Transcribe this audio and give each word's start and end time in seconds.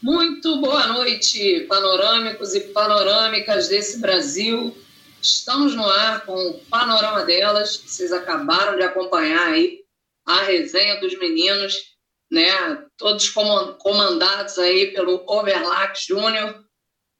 Muito 0.00 0.60
boa 0.60 0.86
noite, 0.86 1.66
panorâmicos 1.68 2.54
e 2.54 2.60
panorâmicas 2.60 3.66
desse 3.66 3.98
Brasil. 3.98 4.72
Estamos 5.20 5.74
no 5.74 5.84
ar 5.84 6.24
com 6.24 6.36
o 6.36 6.54
panorama 6.66 7.24
delas. 7.24 7.76
Vocês 7.84 8.12
acabaram 8.12 8.76
de 8.76 8.84
acompanhar 8.84 9.48
aí 9.48 9.80
a 10.24 10.42
resenha 10.42 11.00
dos 11.00 11.18
meninos, 11.18 11.96
né? 12.30 12.46
Todos 12.96 13.28
comandados 13.28 14.56
aí 14.60 14.92
pelo 14.92 15.24
Overlax 15.26 16.04
Júnior, 16.04 16.64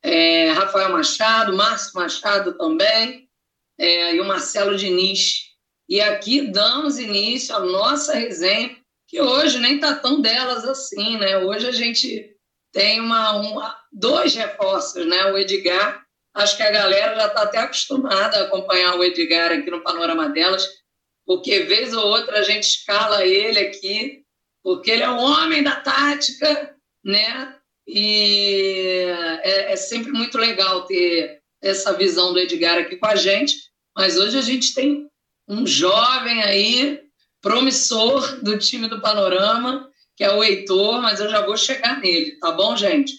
é, 0.01 0.53
Rafael 0.53 0.91
Machado, 0.91 1.57
Márcio 1.57 1.91
Machado 1.97 2.57
também, 2.57 3.29
é, 3.77 4.15
e 4.15 4.21
o 4.21 4.25
Marcelo 4.25 4.77
Diniz. 4.77 5.49
E 5.89 6.01
aqui 6.01 6.43
damos 6.43 6.97
início 6.97 7.57
à 7.57 7.59
nossa 7.59 8.15
resenha, 8.15 8.77
que 9.09 9.21
hoje 9.21 9.59
nem 9.59 9.75
está 9.75 9.97
tão 9.97 10.21
delas 10.21 10.65
assim, 10.65 11.19
né? 11.19 11.39
Hoje 11.39 11.67
a 11.67 11.73
gente 11.73 12.38
tem 12.79 13.01
uma, 13.01 13.33
uma, 13.33 13.77
dois 13.93 14.37
reforços, 14.37 15.05
né? 15.05 15.33
O 15.33 15.37
Edgar, 15.37 16.01
acho 16.33 16.57
que 16.57 16.63
a 16.63 16.71
galera 16.71 17.17
já 17.17 17.27
está 17.27 17.43
até 17.43 17.59
acostumada 17.59 18.39
a 18.39 18.43
acompanhar 18.45 18.95
o 18.95 19.03
Edgar 19.03 19.51
aqui 19.51 19.69
no 19.69 19.83
panorama 19.83 20.29
delas, 20.29 20.65
porque 21.27 21.65
vez 21.65 21.93
ou 21.93 22.07
outra 22.07 22.39
a 22.39 22.43
gente 22.43 22.69
escala 22.69 23.27
ele 23.27 23.59
aqui, 23.59 24.23
porque 24.63 24.93
ele 24.93 25.03
é 25.03 25.11
um 25.11 25.19
homem 25.19 25.61
da 25.61 25.75
tática, 25.75 26.73
né? 27.05 27.53
E 27.85 29.07
é, 29.43 29.73
é 29.73 29.77
sempre 29.77 30.13
muito 30.13 30.39
legal 30.39 30.87
ter 30.87 31.41
essa 31.61 31.93
visão 31.95 32.33
do 32.33 32.39
Edgar 32.39 32.79
aqui 32.79 32.95
com 32.95 33.07
a 33.07 33.17
gente, 33.17 33.57
mas 33.97 34.17
hoje 34.17 34.39
a 34.39 34.43
gente 34.43 34.73
tem 34.73 35.11
um 35.49 35.67
jovem 35.67 36.45
aí, 36.45 37.01
promissor 37.43 38.41
do 38.41 38.57
time 38.57 38.87
do 38.87 39.01
Panorama, 39.01 39.88
que 40.19 40.25
é 40.25 40.33
o 40.33 40.43
Heitor, 40.43 41.01
mas 41.01 41.21
eu 41.21 41.31
já 41.31 41.47
vou 41.47 41.57
chegar 41.57 42.01
nele, 42.01 42.33
tá 42.41 42.51
bom, 42.51 42.77
gente? 42.77 43.15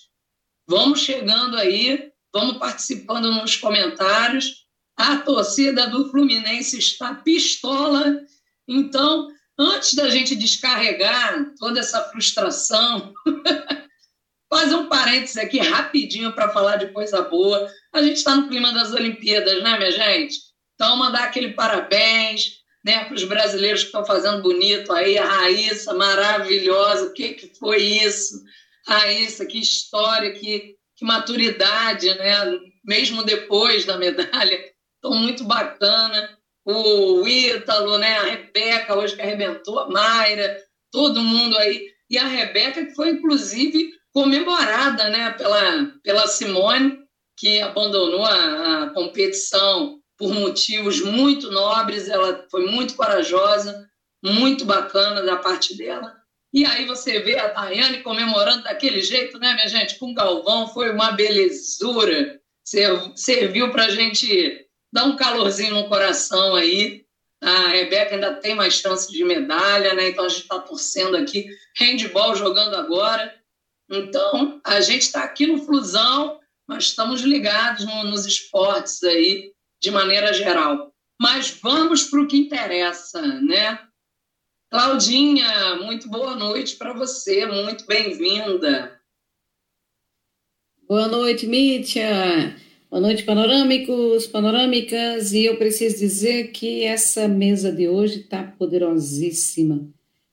Vamos 0.68 1.00
chegando 1.00 1.56
aí, 1.56 2.12
vamos 2.34 2.58
participando 2.58 3.32
nos 3.32 3.56
comentários. 3.56 4.66
A 4.98 5.16
torcida 5.16 5.88
do 5.88 6.12
Fluminense 6.12 6.78
está 6.78 7.16
pistola, 7.16 8.20
então, 8.68 9.30
antes 9.58 9.94
da 9.94 10.10
gente 10.10 10.36
descarregar 10.36 11.54
toda 11.58 11.80
essa 11.80 12.04
frustração, 12.10 13.14
fazer 14.52 14.76
um 14.76 14.90
parênteses 14.90 15.38
aqui 15.38 15.60
rapidinho 15.60 16.34
para 16.34 16.50
falar 16.50 16.76
de 16.76 16.92
coisa 16.92 17.22
boa. 17.22 17.72
A 17.94 18.04
gente 18.04 18.18
está 18.18 18.36
no 18.36 18.50
clima 18.50 18.74
das 18.74 18.92
Olimpíadas, 18.92 19.64
né, 19.64 19.78
minha 19.78 19.92
gente? 19.92 20.38
Então, 20.76 20.98
mandar 20.98 21.24
aquele 21.24 21.54
parabéns 21.54 22.59
né, 22.84 23.06
para 23.06 23.16
os 23.16 23.24
brasileiros 23.24 23.82
que 23.82 23.88
estão 23.88 24.06
fazendo 24.06 24.42
bonito 24.42 24.92
aí, 24.94 25.18
a 25.18 25.26
Raíssa, 25.26 25.94
maravilhosa, 25.94 27.08
o 27.08 27.14
que, 27.14 27.34
que 27.34 27.52
foi 27.58 27.82
isso? 27.82 28.42
Raíssa, 28.88 29.46
que 29.46 29.60
história, 29.60 30.32
que, 30.32 30.76
que 30.96 31.06
maturidade, 31.06 32.08
né? 32.08 32.60
mesmo 32.84 33.24
depois 33.24 33.86
da 33.86 33.98
medalha, 33.98 34.60
então 34.98 35.14
muito 35.14 35.44
bacana. 35.44 36.38
O 36.66 37.28
Ítalo, 37.28 37.98
né? 37.98 38.18
a 38.18 38.24
Rebeca, 38.24 38.96
hoje 38.96 39.16
que 39.16 39.22
arrebentou, 39.22 39.80
a 39.80 39.90
Mayra, 39.90 40.58
todo 40.92 41.22
mundo 41.22 41.58
aí. 41.58 41.88
E 42.10 42.18
a 42.18 42.28
Rebeca, 42.28 42.86
que 42.86 42.94
foi, 42.94 43.12
inclusive, 43.12 43.92
comemorada 44.14 45.10
né? 45.10 45.32
pela, 45.32 45.86
pela 46.04 46.28
Simone, 46.28 47.00
que 47.38 47.60
abandonou 47.62 48.24
a, 48.24 48.84
a 48.84 48.90
competição 48.92 49.99
por 50.20 50.34
motivos 50.34 51.00
muito 51.00 51.50
nobres, 51.50 52.10
ela 52.10 52.46
foi 52.52 52.70
muito 52.70 52.94
corajosa, 52.96 53.90
muito 54.22 54.66
bacana 54.66 55.22
da 55.24 55.38
parte 55.38 55.78
dela. 55.78 56.14
E 56.54 56.66
aí 56.66 56.86
você 56.86 57.20
vê 57.20 57.40
a 57.40 57.48
Daiane 57.48 58.04
comemorando 58.04 58.64
daquele 58.64 59.02
jeito, 59.02 59.40
né, 59.40 59.54
minha 59.54 59.70
gente? 59.70 59.98
Com 59.98 60.12
o 60.12 60.14
Galvão, 60.14 60.68
foi 60.68 60.92
uma 60.92 61.12
belezura. 61.12 62.38
Serviu 63.16 63.72
para 63.72 63.86
a 63.86 63.90
gente 63.90 64.68
dar 64.92 65.06
um 65.06 65.16
calorzinho 65.16 65.76
no 65.76 65.88
coração 65.88 66.54
aí. 66.54 67.06
A 67.42 67.70
Rebeca 67.70 68.16
ainda 68.16 68.34
tem 68.34 68.54
mais 68.56 68.74
chance 68.74 69.10
de 69.10 69.24
medalha, 69.24 69.94
né? 69.94 70.10
Então 70.10 70.26
a 70.26 70.30
gente 70.30 70.42
está 70.42 70.60
torcendo 70.60 71.16
aqui. 71.16 71.48
Handball 71.80 72.36
jogando 72.36 72.76
agora. 72.76 73.34
Então, 73.90 74.60
a 74.66 74.82
gente 74.82 75.04
está 75.04 75.24
aqui 75.24 75.48
no 75.48 75.66
Flusão, 75.66 76.40
mas 76.68 76.86
estamos 76.86 77.22
ligados 77.22 77.86
no, 77.86 78.04
nos 78.04 78.26
esportes 78.26 79.02
aí 79.04 79.54
de 79.82 79.92
maneira 79.92 80.34
geral. 80.34 80.94
Mas 81.20 81.52
vamos 81.62 82.04
para 82.04 82.22
o 82.22 82.28
que 82.28 82.38
interessa, 82.38 83.22
né? 83.22 83.80
Claudinha, 84.72 85.76
muito 85.78 86.10
boa 86.10 86.36
noite 86.36 86.76
para 86.76 86.94
você, 86.94 87.46
muito 87.46 87.86
bem-vinda. 87.86 89.00
Boa 90.88 91.08
noite, 91.08 91.46
Mítia. 91.46 92.56
Boa 92.90 93.02
noite, 93.02 93.24
panorâmicos, 93.24 94.28
panorâmicas. 94.28 95.34
E 95.34 95.46
eu 95.46 95.58
preciso 95.58 96.00
dizer 96.00 96.52
que 96.52 96.84
essa 96.84 97.28
mesa 97.28 97.72
de 97.72 97.88
hoje 97.88 98.22
está 98.22 98.44
poderosíssima. 98.44 99.88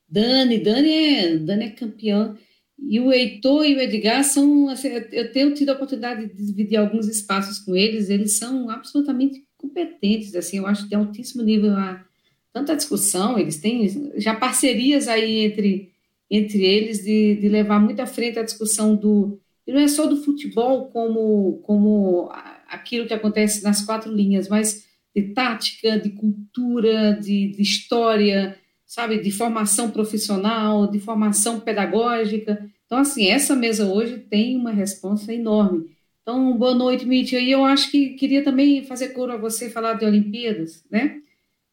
Dani, 0.08 0.58
Dani 0.58 0.92
é, 0.92 1.36
Dani 1.36 1.64
é 1.64 1.70
campeã. 1.70 2.36
E 2.78 3.00
o 3.00 3.12
Heitor 3.12 3.64
e 3.64 3.74
o 3.74 3.80
Edgar 3.80 4.22
são. 4.22 4.68
Assim, 4.68 4.88
eu 5.12 5.32
tenho 5.32 5.54
tido 5.54 5.70
a 5.70 5.74
oportunidade 5.74 6.26
de 6.26 6.46
dividir 6.46 6.76
alguns 6.76 7.08
espaços 7.08 7.58
com 7.58 7.74
eles, 7.74 8.10
eles 8.10 8.36
são 8.36 8.68
absolutamente 8.70 9.44
competentes, 9.56 10.34
assim, 10.34 10.58
eu 10.58 10.66
acho 10.66 10.88
de 10.88 10.94
altíssimo 10.94 11.42
nível 11.42 11.72
a 11.72 12.04
tanta 12.52 12.76
discussão, 12.76 13.38
eles 13.38 13.58
têm 13.58 14.12
já 14.16 14.34
parcerias 14.34 15.08
aí 15.08 15.44
entre, 15.44 15.92
entre 16.30 16.64
eles 16.64 17.04
de, 17.04 17.36
de 17.36 17.48
levar 17.48 17.80
muito 17.80 18.00
à 18.00 18.06
frente 18.06 18.38
a 18.38 18.42
discussão 18.42 18.94
do. 18.94 19.38
E 19.66 19.72
não 19.72 19.80
é 19.80 19.88
só 19.88 20.06
do 20.06 20.22
futebol 20.22 20.86
como, 20.86 21.60
como 21.64 22.30
aquilo 22.68 23.06
que 23.06 23.14
acontece 23.14 23.64
nas 23.64 23.84
quatro 23.84 24.12
linhas, 24.12 24.48
mas 24.48 24.86
de 25.14 25.34
tática, 25.34 25.98
de 25.98 26.10
cultura, 26.10 27.12
de, 27.14 27.48
de 27.48 27.62
história, 27.62 28.56
sabe, 28.86 29.18
de 29.18 29.30
formação 29.30 29.90
profissional, 29.90 30.86
de 30.86 31.00
formação 31.00 31.58
pedagógica. 31.58 32.70
Então, 32.86 32.98
assim, 32.98 33.26
essa 33.26 33.56
mesa 33.56 33.86
hoje 33.86 34.18
tem 34.18 34.56
uma 34.56 34.70
resposta 34.70 35.34
enorme. 35.34 35.90
Então, 36.22 36.56
boa 36.56 36.74
noite, 36.74 37.04
Mítia. 37.04 37.40
E 37.40 37.50
eu 37.50 37.64
acho 37.64 37.90
que 37.90 38.10
queria 38.10 38.42
também 38.42 38.84
fazer 38.84 39.08
coro 39.08 39.32
a 39.32 39.36
você 39.36 39.68
falar 39.68 39.94
de 39.94 40.04
Olimpíadas, 40.04 40.84
né? 40.90 41.20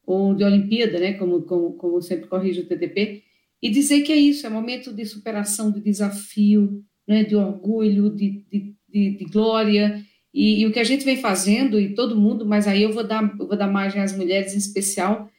Ou 0.06 0.34
de 0.34 0.44
Olimpíada, 0.44 1.00
né? 1.00 1.13
Como, 1.13 1.44
como, 1.44 1.73
como 1.73 2.02
sempre 2.02 2.28
corrige 2.28 2.62
o 2.62 2.66
TTP. 2.66 3.23
E 3.62 3.69
dizer 3.69 4.02
que 4.02 4.12
é 4.12 4.18
isso, 4.18 4.46
é 4.46 4.50
momento 4.50 4.91
de 4.91 5.06
superação, 5.06 5.72
de 5.72 5.79
desafio, 5.79 6.84
né? 7.07 7.23
de 7.23 7.35
orgulho, 7.35 8.09
de, 8.09 8.44
de, 8.52 8.75
de, 8.90 9.18
de 9.18 9.25
glória. 9.25 10.03
E, 10.34 10.62
e, 10.62 10.68
o 10.68 10.72
que 10.72 10.79
a 10.79 10.84
gente 10.84 11.06
vem 11.06 11.18
fazendo, 11.18 11.79
e 11.79 11.94
todo 11.94 12.19
mundo, 12.19 12.46
mas 12.46 12.68
aí 12.68 12.84
eu 12.84 12.91
vou 12.91 13.03
dar, 13.03 13.23
eu 13.40 13.47
vou 13.47 13.56
dar 13.56 13.68
margem 13.68 14.02
às 14.02 14.16
mulheres 14.16 14.53
em 14.53 14.57
especial, 14.57 15.29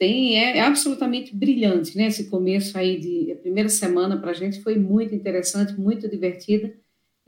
tem, 0.00 0.42
é, 0.42 0.56
é 0.56 0.60
absolutamente 0.62 1.36
brilhante, 1.36 1.94
né? 1.94 2.06
Esse 2.06 2.30
começo 2.30 2.76
aí 2.78 2.98
de 2.98 3.32
a 3.32 3.36
primeira 3.36 3.68
semana 3.68 4.16
para 4.16 4.30
a 4.30 4.34
gente 4.34 4.62
foi 4.62 4.76
muito 4.76 5.14
interessante, 5.14 5.78
muito 5.78 6.08
divertida. 6.08 6.74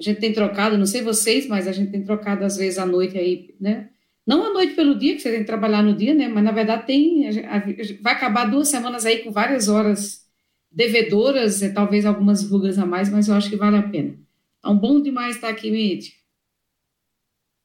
A 0.00 0.02
gente 0.02 0.18
tem 0.20 0.32
trocado, 0.32 0.78
não 0.78 0.86
sei 0.86 1.02
vocês, 1.02 1.46
mas 1.46 1.68
a 1.68 1.72
gente 1.72 1.92
tem 1.92 2.02
trocado 2.02 2.46
às 2.46 2.56
vezes 2.56 2.78
à 2.78 2.86
noite 2.86 3.18
aí, 3.18 3.54
né? 3.60 3.90
Não 4.26 4.46
à 4.46 4.54
noite 4.54 4.72
pelo 4.72 4.98
dia, 4.98 5.14
que 5.14 5.20
você 5.20 5.30
tem 5.30 5.40
que 5.40 5.46
trabalhar 5.46 5.82
no 5.82 5.94
dia, 5.94 6.14
né? 6.14 6.28
Mas 6.28 6.42
na 6.42 6.50
verdade 6.50 6.86
tem, 6.86 7.28
a, 7.28 7.56
a, 7.58 7.62
vai 8.00 8.14
acabar 8.14 8.50
duas 8.50 8.68
semanas 8.68 9.04
aí 9.04 9.18
com 9.18 9.30
várias 9.30 9.68
horas 9.68 10.22
devedoras, 10.70 11.60
e 11.60 11.74
talvez 11.74 12.06
algumas 12.06 12.42
rugas 12.48 12.78
a 12.78 12.86
mais, 12.86 13.10
mas 13.10 13.28
eu 13.28 13.34
acho 13.34 13.50
que 13.50 13.56
vale 13.56 13.76
a 13.76 13.82
pena. 13.82 14.18
Então, 14.60 14.78
bom 14.78 14.98
demais 14.98 15.36
estar 15.36 15.50
aqui, 15.50 15.70
Mitch. 15.70 16.12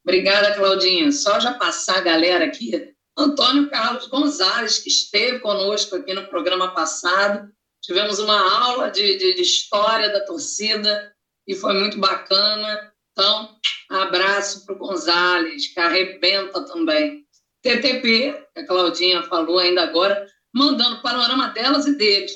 Obrigada, 0.03 0.53
Claudinha. 0.53 1.13
Só 1.13 1.39
já 1.39 1.53
passar 1.53 1.99
a 1.99 2.01
galera 2.01 2.43
aqui 2.43 2.93
Antônio 3.17 3.67
Carlos 3.69 4.07
Gonzalez, 4.07 4.77
que 4.77 4.89
esteve 4.89 5.39
conosco 5.39 5.95
aqui 5.95 6.13
no 6.13 6.27
programa 6.27 6.71
passado. 6.73 7.51
Tivemos 7.81 8.19
uma 8.19 8.39
aula 8.63 8.91
de, 8.91 9.17
de, 9.17 9.33
de 9.33 9.41
história 9.41 10.09
da 10.09 10.23
torcida 10.23 11.11
e 11.47 11.55
foi 11.55 11.73
muito 11.73 11.97
bacana. 11.97 12.93
Então, 13.11 13.57
abraço 13.89 14.65
para 14.65 14.75
o 14.75 14.77
Gonzalez, 14.77 15.67
que 15.67 15.79
arrebenta 15.79 16.63
também. 16.65 17.25
TTP, 17.63 18.47
que 18.53 18.61
a 18.61 18.67
Claudinha 18.67 19.23
falou 19.23 19.57
ainda 19.57 19.81
agora, 19.81 20.27
mandando 20.53 21.01
panorama 21.01 21.47
delas 21.49 21.87
e 21.87 21.97
deles. 21.97 22.31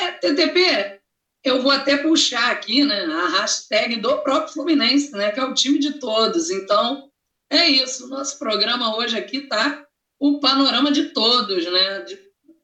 É, 0.00 0.12
TTP, 0.12 0.98
eu 1.44 1.60
vou 1.60 1.70
até 1.70 1.98
puxar 1.98 2.50
aqui 2.50 2.84
né, 2.84 3.04
a 3.04 3.40
hashtag 3.40 3.96
do 3.96 4.18
próprio 4.22 4.54
Fluminense, 4.54 5.12
né, 5.12 5.30
que 5.30 5.40
é 5.40 5.44
o 5.44 5.52
time 5.52 5.78
de 5.78 5.98
todos. 5.98 6.50
Então, 6.50 7.10
é 7.50 7.68
isso. 7.68 8.08
Nosso 8.08 8.38
programa 8.38 8.96
hoje 8.96 9.18
aqui 9.18 9.42
tá 9.42 9.86
o 10.20 10.38
panorama 10.38 10.92
de 10.92 11.04
todos, 11.04 11.64
né? 11.64 12.04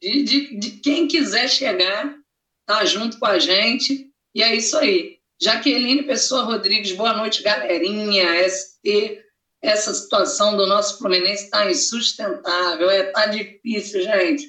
De, 0.01 0.23
de, 0.23 0.57
de 0.59 0.71
quem 0.73 1.09
quiser 1.09 1.49
chegar, 1.49 2.15
tá 2.67 2.85
junto 2.85 3.19
com 3.19 3.27
a 3.27 3.39
gente. 3.39 4.11
E 4.35 4.43
é 4.43 4.55
isso 4.55 4.77
aí. 4.77 5.17
Jaqueline 5.41 6.03
Pessoa 6.03 6.43
Rodrigues, 6.43 6.93
boa 6.93 7.15
noite, 7.15 7.43
galerinha. 7.43 8.49
ST, 8.49 9.23
essa 9.63 9.95
situação 9.95 10.57
do 10.57 10.67
nosso 10.67 10.99
Fluminense 10.99 11.45
está 11.45 11.71
insustentável, 11.71 12.91
é, 12.91 13.05
tá 13.05 13.27
difícil, 13.27 14.03
gente. 14.03 14.47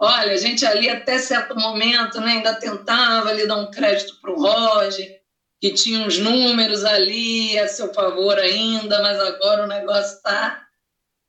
Olha, 0.00 0.32
a 0.32 0.36
gente 0.36 0.66
ali 0.66 0.88
até 0.88 1.18
certo 1.18 1.56
momento 1.56 2.20
né, 2.20 2.32
ainda 2.32 2.54
tentava 2.54 3.30
ali 3.30 3.46
dar 3.46 3.56
um 3.56 3.70
crédito 3.70 4.20
para 4.20 4.32
o 4.32 4.40
Roger, 4.40 5.20
que 5.60 5.72
tinha 5.72 6.06
uns 6.06 6.18
números 6.18 6.84
ali 6.84 7.58
a 7.58 7.66
seu 7.66 7.92
favor 7.92 8.38
ainda, 8.38 9.02
mas 9.02 9.18
agora 9.18 9.64
o 9.64 9.68
negócio 9.68 10.16
está 10.16 10.67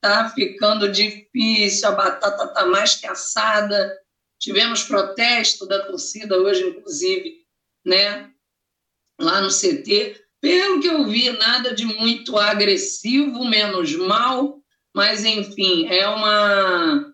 tá 0.01 0.30
ficando 0.30 0.92
difícil, 0.92 1.88
a 1.88 1.92
batata 1.92 2.46
está 2.46 2.66
mais 2.66 2.96
que 2.96 3.07
assada. 3.07 3.98
Tivemos 4.40 4.84
protesto 4.84 5.66
da 5.68 5.86
torcida 5.86 6.38
hoje, 6.38 6.66
inclusive, 6.66 7.46
né, 7.86 8.30
lá 9.19 9.42
no 9.42 9.50
CT. 9.50 10.22
Pelo 10.42 10.80
que 10.80 10.88
eu 10.88 11.06
vi, 11.06 11.30
nada 11.31 11.74
de 11.74 11.86
muito 11.86 12.38
agressivo, 12.38 13.44
menos 13.44 13.94
mal, 13.96 14.62
mas 14.96 15.25
enfim, 15.25 15.88
é 15.88 16.07
uma 16.07 17.13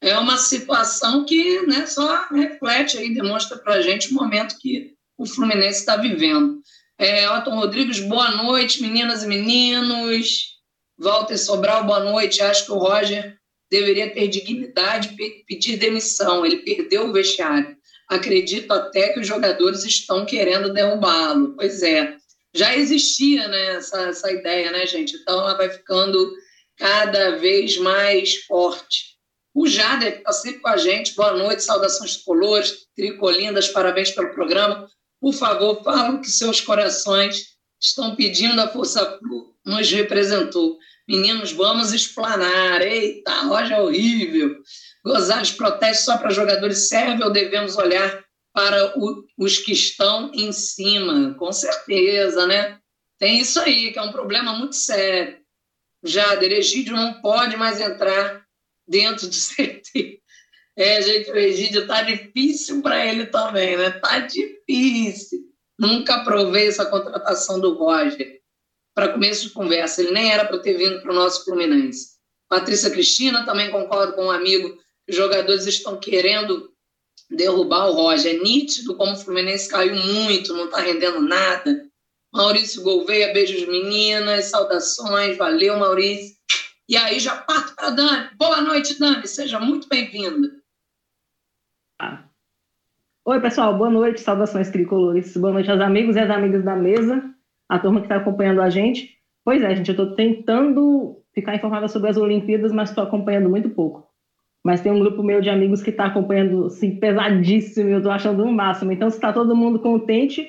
é 0.00 0.18
uma 0.18 0.36
situação 0.36 1.24
que 1.24 1.62
né, 1.62 1.86
só 1.86 2.26
reflete 2.26 2.98
aí, 2.98 3.14
demonstra 3.14 3.56
para 3.56 3.74
a 3.74 3.80
gente 3.80 4.10
o 4.10 4.14
momento 4.14 4.58
que 4.60 4.94
o 5.16 5.24
Fluminense 5.24 5.80
está 5.80 5.96
vivendo. 5.96 6.60
É, 6.98 7.28
Otton 7.30 7.54
Rodrigues, 7.54 8.00
boa 8.00 8.30
noite, 8.30 8.82
meninas 8.82 9.24
e 9.24 9.26
meninos. 9.26 10.53
Walter 10.98 11.36
Sobral, 11.36 11.84
boa 11.84 12.00
noite. 12.00 12.42
Acho 12.42 12.66
que 12.66 12.72
o 12.72 12.78
Roger 12.78 13.36
deveria 13.70 14.12
ter 14.12 14.28
dignidade 14.28 15.14
e 15.18 15.44
pedir 15.44 15.76
demissão. 15.76 16.46
Ele 16.46 16.58
perdeu 16.58 17.08
o 17.08 17.12
vestiário. 17.12 17.76
Acredito 18.08 18.72
até 18.72 19.12
que 19.12 19.20
os 19.20 19.26
jogadores 19.26 19.84
estão 19.84 20.24
querendo 20.24 20.72
derrubá-lo. 20.72 21.54
Pois 21.56 21.82
é, 21.82 22.16
já 22.54 22.76
existia 22.76 23.48
né, 23.48 23.76
essa, 23.76 24.02
essa 24.02 24.30
ideia, 24.30 24.70
né, 24.70 24.86
gente? 24.86 25.16
Então 25.16 25.40
ela 25.40 25.56
vai 25.56 25.68
ficando 25.68 26.32
cada 26.76 27.36
vez 27.38 27.76
mais 27.78 28.44
forte. 28.44 29.14
O 29.52 29.66
Jader 29.66 30.18
está 30.18 30.32
sempre 30.32 30.60
com 30.60 30.68
a 30.68 30.76
gente. 30.76 31.14
Boa 31.14 31.32
noite, 31.32 31.62
saudações 31.62 32.16
tricolores, 32.16 32.86
tricolindas, 32.94 33.68
parabéns 33.68 34.10
pelo 34.10 34.32
programa. 34.32 34.88
Por 35.20 35.32
favor, 35.32 35.82
falam 35.82 36.20
que 36.20 36.30
seus 36.30 36.60
corações 36.60 37.53
estão 37.84 38.16
pedindo 38.16 38.60
a 38.60 38.68
Força 38.68 39.18
nos 39.64 39.90
representou. 39.90 40.78
Meninos, 41.06 41.52
vamos 41.52 41.92
explanar. 41.92 42.80
Eita, 42.80 43.32
a 43.32 43.42
loja 43.44 43.74
é 43.74 43.80
horrível. 43.80 44.56
Gozar 45.04 45.42
de 45.42 45.52
protestos 45.52 46.06
só 46.06 46.16
para 46.16 46.30
jogadores 46.30 46.88
serve 46.88 47.22
ou 47.22 47.30
devemos 47.30 47.76
olhar 47.76 48.24
para 48.52 48.98
o, 48.98 49.24
os 49.36 49.58
que 49.58 49.72
estão 49.72 50.30
em 50.32 50.50
cima? 50.52 51.34
Com 51.34 51.52
certeza, 51.52 52.46
né? 52.46 52.78
Tem 53.18 53.38
isso 53.38 53.60
aí, 53.60 53.92
que 53.92 53.98
é 53.98 54.02
um 54.02 54.12
problema 54.12 54.54
muito 54.54 54.76
sério. 54.76 55.38
Já, 56.02 56.34
Egídio 56.42 56.94
não 56.94 57.20
pode 57.20 57.56
mais 57.56 57.80
entrar 57.80 58.44
dentro 58.86 59.26
do 59.26 59.34
CT. 59.36 60.20
É, 60.76 61.02
gente, 61.02 61.30
o 61.30 61.36
Egídio 61.36 61.86
tá 61.86 62.02
difícil 62.02 62.82
para 62.82 63.06
ele 63.06 63.26
também, 63.26 63.76
né? 63.76 63.90
Tá 63.90 64.20
difícil. 64.20 65.53
Nunca 65.78 66.16
aprovei 66.16 66.68
essa 66.68 66.86
contratação 66.86 67.60
do 67.60 67.74
Roger. 67.74 68.40
Para 68.94 69.12
começo 69.12 69.48
de 69.48 69.50
conversa, 69.50 70.00
ele 70.00 70.12
nem 70.12 70.30
era 70.30 70.44
para 70.44 70.58
ter 70.58 70.74
vindo 70.74 71.00
para 71.00 71.10
o 71.10 71.14
nosso 71.14 71.44
Fluminense. 71.44 72.14
Patrícia 72.48 72.90
Cristina, 72.90 73.44
também 73.44 73.70
concordo 73.70 74.12
com 74.12 74.26
um 74.26 74.30
amigo, 74.30 74.78
os 75.08 75.16
jogadores 75.16 75.66
estão 75.66 75.98
querendo 75.98 76.72
derrubar 77.28 77.88
o 77.88 77.92
Roger. 77.92 78.36
É 78.36 78.38
nítido 78.38 78.94
como 78.94 79.12
o 79.12 79.16
Fluminense 79.16 79.68
caiu 79.68 79.96
muito, 79.96 80.54
não 80.54 80.66
está 80.66 80.80
rendendo 80.80 81.20
nada. 81.20 81.84
Maurício 82.32 82.82
Gouveia, 82.82 83.32
beijos 83.32 83.66
meninas, 83.66 84.46
saudações, 84.46 85.36
valeu 85.36 85.78
Maurício. 85.78 86.36
E 86.88 86.96
aí 86.96 87.18
já 87.18 87.36
parto 87.36 87.74
para 87.74 87.90
Dani. 87.90 88.30
Boa 88.36 88.60
noite, 88.60 88.98
Dani, 88.98 89.26
seja 89.26 89.58
muito 89.58 89.88
bem-vinda. 89.88 90.50
Ah. 91.98 92.28
Oi, 93.26 93.40
pessoal, 93.40 93.74
boa 93.74 93.88
noite, 93.88 94.20
saudações 94.20 94.68
tricolores. 94.68 95.34
Boa 95.34 95.54
noite 95.54 95.70
aos 95.70 95.80
amigos 95.80 96.14
e 96.14 96.18
às 96.20 96.28
amigas 96.28 96.62
da 96.62 96.76
mesa, 96.76 97.24
a 97.66 97.78
turma 97.78 98.00
que 98.00 98.04
está 98.04 98.16
acompanhando 98.16 98.60
a 98.60 98.68
gente. 98.68 99.16
Pois 99.42 99.62
é, 99.62 99.74
gente, 99.74 99.88
eu 99.88 99.92
estou 99.92 100.14
tentando 100.14 101.22
ficar 101.32 101.56
informada 101.56 101.88
sobre 101.88 102.10
as 102.10 102.18
Olimpíadas, 102.18 102.70
mas 102.70 102.90
estou 102.90 103.02
acompanhando 103.02 103.48
muito 103.48 103.70
pouco. 103.70 104.06
Mas 104.62 104.82
tem 104.82 104.92
um 104.92 104.98
grupo 104.98 105.22
meu 105.22 105.40
de 105.40 105.48
amigos 105.48 105.82
que 105.82 105.88
está 105.88 106.04
acompanhando, 106.04 106.66
assim, 106.66 106.96
pesadíssimo, 106.96 107.88
eu 107.88 107.96
estou 107.96 108.12
achando 108.12 108.44
o 108.44 108.46
um 108.46 108.52
máximo. 108.52 108.92
Então, 108.92 109.08
se 109.08 109.16
está 109.16 109.32
todo 109.32 109.56
mundo 109.56 109.78
contente, 109.78 110.46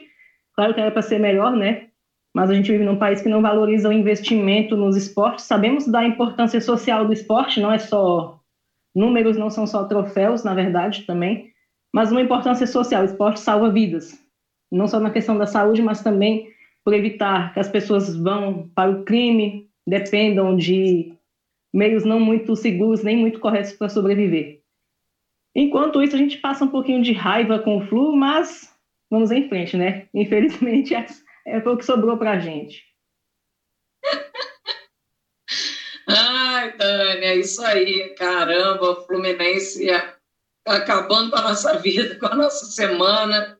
claro 0.54 0.74
que 0.74 0.82
era 0.82 0.92
para 0.92 1.02
ser 1.02 1.18
melhor, 1.18 1.56
né? 1.56 1.88
Mas 2.34 2.50
a 2.50 2.54
gente 2.54 2.70
vive 2.70 2.84
num 2.84 2.98
país 2.98 3.22
que 3.22 3.30
não 3.30 3.42
valoriza 3.42 3.88
o 3.88 3.94
investimento 3.94 4.76
nos 4.76 4.98
esportes. 4.98 5.46
Sabemos 5.46 5.88
da 5.88 6.06
importância 6.06 6.60
social 6.60 7.06
do 7.06 7.14
esporte, 7.14 7.62
não 7.62 7.72
é 7.72 7.78
só 7.78 8.38
números, 8.94 9.38
não 9.38 9.50
são 9.50 9.66
só 9.66 9.86
troféus, 9.86 10.44
na 10.44 10.54
verdade, 10.54 11.04
também 11.04 11.55
mas 11.96 12.12
uma 12.12 12.22
importância 12.22 12.68
social. 12.68 13.04
O 13.04 13.06
esporte 13.06 13.40
salva 13.40 13.72
vidas, 13.72 14.22
não 14.70 14.86
só 14.86 15.00
na 15.00 15.10
questão 15.10 15.38
da 15.38 15.48
saúde, 15.48 15.82
mas 15.82 16.04
também 16.04 16.54
por 16.84 16.94
evitar 16.94 17.54
que 17.54 17.60
as 17.62 17.70
pessoas 17.70 18.14
vão 18.14 18.70
para 18.76 18.92
o 18.92 19.06
crime, 19.06 19.70
dependam 19.88 20.58
de 20.58 21.14
meios 21.74 22.04
não 22.04 22.20
muito 22.20 22.54
seguros 22.54 23.02
nem 23.02 23.16
muito 23.16 23.40
corretos 23.40 23.72
para 23.72 23.88
sobreviver. 23.88 24.60
Enquanto 25.56 26.04
isso, 26.04 26.18
a 26.18 26.20
gente 26.20 26.40
passa 26.40 26.66
um 26.66 26.68
pouquinho 26.68 27.02
de 27.02 27.14
raiva 27.14 27.60
com 27.60 27.78
o 27.78 27.88
flu, 27.88 28.14
mas 28.14 28.78
vamos 29.10 29.32
em 29.32 29.48
frente, 29.48 29.78
né? 29.78 30.10
Infelizmente, 30.14 30.94
é, 31.00 31.06
é 31.46 31.60
o 31.60 31.78
que 31.78 31.86
sobrou 31.86 32.18
para 32.18 32.32
a 32.32 32.40
gente. 32.40 32.84
Ai, 36.10 36.74
é 36.80 37.36
isso 37.38 37.64
aí. 37.64 38.14
Caramba, 38.18 39.02
Fluminense 39.08 39.90
acabando 40.66 41.30
com 41.30 41.38
a 41.38 41.42
nossa 41.42 41.78
vida, 41.78 42.16
com 42.16 42.26
a 42.26 42.36
nossa 42.36 42.66
semana. 42.66 43.58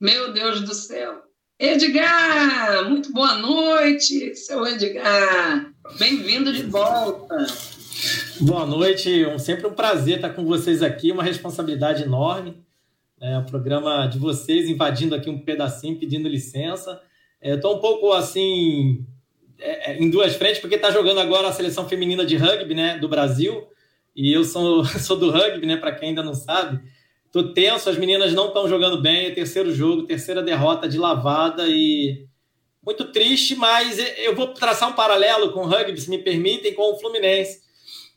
Meu 0.00 0.32
Deus 0.32 0.60
do 0.60 0.74
céu. 0.74 1.22
Edgar, 1.58 2.88
muito 2.88 3.12
boa 3.12 3.34
noite, 3.34 4.34
seu 4.36 4.66
Edgar. 4.66 5.72
Bem-vindo 5.98 6.52
de 6.52 6.62
volta. 6.64 7.46
Boa 8.40 8.66
noite, 8.66 9.24
um, 9.24 9.38
sempre 9.38 9.66
um 9.66 9.72
prazer 9.72 10.16
estar 10.16 10.30
com 10.30 10.44
vocês 10.44 10.82
aqui, 10.82 11.10
uma 11.10 11.22
responsabilidade 11.22 12.02
enorme. 12.02 12.62
É, 13.20 13.38
o 13.38 13.46
programa 13.46 14.06
de 14.06 14.18
vocês 14.18 14.68
invadindo 14.68 15.14
aqui 15.14 15.30
um 15.30 15.38
pedacinho, 15.38 15.98
pedindo 15.98 16.28
licença. 16.28 17.00
Estou 17.40 17.72
é, 17.72 17.76
um 17.76 17.80
pouco 17.80 18.12
assim, 18.12 19.06
é, 19.58 19.92
é, 19.92 19.98
em 19.98 20.10
duas 20.10 20.36
frentes, 20.36 20.60
porque 20.60 20.76
está 20.76 20.90
jogando 20.90 21.20
agora 21.20 21.48
a 21.48 21.52
seleção 21.52 21.88
feminina 21.88 22.26
de 22.26 22.36
rugby 22.36 22.74
né, 22.74 22.98
do 22.98 23.08
Brasil. 23.08 23.66
E 24.16 24.32
eu 24.32 24.42
sou, 24.42 24.84
sou 24.98 25.16
do 25.16 25.30
rugby, 25.30 25.66
né? 25.66 25.76
Para 25.76 25.94
quem 25.94 26.08
ainda 26.08 26.22
não 26.22 26.34
sabe. 26.34 26.80
Tô 27.30 27.52
tenso, 27.52 27.90
as 27.90 27.98
meninas 27.98 28.32
não 28.32 28.48
estão 28.48 28.66
jogando 28.66 29.02
bem. 29.02 29.26
É 29.26 29.30
terceiro 29.30 29.72
jogo, 29.72 30.06
terceira 30.06 30.42
derrota 30.42 30.88
de 30.88 30.96
lavada 30.96 31.68
e 31.68 32.26
muito 32.82 33.04
triste, 33.06 33.54
mas 33.56 33.98
eu 34.18 34.34
vou 34.34 34.48
traçar 34.48 34.88
um 34.88 34.94
paralelo 34.94 35.52
com 35.52 35.60
o 35.60 35.66
rugby, 35.66 36.00
se 36.00 36.08
me 36.08 36.18
permitem, 36.18 36.72
com 36.72 36.94
o 36.94 36.98
Fluminense. 36.98 37.58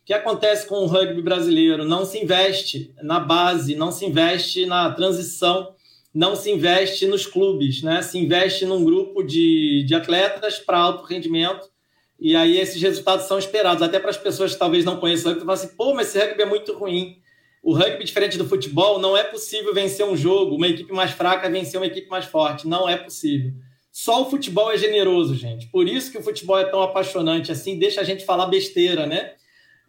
O 0.01 0.05
que 0.05 0.13
acontece 0.13 0.67
com 0.67 0.75
o 0.75 0.85
rugby 0.85 1.21
brasileiro? 1.21 1.83
Não 1.83 2.05
se 2.05 2.19
investe 2.19 2.93
na 3.01 3.19
base, 3.19 3.75
não 3.75 3.91
se 3.91 4.05
investe 4.05 4.65
na 4.67 4.91
transição, 4.91 5.75
não 6.13 6.35
se 6.35 6.51
investe 6.51 7.07
nos 7.07 7.25
clubes, 7.25 7.81
né? 7.81 8.01
Se 8.03 8.17
investe 8.17 8.65
num 8.65 8.85
grupo 8.85 9.23
de, 9.23 9.83
de 9.87 9.95
atletas 9.95 10.59
para 10.59 10.77
alto 10.77 11.03
rendimento 11.03 11.67
e 12.19 12.35
aí 12.35 12.57
esses 12.57 12.81
resultados 12.81 13.27
são 13.27 13.39
esperados. 13.39 13.81
Até 13.81 13.99
para 13.99 14.09
as 14.09 14.17
pessoas 14.17 14.53
que 14.53 14.59
talvez 14.59 14.83
não 14.83 14.97
conheçam 14.97 15.31
o 15.31 15.33
rugby, 15.33 15.45
falam 15.45 15.61
assim, 15.61 15.75
pô, 15.75 15.93
mas 15.93 16.09
esse 16.09 16.19
rugby 16.19 16.41
é 16.41 16.45
muito 16.45 16.77
ruim. 16.77 17.17
O 17.63 17.73
rugby, 17.73 18.03
diferente 18.03 18.37
do 18.37 18.47
futebol, 18.47 18.99
não 18.99 19.15
é 19.15 19.23
possível 19.23 19.73
vencer 19.73 20.05
um 20.05 20.15
jogo, 20.15 20.55
uma 20.55 20.67
equipe 20.67 20.91
mais 20.93 21.11
fraca 21.11 21.49
vencer 21.49 21.79
uma 21.79 21.87
equipe 21.87 22.09
mais 22.09 22.25
forte. 22.25 22.67
Não 22.67 22.87
é 22.87 22.97
possível. 22.97 23.53
Só 23.91 24.21
o 24.21 24.29
futebol 24.29 24.71
é 24.71 24.77
generoso, 24.77 25.35
gente. 25.35 25.67
Por 25.67 25.87
isso 25.87 26.11
que 26.11 26.17
o 26.17 26.23
futebol 26.23 26.57
é 26.57 26.65
tão 26.65 26.81
apaixonante, 26.81 27.51
assim, 27.51 27.77
deixa 27.77 28.01
a 28.01 28.03
gente 28.03 28.25
falar 28.25 28.47
besteira, 28.47 29.05
né? 29.05 29.33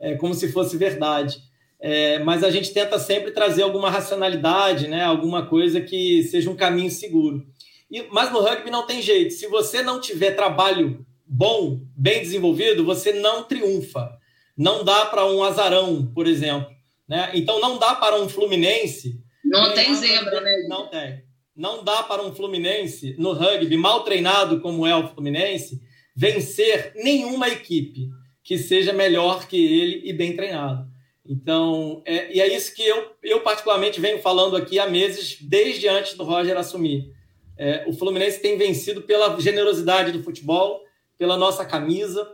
É, 0.01 0.15
como 0.17 0.35
se 0.35 0.51
fosse 0.51 0.77
verdade. 0.77 1.39
É, 1.81 2.19
mas 2.21 2.45
a 2.45 2.51
gente 2.51 2.73
tenta 2.73 2.99
sempre 2.99 3.31
trazer 3.31 3.63
alguma 3.63 3.91
racionalidade, 3.91 4.89
né? 4.89 5.05
Alguma 5.05 5.47
coisa 5.47 5.81
que 5.81 6.23
seja 6.25 6.51
um 6.51 6.57
caminho 6.57 6.91
seguro. 6.91 7.47
E, 7.91 8.03
mas 8.11 8.33
no 8.33 8.41
rugby 8.41 8.71
não 8.71 8.87
tem 8.87 9.01
jeito. 9.03 9.33
Se 9.33 9.47
você 9.47 9.83
não 9.83 10.01
tiver 10.01 10.33
trabalho 10.33 11.05
bom, 11.33 11.81
bem 11.97 12.21
desenvolvido, 12.21 12.85
você 12.85 13.13
não 13.13 13.45
triunfa. 13.45 14.19
Não 14.57 14.85
dá 14.85 15.07
para 15.07 15.25
um 15.27 15.45
azarão, 15.45 16.11
por 16.13 16.27
exemplo. 16.27 16.69
Né? 17.09 17.31
Então 17.35 17.61
não 17.61 17.79
dá 17.79 17.95
para 17.95 18.21
um 18.21 18.29
Fluminense. 18.29 19.23
Não 19.45 19.73
tem 19.73 19.95
zebra, 19.95 20.41
né? 20.41 20.67
Não 20.69 20.89
tem. 20.89 21.23
Não 21.55 21.85
dá 21.85 22.03
para 22.03 22.23
um 22.23 22.35
Fluminense 22.35 23.15
no 23.17 23.33
rugby 23.33 23.77
mal 23.77 24.03
treinado 24.03 24.61
como 24.61 24.85
é 24.85 24.95
o 24.97 25.09
Fluminense 25.09 25.81
vencer 26.17 26.93
nenhuma 26.97 27.49
equipe 27.49 28.09
que 28.43 28.59
seja 28.59 28.93
melhor 28.93 29.47
que 29.47 29.57
ele 29.57 30.03
e 30.05 30.13
bem 30.13 30.35
treinado. 30.35 30.91
Então, 31.25 32.03
é, 32.05 32.35
e 32.35 32.41
é 32.41 32.55
isso 32.55 32.75
que 32.75 32.83
eu, 32.83 33.13
eu 33.23 33.41
particularmente 33.41 34.01
venho 34.01 34.21
falando 34.21 34.57
aqui 34.57 34.81
há 34.81 34.89
meses, 34.89 35.39
desde 35.41 35.87
antes 35.87 36.15
do 36.15 36.25
Roger 36.25 36.57
assumir. 36.57 37.13
É, 37.57 37.85
o 37.87 37.93
Fluminense 37.93 38.41
tem 38.41 38.59
vencido 38.59 39.03
pela 39.03 39.39
generosidade 39.39 40.11
do 40.11 40.23
futebol, 40.23 40.83
pela 41.21 41.37
nossa 41.37 41.67
camisa, 41.67 42.27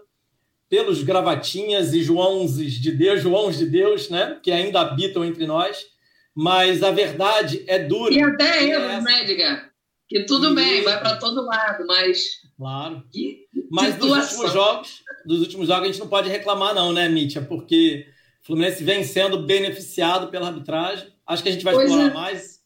pelos 0.69 1.03
gravatinhas 1.03 1.93
e 1.93 2.05
Joãos 2.05 2.57
de 2.57 2.93
Deus, 2.93 3.21
Joãos 3.21 3.59
de 3.59 3.67
Deus, 3.67 4.09
né? 4.09 4.39
Que 4.41 4.53
ainda 4.53 4.81
habitam 4.81 5.25
entre 5.25 5.45
nós. 5.45 5.85
Mas 6.33 6.85
a 6.85 6.93
verdade 6.93 7.65
é 7.67 7.81
dura. 7.81 8.15
E 8.15 8.23
até 8.23 8.65
erros, 8.65 8.93
é 8.93 9.01
né, 9.01 9.23
Edgar? 9.25 9.73
Que 10.09 10.25
tudo 10.25 10.55
bem, 10.55 10.85
vai 10.85 11.01
para 11.01 11.17
todo 11.17 11.45
lado, 11.45 11.85
mas. 11.85 12.43
Claro. 12.57 13.03
mas 13.73 13.97
dos 13.97 14.09
últimos 14.09 14.53
jogos, 14.53 15.03
dos 15.27 15.41
últimos 15.41 15.67
jogos, 15.67 15.83
a 15.83 15.87
gente 15.87 15.99
não 15.99 16.09
pode 16.09 16.29
reclamar, 16.29 16.73
não, 16.73 16.93
né, 16.93 17.09
Mítia? 17.09 17.43
Porque 17.43 18.07
o 18.41 18.47
Fluminense 18.47 18.85
vem 18.85 19.03
sendo 19.03 19.43
beneficiado 19.43 20.29
pela 20.29 20.47
arbitragem. 20.47 21.09
Acho 21.27 21.43
que 21.43 21.49
a 21.49 21.53
gente 21.53 21.65
vai 21.65 21.75
pois 21.75 21.91
explorar 21.91 22.11
é. 22.13 22.15
mais. 22.15 22.61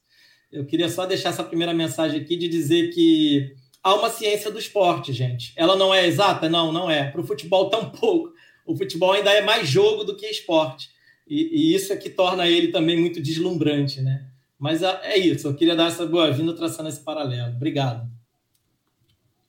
Eu 0.53 0.67
queria 0.67 0.91
só 0.91 1.07
deixar 1.07 1.31
essa 1.31 1.43
primeira 1.45 1.73
mensagem 1.73 2.21
aqui 2.21 2.37
de 2.37 2.47
dizer 2.47 2.91
que 2.91 3.55
há 3.83 3.95
uma 3.95 4.11
ciência 4.11 4.51
do 4.51 4.59
esporte, 4.59 5.13
gente. 5.13 5.53
Ela 5.57 5.77
não 5.77 5.95
é 5.95 6.07
exata? 6.07 6.49
Não, 6.49 6.73
não 6.73 6.91
é. 6.91 7.11
Para 7.11 7.21
o 7.21 7.27
futebol, 7.27 7.69
tampouco. 7.71 8.33
O 8.67 8.77
futebol 8.77 9.13
ainda 9.13 9.33
é 9.33 9.41
mais 9.41 9.69
jogo 9.69 10.05
do 10.05 10.17
que 10.17 10.27
esporte. 10.27 10.91
E, 11.27 11.71
e 11.71 11.75
isso 11.75 11.93
é 11.93 11.97
que 11.97 12.11
torna 12.11 12.49
ele 12.49 12.69
também 12.69 12.99
muito 12.99 13.21
deslumbrante, 13.21 14.01
né? 14.01 14.27
Mas 14.59 14.83
é, 14.83 15.01
é 15.05 15.19
isso, 15.19 15.49
eu 15.49 15.55
queria 15.55 15.75
dar 15.75 15.89
essa 15.89 16.05
boa-vinda 16.05 16.53
traçando 16.53 16.89
esse 16.89 17.01
paralelo. 17.01 17.55
Obrigado. 17.57 18.07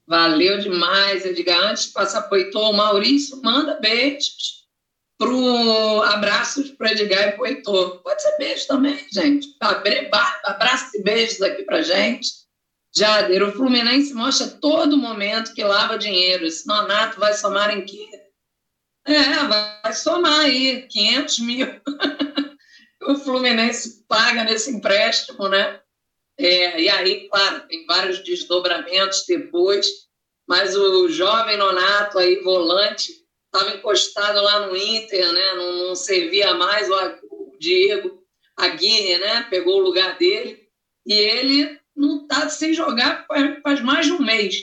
Valeu 0.07 0.59
demais, 0.59 1.25
Edgar. 1.25 1.71
Antes 1.71 1.87
de 1.87 1.91
passar 1.91 2.23
para 2.23 2.37
o 2.37 2.73
Maurício, 2.73 3.41
manda 3.41 3.79
beijos 3.79 4.61
pro 5.17 6.01
abraços 6.03 6.71
para 6.71 6.91
Edgar 6.91 7.29
e 7.29 7.31
para. 7.37 7.55
Pode 7.63 8.21
ser 8.21 8.37
beijo 8.37 8.67
também, 8.67 8.99
gente. 9.11 9.55
Abraços 10.43 10.93
e 10.95 11.03
beijos 11.03 11.41
aqui 11.41 11.63
para 11.63 11.81
gente. 11.81 12.40
Jader, 12.93 13.43
o 13.43 13.51
Fluminense 13.53 14.13
mostra 14.13 14.47
todo 14.47 14.97
momento 14.97 15.53
que 15.53 15.63
lava 15.63 15.97
dinheiro. 15.97 16.45
Esse 16.45 16.67
nonato 16.67 17.19
vai 17.19 17.33
somar 17.33 17.75
em 17.75 17.85
quê? 17.85 18.09
É, 19.05 19.23
vai 19.47 19.93
somar 19.93 20.41
aí 20.41 20.87
500 20.87 21.39
mil. 21.39 21.67
o 23.03 23.15
Fluminense 23.15 24.05
paga 24.07 24.43
nesse 24.43 24.71
empréstimo, 24.71 25.47
né? 25.47 25.79
É, 26.37 26.81
e 26.81 26.89
aí, 26.89 27.29
claro, 27.29 27.67
tem 27.67 27.85
vários 27.85 28.23
desdobramentos 28.23 29.25
depois, 29.27 29.87
mas 30.47 30.75
o 30.75 31.07
jovem 31.07 31.57
Nonato 31.57 32.19
aí, 32.19 32.41
volante, 32.41 33.13
estava 33.45 33.75
encostado 33.75 34.41
lá 34.41 34.67
no 34.67 34.75
Inter, 34.75 35.31
né? 35.31 35.53
Não, 35.53 35.73
não 35.87 35.95
servia 35.95 36.53
mais 36.53 36.89
o, 36.89 36.95
o 37.29 37.57
Diego 37.59 38.23
Aguirre, 38.57 39.17
né? 39.17 39.47
Pegou 39.49 39.77
o 39.77 39.83
lugar 39.83 40.17
dele 40.17 40.67
e 41.05 41.13
ele 41.13 41.80
não 42.01 42.23
está 42.23 42.49
sem 42.49 42.73
jogar 42.73 43.25
faz, 43.63 43.81
mais 43.81 44.05
de 44.05 44.13
um 44.13 44.21
mês. 44.21 44.55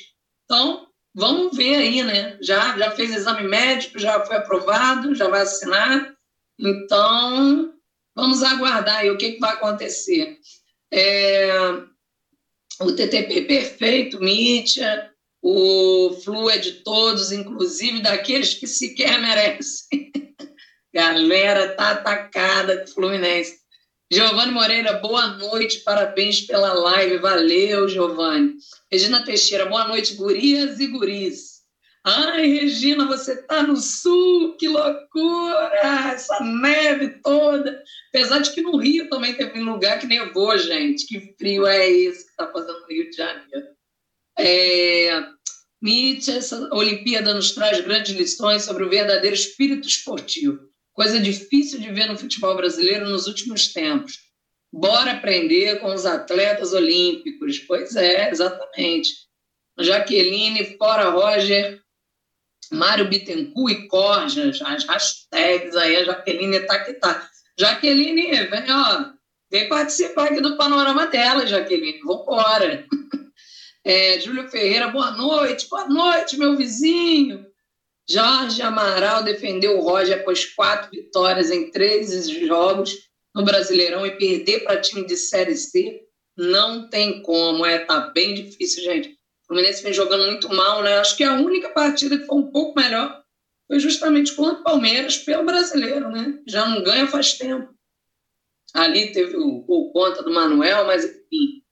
Então, 0.44 0.88
vamos 1.14 1.56
ver 1.56 1.76
aí, 1.76 2.02
né? 2.02 2.36
Já, 2.40 2.76
já 2.76 2.90
fez 2.90 3.14
exame 3.14 3.48
médico, 3.48 3.98
já 3.98 4.24
foi 4.24 4.36
aprovado, 4.36 5.14
já 5.14 5.28
vai 5.28 5.42
assinar. 5.42 6.14
Então, 6.58 7.72
Vamos 8.18 8.42
aguardar 8.42 8.96
aí 8.96 9.10
o 9.12 9.16
que, 9.16 9.34
que 9.34 9.38
vai 9.38 9.52
acontecer. 9.52 10.40
É, 10.90 11.52
o 12.80 12.90
TTP 12.90 13.42
perfeito, 13.42 14.20
Mítia, 14.20 15.12
o 15.40 16.18
Flu 16.24 16.50
é 16.50 16.58
de 16.58 16.82
todos, 16.82 17.30
inclusive 17.30 18.02
daqueles 18.02 18.54
que 18.54 18.66
sequer 18.66 19.20
merecem. 19.20 20.10
Galera 20.92 21.76
tá 21.76 21.92
atacada 21.92 22.78
com 22.78 22.90
o 22.90 22.94
Fluminense. 22.94 23.60
Giovanni 24.10 24.52
Moreira, 24.52 24.94
boa 24.94 25.26
noite, 25.36 25.80
parabéns 25.80 26.40
pela 26.40 26.72
live, 26.72 27.18
valeu, 27.18 27.86
Giovanni. 27.86 28.54
Regina 28.90 29.22
Teixeira, 29.22 29.66
boa 29.66 29.86
noite, 29.86 30.14
gurias 30.14 30.80
e 30.80 30.86
guris. 30.86 31.58
Ai, 32.02 32.46
Regina, 32.46 33.04
você 33.04 33.34
está 33.34 33.62
no 33.62 33.76
sul, 33.76 34.56
que 34.56 34.66
loucura! 34.66 36.10
Essa 36.14 36.42
neve 36.42 37.20
toda. 37.22 37.82
Apesar 38.08 38.38
de 38.38 38.50
que 38.52 38.62
no 38.62 38.78
Rio 38.78 39.10
também 39.10 39.34
teve 39.34 39.60
um 39.60 39.72
lugar 39.72 39.98
que 39.98 40.06
nevou, 40.06 40.56
gente. 40.56 41.06
Que 41.06 41.34
frio 41.36 41.66
é 41.66 41.90
esse 41.90 42.24
que 42.24 42.30
está 42.30 42.50
fazendo 42.50 42.80
no 42.80 42.86
Rio 42.86 43.10
de 43.10 43.16
Janeiro? 43.16 43.66
É... 44.38 45.22
Nietzsche, 45.82 46.30
essa 46.30 46.66
Olimpíada 46.72 47.34
nos 47.34 47.52
traz 47.52 47.78
grandes 47.82 48.16
lições 48.16 48.62
sobre 48.62 48.84
o 48.84 48.88
verdadeiro 48.88 49.36
espírito 49.36 49.86
esportivo. 49.86 50.67
Coisa 50.98 51.20
difícil 51.20 51.78
de 51.78 51.92
ver 51.92 52.08
no 52.08 52.18
futebol 52.18 52.56
brasileiro 52.56 53.08
nos 53.08 53.28
últimos 53.28 53.68
tempos. 53.72 54.18
Bora 54.72 55.12
aprender 55.12 55.78
com 55.78 55.94
os 55.94 56.04
atletas 56.04 56.72
olímpicos. 56.72 57.60
Pois 57.60 57.94
é, 57.94 58.28
exatamente. 58.28 59.10
Jaqueline, 59.78 60.76
fora 60.76 61.10
Roger, 61.10 61.80
Mário 62.72 63.08
Bittencourt 63.08 63.72
e 63.74 63.86
Corja, 63.86 64.50
as 64.50 64.84
hashtags 64.86 65.76
aí, 65.76 65.94
a 65.98 66.04
Jaqueline 66.04 66.66
tá 66.66 66.80
que 66.80 66.94
tá. 66.94 67.30
Jaqueline, 67.56 68.32
vem, 68.48 68.68
ó, 68.68 69.12
vem 69.52 69.68
participar 69.68 70.24
aqui 70.24 70.40
do 70.40 70.56
panorama 70.56 71.06
dela, 71.06 71.46
Jaqueline, 71.46 72.00
vambora. 72.00 72.84
É, 73.84 74.20
Júlio 74.20 74.50
Ferreira, 74.50 74.88
boa 74.88 75.12
noite, 75.12 75.66
boa 75.70 75.88
noite, 75.88 76.36
meu 76.36 76.58
vizinho. 76.58 77.47
Jorge 78.10 78.62
Amaral 78.62 79.22
defendeu 79.22 79.78
o 79.78 79.82
Roger 79.82 80.20
após 80.20 80.46
quatro 80.46 80.90
vitórias 80.90 81.50
em 81.50 81.70
três 81.70 82.28
jogos 82.30 82.96
no 83.34 83.44
Brasileirão 83.44 84.06
e 84.06 84.16
perder 84.16 84.64
para 84.64 84.80
time 84.80 85.06
de 85.06 85.16
Série 85.16 85.56
C. 85.56 86.00
Não 86.36 86.88
tem 86.88 87.22
como, 87.22 87.66
é, 87.66 87.80
tá 87.80 88.00
bem 88.00 88.34
difícil, 88.34 88.82
gente. 88.82 89.10
O 89.10 89.46
Fluminense 89.48 89.82
vem 89.82 89.92
jogando 89.92 90.26
muito 90.26 90.48
mal, 90.48 90.82
né? 90.82 90.98
Acho 90.98 91.16
que 91.16 91.24
a 91.24 91.34
única 91.34 91.68
partida 91.68 92.16
que 92.16 92.24
foi 92.24 92.36
um 92.38 92.50
pouco 92.50 92.80
melhor 92.80 93.22
foi 93.66 93.78
justamente 93.78 94.34
contra 94.34 94.60
o 94.60 94.64
Palmeiras 94.64 95.18
pelo 95.18 95.44
brasileiro, 95.44 96.10
né? 96.10 96.40
Já 96.46 96.66
não 96.66 96.82
ganha 96.82 97.06
faz 97.06 97.34
tempo. 97.34 97.74
Ali 98.72 99.12
teve 99.12 99.36
o, 99.36 99.64
o 99.66 99.92
conta 99.92 100.22
do 100.22 100.32
Manuel, 100.32 100.86
mas 100.86 101.04
enfim. 101.04 101.62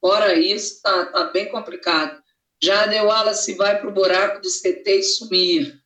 Fora 0.00 0.34
isso, 0.38 0.80
tá, 0.82 1.06
tá 1.06 1.24
bem 1.24 1.50
complicado. 1.50 2.22
Já 2.62 2.86
deu 2.86 3.06
Wallace 3.06 3.54
vai 3.54 3.78
para 3.78 3.88
o 3.88 3.92
buraco 3.92 4.40
do 4.40 4.48
CT 4.48 4.84
e 4.86 5.02
sumir. 5.02 5.82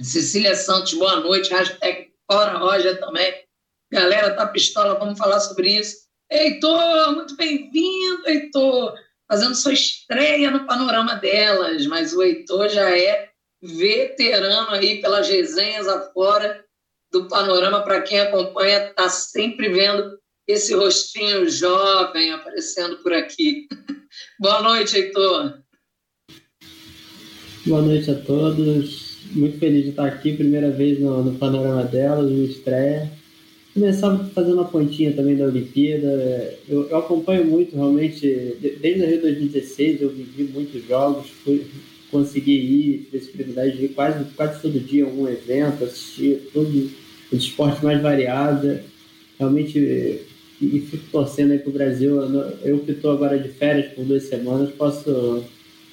Cecília 0.00 0.54
Santos, 0.54 0.94
boa 0.94 1.16
noite. 1.16 1.50
Hashtag 1.50 2.12
fora 2.30 2.58
Roger 2.58 2.98
também. 2.98 3.44
Galera, 3.92 4.34
tá 4.34 4.46
pistola, 4.46 4.98
vamos 4.98 5.18
falar 5.18 5.40
sobre 5.40 5.78
isso. 5.78 6.08
Heitor, 6.30 7.14
muito 7.14 7.36
bem-vindo, 7.36 8.28
Heitor 8.28 8.94
fazendo 9.30 9.54
sua 9.54 9.72
estreia 9.72 10.50
no 10.50 10.66
panorama 10.66 11.14
delas, 11.14 11.86
mas 11.86 12.12
o 12.12 12.20
Heitor 12.20 12.68
já 12.68 12.90
é 12.90 13.30
veterano 13.62 14.72
aí 14.72 15.00
pelas 15.00 15.28
resenhas 15.28 15.86
afora 15.86 16.64
do 17.12 17.28
panorama. 17.28 17.82
Para 17.82 18.02
quem 18.02 18.18
acompanha, 18.18 18.88
está 18.88 19.08
sempre 19.08 19.68
vendo 19.68 20.18
esse 20.50 20.74
rostinho 20.74 21.48
jovem 21.48 22.32
aparecendo 22.32 22.96
por 22.98 23.12
aqui. 23.12 23.66
Boa 24.38 24.62
noite, 24.62 24.96
Heitor. 24.96 25.58
Boa 27.66 27.82
noite 27.82 28.10
a 28.10 28.14
todos. 28.14 29.18
Muito 29.32 29.58
feliz 29.58 29.84
de 29.84 29.90
estar 29.90 30.06
aqui, 30.06 30.36
primeira 30.36 30.70
vez 30.70 30.98
no, 30.98 31.22
no 31.22 31.38
panorama 31.38 31.84
delas, 31.84 32.30
no 32.30 32.44
estreia 32.44 33.10
começar 33.74 34.16
fazendo 34.34 34.60
a 34.60 34.64
pontinha 34.64 35.12
também 35.12 35.36
da 35.36 35.46
Olimpíada. 35.46 36.58
Eu, 36.68 36.88
eu 36.88 36.96
acompanho 36.98 37.44
muito, 37.44 37.74
realmente, 37.74 38.56
desde 38.80 39.02
o 39.02 39.06
Rio 39.06 39.20
2016 39.22 40.02
eu 40.02 40.10
vivi 40.10 40.44
muitos 40.44 40.86
jogos, 40.86 41.28
fui, 41.44 41.66
consegui 42.10 42.52
ir, 42.52 42.98
tive 43.04 43.16
esse 43.16 43.28
privilégio 43.28 43.78
de 43.78 43.84
ir 43.86 43.88
quase, 43.90 44.24
quase 44.34 44.60
todo 44.60 44.80
dia 44.80 45.04
a 45.04 45.08
algum 45.08 45.28
evento, 45.28 45.84
assistir 45.84 46.50
todos 46.52 46.90
os 47.32 47.42
esportes 47.44 47.82
mais 47.82 48.02
variados. 48.02 48.80
Realmente, 49.38 50.20
e 50.60 50.80
fico 50.80 51.04
torcendo 51.10 51.52
aí 51.52 51.58
para 51.58 51.70
o 51.70 51.72
Brasil. 51.72 52.20
Eu 52.62 52.80
que 52.80 52.92
estou 52.92 53.12
agora 53.12 53.38
de 53.38 53.48
férias 53.48 53.92
por 53.92 54.04
duas 54.04 54.24
semanas, 54.24 54.70
posso 54.72 55.44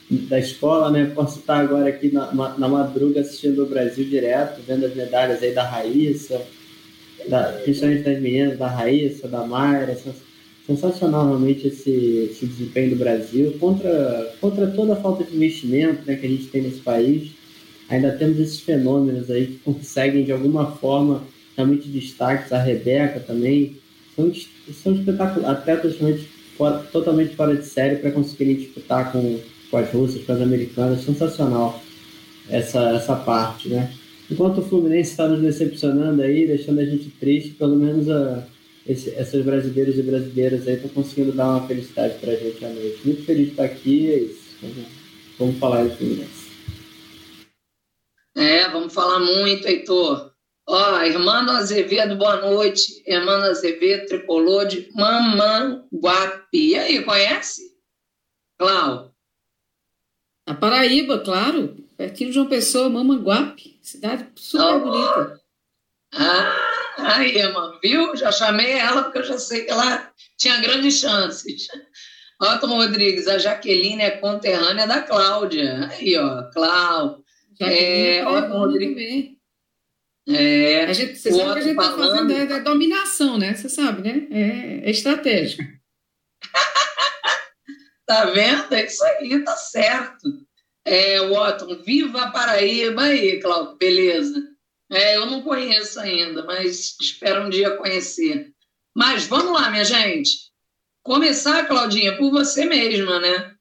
da 0.09 0.39
escola, 0.39 0.89
né? 0.89 1.11
Posso 1.13 1.39
estar 1.39 1.59
agora 1.59 1.89
aqui 1.89 2.11
na, 2.11 2.31
na 2.31 2.67
madruga 2.67 3.21
assistindo 3.21 3.63
o 3.63 3.67
Brasil 3.67 4.05
direto, 4.05 4.61
vendo 4.65 4.85
as 4.85 4.95
medalhas 4.95 5.43
aí 5.43 5.53
da 5.53 5.63
Raíssa, 5.63 6.41
da, 7.27 7.43
principalmente 7.63 8.03
das 8.03 8.21
meninas, 8.21 8.57
da 8.57 8.67
Raíssa, 8.67 9.27
da 9.27 9.45
Mayra, 9.45 9.97
sensacional 10.65 11.27
realmente 11.27 11.67
esse, 11.67 12.29
esse 12.31 12.45
desempenho 12.45 12.91
do 12.91 12.95
Brasil 12.97 13.55
contra, 13.59 14.33
contra 14.39 14.67
toda 14.67 14.93
a 14.93 14.97
falta 14.97 15.23
de 15.23 15.35
investimento 15.35 16.03
né, 16.05 16.15
que 16.15 16.25
a 16.25 16.29
gente 16.29 16.47
tem 16.47 16.61
nesse 16.61 16.79
país. 16.79 17.31
Ainda 17.89 18.11
temos 18.11 18.37
esses 18.39 18.59
fenômenos 18.59 19.29
aí 19.29 19.47
que 19.47 19.59
conseguem 19.59 20.23
de 20.23 20.31
alguma 20.31 20.71
forma 20.71 21.23
realmente 21.55 21.87
destaques, 21.87 22.51
a 22.51 22.61
Rebeca 22.61 23.19
também, 23.19 23.77
são, 24.15 24.31
são 24.73 24.93
espetaculares, 24.93 25.59
atletas 25.59 25.97
realmente 25.97 26.27
fora, 26.57 26.79
totalmente 26.91 27.35
fora 27.35 27.55
de 27.55 27.65
série 27.65 27.97
para 27.97 28.11
conseguirem 28.11 28.55
disputar 28.55 29.11
com, 29.11 29.39
com 29.69 29.77
as 29.77 29.91
russas, 29.91 30.23
com 30.23 30.33
as 30.33 30.41
americanas, 30.41 31.01
sensacional 31.01 31.81
essa, 32.49 32.89
essa 32.91 33.15
parte, 33.15 33.69
né? 33.69 33.93
Enquanto 34.29 34.59
o 34.59 34.61
Fluminense 34.61 35.11
está 35.11 35.27
nos 35.27 35.41
decepcionando 35.41 36.21
aí, 36.21 36.47
deixando 36.47 36.79
a 36.79 36.85
gente 36.85 37.09
triste, 37.11 37.51
pelo 37.51 37.77
menos 37.77 38.09
a, 38.09 38.45
esse, 38.85 39.09
essas 39.11 39.43
brasileiras 39.43 39.97
e 39.97 40.01
brasileiras 40.01 40.67
aí 40.67 40.75
estão 40.75 40.89
conseguindo 40.89 41.31
dar 41.31 41.49
uma 41.49 41.67
felicidade 41.67 42.17
para 42.19 42.31
a 42.31 42.35
gente 42.35 42.63
à 42.63 42.69
noite. 42.69 42.99
Muito 43.05 43.23
feliz 43.23 43.45
de 43.45 43.51
estar 43.51 43.63
aqui, 43.63 44.11
é 44.11 44.19
isso. 44.19 44.41
Vamos, 44.61 44.85
vamos 45.39 45.57
falar 45.57 45.83
do 45.83 45.95
Fluminense. 45.95 46.47
É, 48.35 48.69
vamos 48.69 48.93
falar 48.93 49.19
muito, 49.19 49.67
Heitor. 49.67 50.31
Ó, 50.69 51.01
irmã 51.01 51.45
Azevedo, 51.57 52.17
boa 52.17 52.35
noite. 52.41 53.01
Irmã 53.07 53.37
Azevedo, 53.49 54.05
tricolor 54.05 54.65
de 54.65 54.91
Mamanguape. 54.93 56.45
E 56.51 56.75
aí, 56.77 57.01
conhece? 57.05 57.73
Clau? 58.59 59.15
Na 60.45 60.55
Paraíba, 60.55 61.19
claro. 61.19 61.77
Pertinho 61.95 62.31
de 62.31 62.35
João 62.35 62.47
Pessoa, 62.47 62.89
Mamanguape. 62.89 63.79
Cidade 63.81 64.27
super 64.35 64.75
oh. 64.75 64.79
bonita. 64.81 65.41
Ah, 66.13 67.15
aí, 67.15 67.41
mano, 67.53 67.79
viu? 67.81 68.13
Já 68.17 68.29
chamei 68.29 68.73
ela 68.73 69.03
porque 69.03 69.19
eu 69.19 69.23
já 69.23 69.37
sei 69.37 69.63
que 69.63 69.71
ela 69.71 70.11
tinha 70.37 70.59
grandes 70.59 70.99
chances. 70.99 71.67
Otto 72.41 72.67
Rodrigues, 72.67 73.29
a 73.29 73.37
Jaqueline 73.37 74.01
é 74.01 74.11
conterrânea 74.17 74.85
da 74.85 75.01
Cláudia. 75.01 75.87
Aí, 75.91 76.17
ó, 76.17 76.43
Cláudia. 76.51 77.23
É, 77.61 78.27
Otto 78.27 78.51
Rodrigues. 78.51 79.36
É, 80.27 80.85
a 80.85 80.93
gente, 80.93 81.15
você 81.17 81.31
sabe 81.31 81.53
que 81.53 81.59
a 81.59 81.61
gente 81.61 81.79
está 81.79 81.95
fazendo 81.95 82.31
é, 82.33 82.41
é, 82.43 82.59
dominação, 82.59 83.37
né? 83.37 83.55
Você 83.55 83.69
sabe, 83.69 84.01
né? 84.01 84.27
É, 84.29 84.87
é 84.87 84.91
estratégia. 84.91 85.65
tá 88.05 88.25
vendo? 88.25 88.73
É 88.73 88.85
isso 88.85 89.03
aí, 89.03 89.43
tá 89.43 89.55
certo. 89.55 90.45
É, 90.85 91.21
Otton, 91.21 91.81
viva 91.83 92.21
a 92.21 92.31
Paraíba 92.31 93.03
aí, 93.03 93.39
Cláudio, 93.39 93.77
beleza. 93.77 94.41
É, 94.89 95.17
eu 95.17 95.25
não 95.25 95.41
conheço 95.41 95.99
ainda, 95.99 96.45
mas 96.45 96.95
espero 97.01 97.43
um 97.45 97.49
dia 97.49 97.75
conhecer. 97.75 98.53
Mas 98.95 99.27
vamos 99.27 99.53
lá, 99.53 99.69
minha 99.69 99.83
gente. 99.83 100.47
Começar, 101.03 101.67
Claudinha, 101.67 102.17
por 102.17 102.31
você 102.31 102.65
mesma, 102.65 103.19
né? 103.19 103.53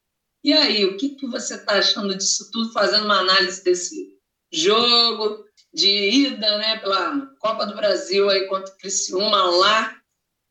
E 0.43 0.53
aí, 0.53 0.85
o 0.85 0.95
que, 0.95 1.09
que 1.09 1.27
você 1.27 1.55
está 1.55 1.79
achando 1.79 2.15
disso 2.15 2.49
tudo, 2.51 2.71
fazendo 2.71 3.05
uma 3.05 3.19
análise 3.19 3.63
desse 3.63 4.17
jogo, 4.51 5.43
de 5.77 6.09
ida 6.09 6.57
né, 6.57 6.77
pela 6.77 7.27
Copa 7.37 7.67
do 7.67 7.75
Brasil 7.75 8.27
aí 8.29 8.47
contra 8.47 8.73
o 8.73 8.77
Criciúma 8.77 9.43
lá. 9.43 9.95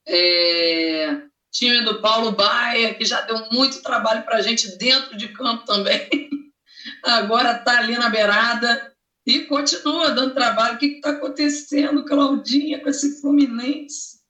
É, 0.07 1.21
time 1.51 1.83
do 1.83 2.01
Paulo 2.01 2.31
Baia, 2.31 2.95
que 2.95 3.05
já 3.05 3.23
deu 3.23 3.51
muito 3.51 3.83
trabalho 3.83 4.25
para 4.25 4.37
a 4.37 4.43
gente 4.43 4.79
dentro 4.79 5.17
de 5.17 5.29
campo 5.29 5.67
também. 5.67 6.09
Agora 7.03 7.57
está 7.57 7.81
ali 7.81 7.99
na 7.99 8.09
beirada 8.09 8.95
e 9.27 9.41
continua 9.41 10.13
dando 10.13 10.33
trabalho. 10.33 10.77
O 10.77 10.79
que 10.79 10.87
está 10.87 11.11
acontecendo, 11.11 12.05
Claudinha, 12.05 12.79
com 12.79 12.89
esse 12.89 13.21
Fluminense? 13.21 14.21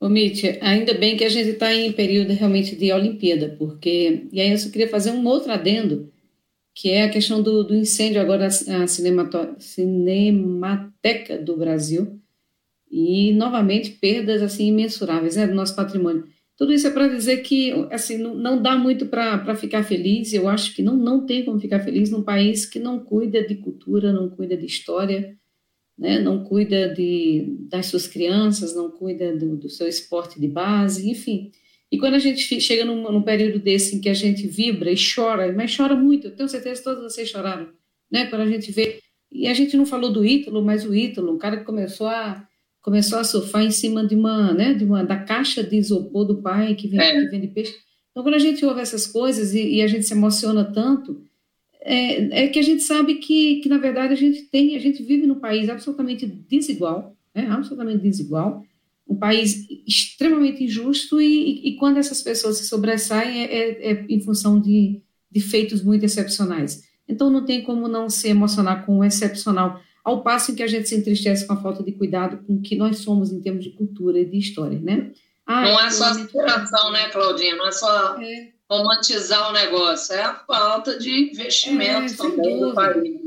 Ô, 0.00 0.08
Mitch, 0.08 0.44
ainda 0.62 0.94
bem 0.94 1.18
que 1.18 1.24
a 1.24 1.28
gente 1.28 1.50
está 1.50 1.72
em 1.74 1.92
período 1.92 2.32
realmente 2.32 2.74
de 2.76 2.90
Olimpíada, 2.92 3.54
porque. 3.58 4.26
E 4.32 4.40
aí 4.40 4.50
eu 4.50 4.58
só 4.58 4.70
queria 4.70 4.88
fazer 4.88 5.10
um 5.10 5.26
outro 5.26 5.52
adendo 5.52 6.13
que 6.74 6.90
é 6.90 7.04
a 7.04 7.08
questão 7.08 7.40
do, 7.40 7.62
do 7.62 7.74
incêndio 7.74 8.20
agora 8.20 8.48
na 8.66 8.86
Cinemateca 9.58 11.38
do 11.38 11.56
Brasil. 11.56 12.20
E, 12.90 13.32
novamente, 13.32 13.92
perdas 13.92 14.42
assim 14.42 14.68
imensuráveis 14.68 15.36
né, 15.36 15.46
do 15.46 15.54
nosso 15.54 15.76
patrimônio. 15.76 16.26
Tudo 16.56 16.72
isso 16.72 16.86
é 16.86 16.90
para 16.90 17.08
dizer 17.08 17.38
que 17.38 17.72
assim, 17.90 18.18
não, 18.18 18.34
não 18.34 18.62
dá 18.62 18.76
muito 18.76 19.06
para 19.06 19.56
ficar 19.56 19.82
feliz, 19.82 20.32
eu 20.32 20.48
acho 20.48 20.74
que 20.74 20.82
não, 20.82 20.96
não 20.96 21.26
tem 21.26 21.44
como 21.44 21.58
ficar 21.58 21.80
feliz 21.80 22.10
num 22.10 22.22
país 22.22 22.64
que 22.64 22.78
não 22.78 23.00
cuida 23.00 23.44
de 23.44 23.56
cultura, 23.56 24.12
não 24.12 24.30
cuida 24.30 24.56
de 24.56 24.64
história, 24.64 25.36
né, 25.98 26.20
não 26.20 26.44
cuida 26.44 26.94
de, 26.94 27.56
das 27.68 27.86
suas 27.86 28.06
crianças, 28.06 28.74
não 28.74 28.88
cuida 28.90 29.36
do, 29.36 29.56
do 29.56 29.68
seu 29.68 29.88
esporte 29.88 30.40
de 30.40 30.46
base, 30.46 31.10
enfim 31.10 31.50
e 31.90 31.98
quando 31.98 32.14
a 32.14 32.18
gente 32.18 32.60
chega 32.60 32.84
num, 32.84 33.10
num, 33.10 33.22
período 33.22 33.58
desse 33.58 33.96
em 33.96 34.00
que 34.00 34.08
a 34.08 34.14
gente 34.14 34.46
vibra 34.46 34.90
e 34.90 34.96
chora, 34.96 35.52
mas 35.52 35.76
chora 35.76 35.94
muito, 35.94 36.26
eu 36.26 36.36
tenho 36.36 36.48
certeza 36.48 36.80
que 36.80 36.84
todos 36.84 37.02
vocês 37.02 37.28
choraram, 37.28 37.68
né? 38.10 38.26
Quando 38.26 38.42
a 38.42 38.48
gente 38.48 38.72
vê. 38.72 38.98
E 39.30 39.46
a 39.46 39.54
gente 39.54 39.76
não 39.76 39.86
falou 39.86 40.12
do 40.12 40.24
Ítalo, 40.24 40.62
mas 40.62 40.84
o 40.84 40.94
Ítalo, 40.94 41.32
um 41.32 41.38
cara 41.38 41.56
que 41.56 41.64
começou 41.64 42.06
a 42.06 42.46
começou 42.84 43.18
a 43.18 43.24
surfar 43.24 43.62
em 43.62 43.70
cima 43.70 44.06
de 44.06 44.14
uma, 44.14 44.52
né, 44.52 44.74
de 44.74 44.84
uma 44.84 45.02
da 45.02 45.16
caixa 45.16 45.64
de 45.64 45.74
isopor 45.74 46.26
do 46.26 46.42
pai 46.42 46.74
que 46.74 46.86
vende, 46.86 47.02
é. 47.02 47.22
que 47.22 47.30
vende 47.30 47.48
peixe. 47.48 47.74
Então, 48.10 48.22
quando 48.22 48.34
a 48.34 48.38
gente 48.38 48.62
ouve 48.64 48.82
essas 48.82 49.06
coisas 49.06 49.54
e, 49.54 49.76
e 49.76 49.82
a 49.82 49.86
gente 49.86 50.04
se 50.04 50.12
emociona 50.12 50.62
tanto, 50.64 51.22
é, 51.80 52.44
é, 52.44 52.48
que 52.48 52.58
a 52.58 52.62
gente 52.62 52.82
sabe 52.82 53.14
que, 53.14 53.60
que, 53.60 53.70
na 53.70 53.78
verdade, 53.78 54.12
a 54.12 54.16
gente 54.16 54.42
tem, 54.42 54.76
a 54.76 54.78
gente 54.78 55.02
vive 55.02 55.26
num 55.26 55.40
país 55.40 55.70
absolutamente 55.70 56.26
desigual, 56.26 57.16
né, 57.34 57.46
absolutamente 57.48 58.02
desigual, 58.02 58.62
um 59.08 59.16
país 59.16 59.66
extremamente 59.86 60.64
injusto 60.64 61.20
e, 61.20 61.68
e, 61.68 61.76
quando 61.76 61.98
essas 61.98 62.22
pessoas 62.22 62.58
se 62.58 62.66
sobressaem 62.66 63.42
é, 63.42 63.44
é, 63.44 63.92
é, 63.92 64.06
em 64.08 64.20
função 64.20 64.60
de, 64.60 65.02
de 65.30 65.40
feitos 65.40 65.82
muito 65.82 66.04
excepcionais. 66.04 66.82
Então 67.06 67.30
não 67.30 67.44
tem 67.44 67.62
como 67.62 67.86
não 67.86 68.08
se 68.08 68.28
emocionar 68.28 68.86
com 68.86 68.98
o 68.98 69.04
excepcional, 69.04 69.80
ao 70.02 70.22
passo 70.22 70.52
em 70.52 70.54
que 70.54 70.62
a 70.62 70.66
gente 70.66 70.88
se 70.88 70.96
entristece 70.96 71.46
com 71.46 71.52
a 71.52 71.60
falta 71.60 71.82
de 71.82 71.92
cuidado 71.92 72.44
com 72.46 72.54
o 72.54 72.62
que 72.62 72.76
nós 72.76 72.98
somos 72.98 73.30
em 73.30 73.40
termos 73.40 73.64
de 73.64 73.70
cultura 73.70 74.18
e 74.18 74.24
de 74.24 74.38
história, 74.38 74.78
né? 74.78 75.12
Ah, 75.46 75.62
não 75.62 75.80
é 75.80 75.90
só 75.90 76.04
aspiração, 76.04 76.90
né, 76.90 77.08
Claudinha? 77.10 77.56
Não 77.56 77.68
é 77.68 77.72
só 77.72 78.18
é. 78.20 78.53
Romantizar 78.70 79.50
o 79.50 79.52
negócio, 79.52 80.14
é 80.14 80.22
a 80.22 80.34
falta 80.34 80.98
de 80.98 81.30
investimento 81.30 82.12
é, 82.12 82.16
também 82.16 82.60
do 82.60 82.74
país. 82.74 83.20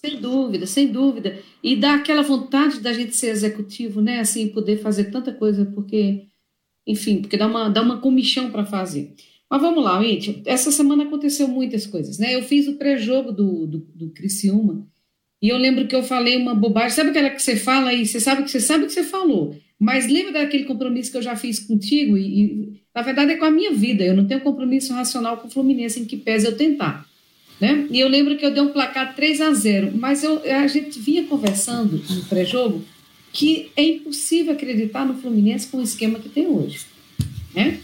Sem 0.00 0.20
dúvida, 0.20 0.66
sem 0.66 0.88
dúvida. 0.88 1.38
E 1.62 1.76
dá 1.76 1.94
aquela 1.94 2.22
vontade 2.22 2.80
da 2.80 2.92
gente 2.92 3.16
ser 3.16 3.28
executivo, 3.28 4.00
né? 4.00 4.20
Assim, 4.20 4.48
poder 4.48 4.78
fazer 4.78 5.04
tanta 5.10 5.32
coisa, 5.32 5.64
porque, 5.66 6.26
enfim, 6.86 7.20
porque 7.20 7.36
dá 7.36 7.46
uma, 7.46 7.68
dá 7.68 7.80
uma 7.80 8.00
comichão 8.00 8.50
para 8.50 8.66
fazer. 8.66 9.14
Mas 9.50 9.62
vamos 9.62 9.82
lá, 9.82 10.02
gente. 10.02 10.42
Essa 10.44 10.70
semana 10.70 11.04
aconteceu 11.04 11.48
muitas 11.48 11.86
coisas, 11.86 12.18
né? 12.18 12.34
Eu 12.34 12.42
fiz 12.42 12.68
o 12.68 12.74
pré-jogo 12.74 13.32
do, 13.32 13.66
do, 13.66 13.78
do 13.78 14.10
Criciúma 14.10 14.86
e 15.40 15.48
eu 15.48 15.56
lembro 15.56 15.86
que 15.86 15.94
eu 15.94 16.02
falei 16.02 16.36
uma 16.36 16.54
bobagem. 16.54 16.90
Sabe 16.90 17.10
aquela 17.10 17.30
que 17.30 17.40
você 17.40 17.56
fala 17.56 17.92
e 17.94 18.04
você 18.04 18.20
sabe 18.20 18.42
que 18.42 18.50
você 18.50 18.60
sabe 18.60 18.84
o 18.84 18.86
que 18.86 18.92
você 18.92 19.04
falou? 19.04 19.56
Mas 19.78 20.08
lembra 20.08 20.32
daquele 20.32 20.64
compromisso 20.64 21.10
que 21.10 21.16
eu 21.16 21.22
já 21.22 21.36
fiz 21.36 21.60
contigo? 21.60 22.16
E, 22.16 22.42
e, 22.42 22.82
na 22.98 23.02
verdade 23.02 23.30
é 23.30 23.36
com 23.36 23.44
a 23.44 23.50
minha 23.50 23.72
vida. 23.72 24.02
Eu 24.02 24.16
não 24.16 24.26
tenho 24.26 24.40
compromisso 24.40 24.92
racional 24.92 25.36
com 25.36 25.46
o 25.46 25.50
Fluminense 25.50 26.00
em 26.00 26.04
que 26.04 26.16
pese 26.16 26.46
eu 26.46 26.56
tentar. 26.56 27.06
Né? 27.60 27.86
E 27.92 28.00
eu 28.00 28.08
lembro 28.08 28.36
que 28.36 28.44
eu 28.44 28.50
dei 28.50 28.60
um 28.60 28.72
placar 28.72 29.14
3 29.14 29.40
a 29.40 29.52
0 29.52 29.92
mas 29.94 30.24
eu, 30.24 30.42
a 30.42 30.66
gente 30.66 30.98
vinha 30.98 31.24
conversando 31.24 32.02
no 32.10 32.24
pré-jogo 32.24 32.84
que 33.32 33.70
é 33.76 33.84
impossível 33.84 34.52
acreditar 34.52 35.06
no 35.06 35.14
Fluminense 35.14 35.68
com 35.68 35.78
o 35.78 35.82
esquema 35.82 36.18
que 36.18 36.28
tem 36.28 36.48
hoje. 36.48 36.86
Né? 37.54 37.78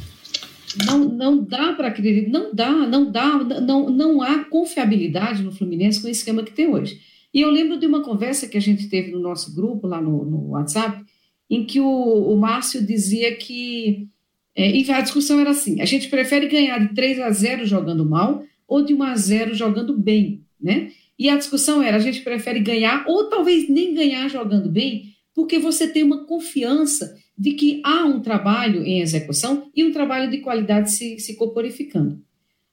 Não, 0.84 0.98
não 0.98 1.44
dá 1.44 1.72
para 1.74 1.88
acreditar, 1.88 2.28
não 2.28 2.52
dá, 2.52 2.72
não 2.72 3.12
dá, 3.12 3.38
não, 3.60 3.90
não 3.90 4.20
há 4.20 4.44
confiabilidade 4.46 5.44
no 5.44 5.52
Fluminense 5.52 6.00
com 6.00 6.08
o 6.08 6.10
esquema 6.10 6.42
que 6.42 6.52
tem 6.52 6.66
hoje. 6.66 7.00
E 7.32 7.40
eu 7.40 7.50
lembro 7.50 7.78
de 7.78 7.86
uma 7.86 8.02
conversa 8.02 8.48
que 8.48 8.58
a 8.58 8.60
gente 8.60 8.88
teve 8.88 9.12
no 9.12 9.20
nosso 9.20 9.54
grupo, 9.54 9.86
lá 9.86 10.00
no, 10.00 10.24
no 10.24 10.50
WhatsApp, 10.50 11.04
em 11.48 11.64
que 11.64 11.78
o, 11.78 11.86
o 11.86 12.36
Márcio 12.36 12.84
dizia 12.84 13.36
que. 13.36 14.08
É, 14.56 14.70
e 14.70 14.90
a 14.90 15.00
discussão 15.00 15.40
era 15.40 15.50
assim: 15.50 15.80
a 15.80 15.84
gente 15.84 16.08
prefere 16.08 16.46
ganhar 16.46 16.78
de 16.78 16.94
3 16.94 17.20
a 17.20 17.30
0 17.30 17.66
jogando 17.66 18.04
mal 18.04 18.44
ou 18.66 18.84
de 18.84 18.94
1 18.94 19.02
a 19.02 19.16
0 19.16 19.54
jogando 19.54 19.96
bem, 19.96 20.42
né? 20.60 20.90
E 21.18 21.28
a 21.28 21.36
discussão 21.36 21.82
era, 21.82 21.96
a 21.96 22.00
gente 22.00 22.22
prefere 22.22 22.60
ganhar 22.60 23.04
ou 23.06 23.28
talvez 23.28 23.68
nem 23.68 23.94
ganhar 23.94 24.28
jogando 24.28 24.68
bem, 24.68 25.14
porque 25.34 25.58
você 25.58 25.86
tem 25.88 26.02
uma 26.02 26.24
confiança 26.24 27.16
de 27.36 27.52
que 27.52 27.80
há 27.84 28.04
um 28.04 28.20
trabalho 28.20 28.84
em 28.84 29.00
execução 29.00 29.70
e 29.74 29.84
um 29.84 29.92
trabalho 29.92 30.30
de 30.30 30.38
qualidade 30.38 30.92
se, 30.92 31.18
se 31.18 31.34
corporificando. 31.34 32.20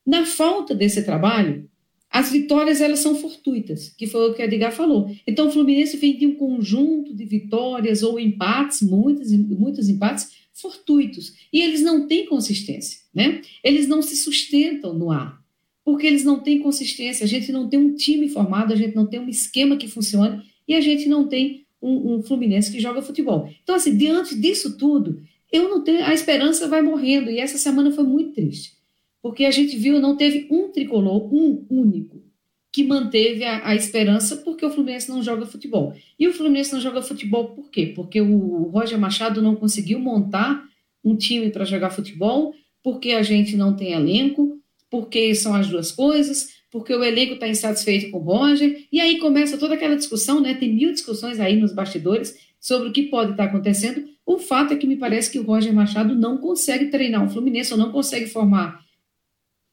Na 0.05 0.25
falta 0.25 0.73
desse 0.73 1.03
trabalho, 1.03 1.69
as 2.09 2.31
vitórias 2.31 2.81
elas 2.81 2.99
são 2.99 3.15
fortuitas, 3.15 3.89
que 3.89 4.05
foi 4.05 4.29
o 4.29 4.33
que 4.33 4.41
a 4.41 4.45
Edgar 4.45 4.71
falou. 4.71 5.09
Então 5.25 5.47
o 5.47 5.51
Fluminense 5.51 5.97
vem 5.97 6.17
de 6.17 6.27
um 6.27 6.35
conjunto 6.35 7.15
de 7.15 7.25
vitórias 7.25 8.03
ou 8.03 8.19
empates, 8.19 8.81
muitos, 8.81 9.31
muitos 9.31 9.87
empates 9.87 10.40
fortuitos, 10.61 11.33
e 11.51 11.61
eles 11.61 11.81
não 11.81 12.07
têm 12.07 12.25
consistência, 12.25 12.99
né? 13.13 13.41
Eles 13.63 13.87
não 13.87 14.01
se 14.01 14.15
sustentam 14.15 14.93
no 14.93 15.11
ar. 15.11 15.41
Porque 15.83 16.05
eles 16.05 16.23
não 16.23 16.39
têm 16.39 16.59
consistência, 16.59 17.23
a 17.23 17.27
gente 17.27 17.51
não 17.51 17.67
tem 17.67 17.79
um 17.79 17.95
time 17.95 18.29
formado, 18.29 18.71
a 18.71 18.75
gente 18.75 18.95
não 18.95 19.07
tem 19.07 19.19
um 19.19 19.27
esquema 19.27 19.75
que 19.75 19.87
funcione 19.87 20.43
e 20.67 20.75
a 20.75 20.81
gente 20.81 21.09
não 21.09 21.27
tem 21.27 21.65
um, 21.81 22.13
um 22.15 22.23
Fluminense 22.23 22.71
que 22.71 22.79
joga 22.79 23.01
futebol. 23.01 23.49
Então, 23.63 23.75
assim, 23.75 23.97
diante 23.97 24.35
disso 24.39 24.77
tudo, 24.77 25.21
eu 25.51 25.67
não 25.67 25.83
tenho, 25.83 26.05
a 26.05 26.13
esperança 26.13 26.67
vai 26.67 26.81
morrendo. 26.81 27.31
E 27.31 27.39
essa 27.39 27.57
semana 27.57 27.91
foi 27.91 28.03
muito 28.03 28.33
triste, 28.33 28.77
porque 29.21 29.43
a 29.43 29.51
gente 29.51 29.75
viu, 29.75 29.99
não 29.99 30.15
teve 30.15 30.47
um 30.51 30.69
tricolor, 30.69 31.33
um 31.33 31.65
único, 31.69 32.23
que 32.71 32.83
manteve 32.83 33.43
a, 33.43 33.67
a, 33.67 33.75
esperança 33.75 34.37
porque 34.37 34.65
o 34.65 34.69
Fluminense 34.69 35.09
não 35.09 35.21
joga 35.21 35.45
futebol. 35.45 35.93
E 36.17 36.27
o 36.27 36.33
Fluminense 36.33 36.71
não 36.71 36.79
joga 36.79 37.01
futebol 37.01 37.49
por 37.49 37.69
quê? 37.69 37.91
Porque 37.93 38.21
o 38.21 38.69
Roger 38.73 38.97
Machado 38.97 39.41
não 39.41 39.55
conseguiu 39.55 39.99
montar 39.99 40.63
um 41.03 41.15
time 41.15 41.49
para 41.49 41.65
jogar 41.65 41.89
futebol, 41.89 42.53
porque 42.81 43.11
a 43.11 43.23
gente 43.23 43.57
não 43.57 43.75
tem 43.75 43.91
elenco, 43.91 44.57
porque 44.89 45.35
são 45.35 45.53
as 45.53 45.67
duas 45.67 45.91
coisas, 45.91 46.61
porque 46.71 46.93
o 46.93 47.03
elenco 47.03 47.33
está 47.33 47.47
insatisfeito 47.47 48.09
com 48.11 48.19
o 48.19 48.21
Roger, 48.21 48.87
e 48.91 48.99
aí 48.99 49.19
começa 49.19 49.57
toda 49.57 49.73
aquela 49.73 49.95
discussão, 49.95 50.39
né? 50.39 50.53
Tem 50.53 50.73
mil 50.73 50.91
discussões 50.91 51.39
aí 51.39 51.57
nos 51.57 51.73
bastidores 51.73 52.37
sobre 52.59 52.89
o 52.89 52.91
que 52.91 53.03
pode 53.03 53.31
estar 53.31 53.43
tá 53.43 53.49
acontecendo. 53.49 54.07
O 54.25 54.37
fato 54.37 54.73
é 54.73 54.77
que 54.77 54.87
me 54.87 54.95
parece 54.95 55.29
que 55.29 55.39
o 55.39 55.43
Roger 55.43 55.73
Machado 55.73 56.15
não 56.15 56.37
consegue 56.37 56.85
treinar 56.85 57.25
o 57.25 57.29
Fluminense, 57.29 57.73
ou 57.73 57.79
não 57.79 57.91
consegue 57.91 58.27
formar 58.27 58.81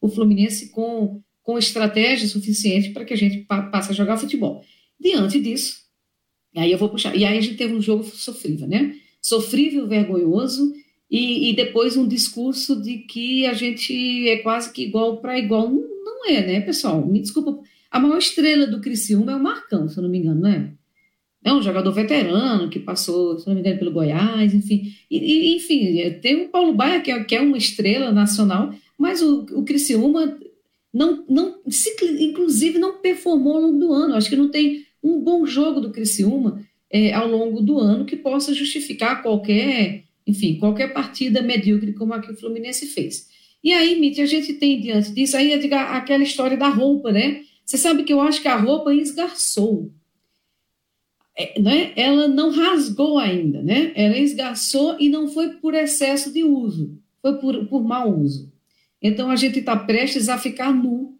o 0.01 0.09
Fluminense 0.09 0.69
com, 0.69 1.21
com 1.49 1.57
estratégia 1.57 2.27
suficiente 2.27 2.91
para 2.91 3.03
que 3.03 3.11
a 3.11 3.17
gente 3.17 3.39
pa 3.39 3.63
passe 3.63 3.89
a 3.89 3.95
jogar 3.95 4.17
futebol. 4.17 4.63
Diante 4.99 5.39
disso, 5.39 5.77
aí 6.55 6.71
eu 6.71 6.77
vou 6.77 6.89
puxar. 6.89 7.15
E 7.15 7.25
aí 7.25 7.39
a 7.39 7.41
gente 7.41 7.57
teve 7.57 7.73
um 7.73 7.81
jogo 7.81 8.03
sofrível, 8.03 8.67
né? 8.67 8.93
Sofrível, 9.19 9.87
vergonhoso, 9.87 10.71
e, 11.09 11.49
e, 11.49 11.55
depois 11.55 11.97
um 11.97 12.07
discurso 12.07 12.79
de 12.79 12.99
que 12.99 13.47
a 13.47 13.53
gente 13.53 14.29
é 14.29 14.37
quase 14.37 14.71
que 14.71 14.83
igual 14.83 15.17
para 15.17 15.39
igual. 15.39 15.67
Não, 15.71 16.05
não, 16.05 16.27
é, 16.27 16.45
né, 16.45 16.61
pessoal? 16.61 17.03
Me 17.03 17.19
desculpa. 17.19 17.59
A 17.89 17.99
maior 17.99 18.19
estrela 18.19 18.67
do 18.67 18.79
Criciúma 18.79 19.31
é 19.31 19.35
o 19.35 19.41
Marcão, 19.41 19.89
se 19.89 19.97
eu 19.97 20.03
não 20.03 20.09
me 20.09 20.19
engano, 20.19 20.41
não 20.41 20.49
é? 20.51 20.71
É 21.43 21.51
um 21.51 21.63
jogador 21.63 21.91
veterano 21.91 22.69
que 22.69 22.79
passou, 22.79 23.39
se 23.39 23.47
não 23.47 23.55
me 23.55 23.61
engano, 23.61 23.79
pelo 23.79 23.91
Goiás, 23.91 24.53
enfim. 24.53 24.93
E, 25.09 25.55
enfim, 25.55 26.11
tem 26.21 26.45
o 26.45 26.49
Paulo 26.49 26.75
Baia, 26.75 27.01
que 27.01 27.09
é, 27.09 27.23
que 27.23 27.35
é 27.35 27.41
uma 27.41 27.57
estrela 27.57 28.11
nacional, 28.11 28.71
mas 28.95 29.23
o, 29.23 29.47
o 29.53 29.63
Criciúma 29.63 30.37
não, 30.93 31.23
não 31.29 31.61
se, 31.69 31.95
inclusive 32.19 32.79
não 32.79 32.99
performou 32.99 33.55
ao 33.55 33.61
longo 33.61 33.79
do 33.79 33.93
ano. 33.93 34.15
Acho 34.15 34.29
que 34.29 34.35
não 34.35 34.49
tem 34.49 34.85
um 35.03 35.19
bom 35.19 35.45
jogo 35.45 35.79
do 35.79 35.91
Criciúma 35.91 36.63
é, 36.91 37.13
ao 37.13 37.27
longo 37.27 37.61
do 37.61 37.77
ano 37.77 38.05
que 38.05 38.15
possa 38.15 38.53
justificar 38.53 39.21
qualquer, 39.21 40.03
enfim, 40.25 40.57
qualquer 40.57 40.91
partida 40.91 41.41
medíocre 41.41 41.93
como 41.93 42.13
a 42.13 42.19
que 42.19 42.31
o 42.31 42.35
Fluminense 42.35 42.87
fez. 42.87 43.27
E 43.63 43.73
aí, 43.73 43.99
Mitch, 43.99 44.19
a 44.19 44.25
gente 44.25 44.53
tem 44.53 44.79
diante 44.79 45.11
disso 45.11 45.35
aí 45.37 45.53
aquela 45.53 46.23
história 46.23 46.57
da 46.57 46.69
roupa, 46.69 47.11
né? 47.11 47.41
Você 47.65 47.77
sabe 47.77 48.03
que 48.03 48.11
eu 48.11 48.21
acho 48.21 48.41
que 48.41 48.47
a 48.47 48.55
roupa 48.55 48.93
esgarçou. 48.93 49.91
É, 51.37 51.61
né? 51.61 51.93
Ela 51.95 52.27
não 52.27 52.49
rasgou 52.49 53.19
ainda, 53.19 53.61
né? 53.61 53.91
Ela 53.95 54.17
esgarçou 54.17 54.97
e 54.99 55.07
não 55.07 55.27
foi 55.27 55.49
por 55.57 55.73
excesso 55.73 56.33
de 56.33 56.43
uso, 56.43 56.97
foi 57.21 57.37
por, 57.37 57.67
por 57.67 57.83
mau 57.83 58.17
uso. 58.17 58.51
Então 59.01 59.29
a 59.31 59.35
gente 59.35 59.59
está 59.59 59.75
prestes 59.75 60.29
a 60.29 60.37
ficar 60.37 60.73
nu, 60.73 61.17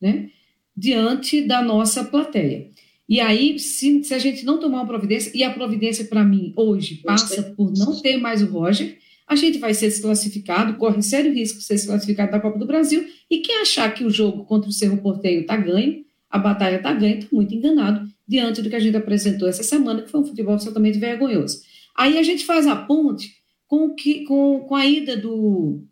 né? 0.00 0.30
Diante 0.76 1.42
da 1.42 1.62
nossa 1.62 2.04
plateia. 2.04 2.70
E 3.08 3.20
aí, 3.20 3.58
se, 3.58 4.02
se 4.02 4.14
a 4.14 4.18
gente 4.18 4.44
não 4.44 4.58
tomar 4.58 4.78
uma 4.78 4.86
providência, 4.86 5.30
e 5.34 5.42
a 5.42 5.52
providência 5.52 6.06
para 6.06 6.24
mim 6.24 6.52
hoje 6.56 6.96
passa 6.96 7.42
por 7.42 7.72
não 7.76 8.00
ter 8.00 8.16
mais 8.16 8.42
o 8.42 8.46
Roger, 8.46 8.98
a 9.26 9.36
gente 9.36 9.58
vai 9.58 9.74
ser 9.74 9.88
desclassificado, 9.88 10.76
corre 10.76 11.02
sério 11.02 11.32
risco 11.32 11.58
de 11.58 11.64
ser 11.64 11.74
desclassificado 11.74 12.32
da 12.32 12.40
Copa 12.40 12.58
do 12.58 12.66
Brasil, 12.66 13.06
e 13.30 13.38
quem 13.38 13.60
achar 13.60 13.92
que 13.92 14.04
o 14.04 14.10
jogo 14.10 14.44
contra 14.44 14.68
o 14.68 14.72
Cerro 14.72 14.98
Porteio 14.98 15.42
está 15.42 15.56
ganho, 15.56 16.04
a 16.30 16.38
batalha 16.38 16.76
está 16.76 16.92
ganha, 16.92 17.18
está 17.18 17.28
muito 17.30 17.54
enganado, 17.54 18.08
diante 18.26 18.62
do 18.62 18.70
que 18.70 18.76
a 18.76 18.80
gente 18.80 18.96
apresentou 18.96 19.48
essa 19.48 19.62
semana, 19.62 20.02
que 20.02 20.10
foi 20.10 20.20
um 20.20 20.26
futebol 20.26 20.54
absolutamente 20.54 20.98
vergonhoso. 20.98 21.60
Aí 21.96 22.18
a 22.18 22.22
gente 22.22 22.44
faz 22.44 22.66
a 22.66 22.74
ponte 22.74 23.34
com, 23.66 23.94
que, 23.94 24.24
com, 24.24 24.60
com 24.60 24.74
a 24.74 24.86
ida 24.86 25.16
do 25.16 25.84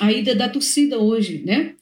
a 0.00 0.12
ida 0.12 0.34
da 0.34 0.48
torcida 0.48 0.98
hoje, 0.98 1.42
né, 1.44 1.74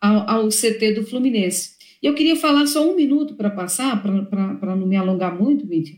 ao, 0.00 0.28
ao 0.28 0.48
CT 0.48 0.94
do 0.94 1.06
Fluminense. 1.06 1.70
E 2.02 2.06
eu 2.06 2.14
queria 2.14 2.36
falar 2.36 2.66
só 2.66 2.90
um 2.90 2.96
minuto 2.96 3.34
para 3.34 3.50
passar, 3.50 4.02
para 4.02 4.76
não 4.76 4.86
me 4.86 4.96
alongar 4.96 5.38
muito, 5.38 5.66
Mídia. 5.66 5.94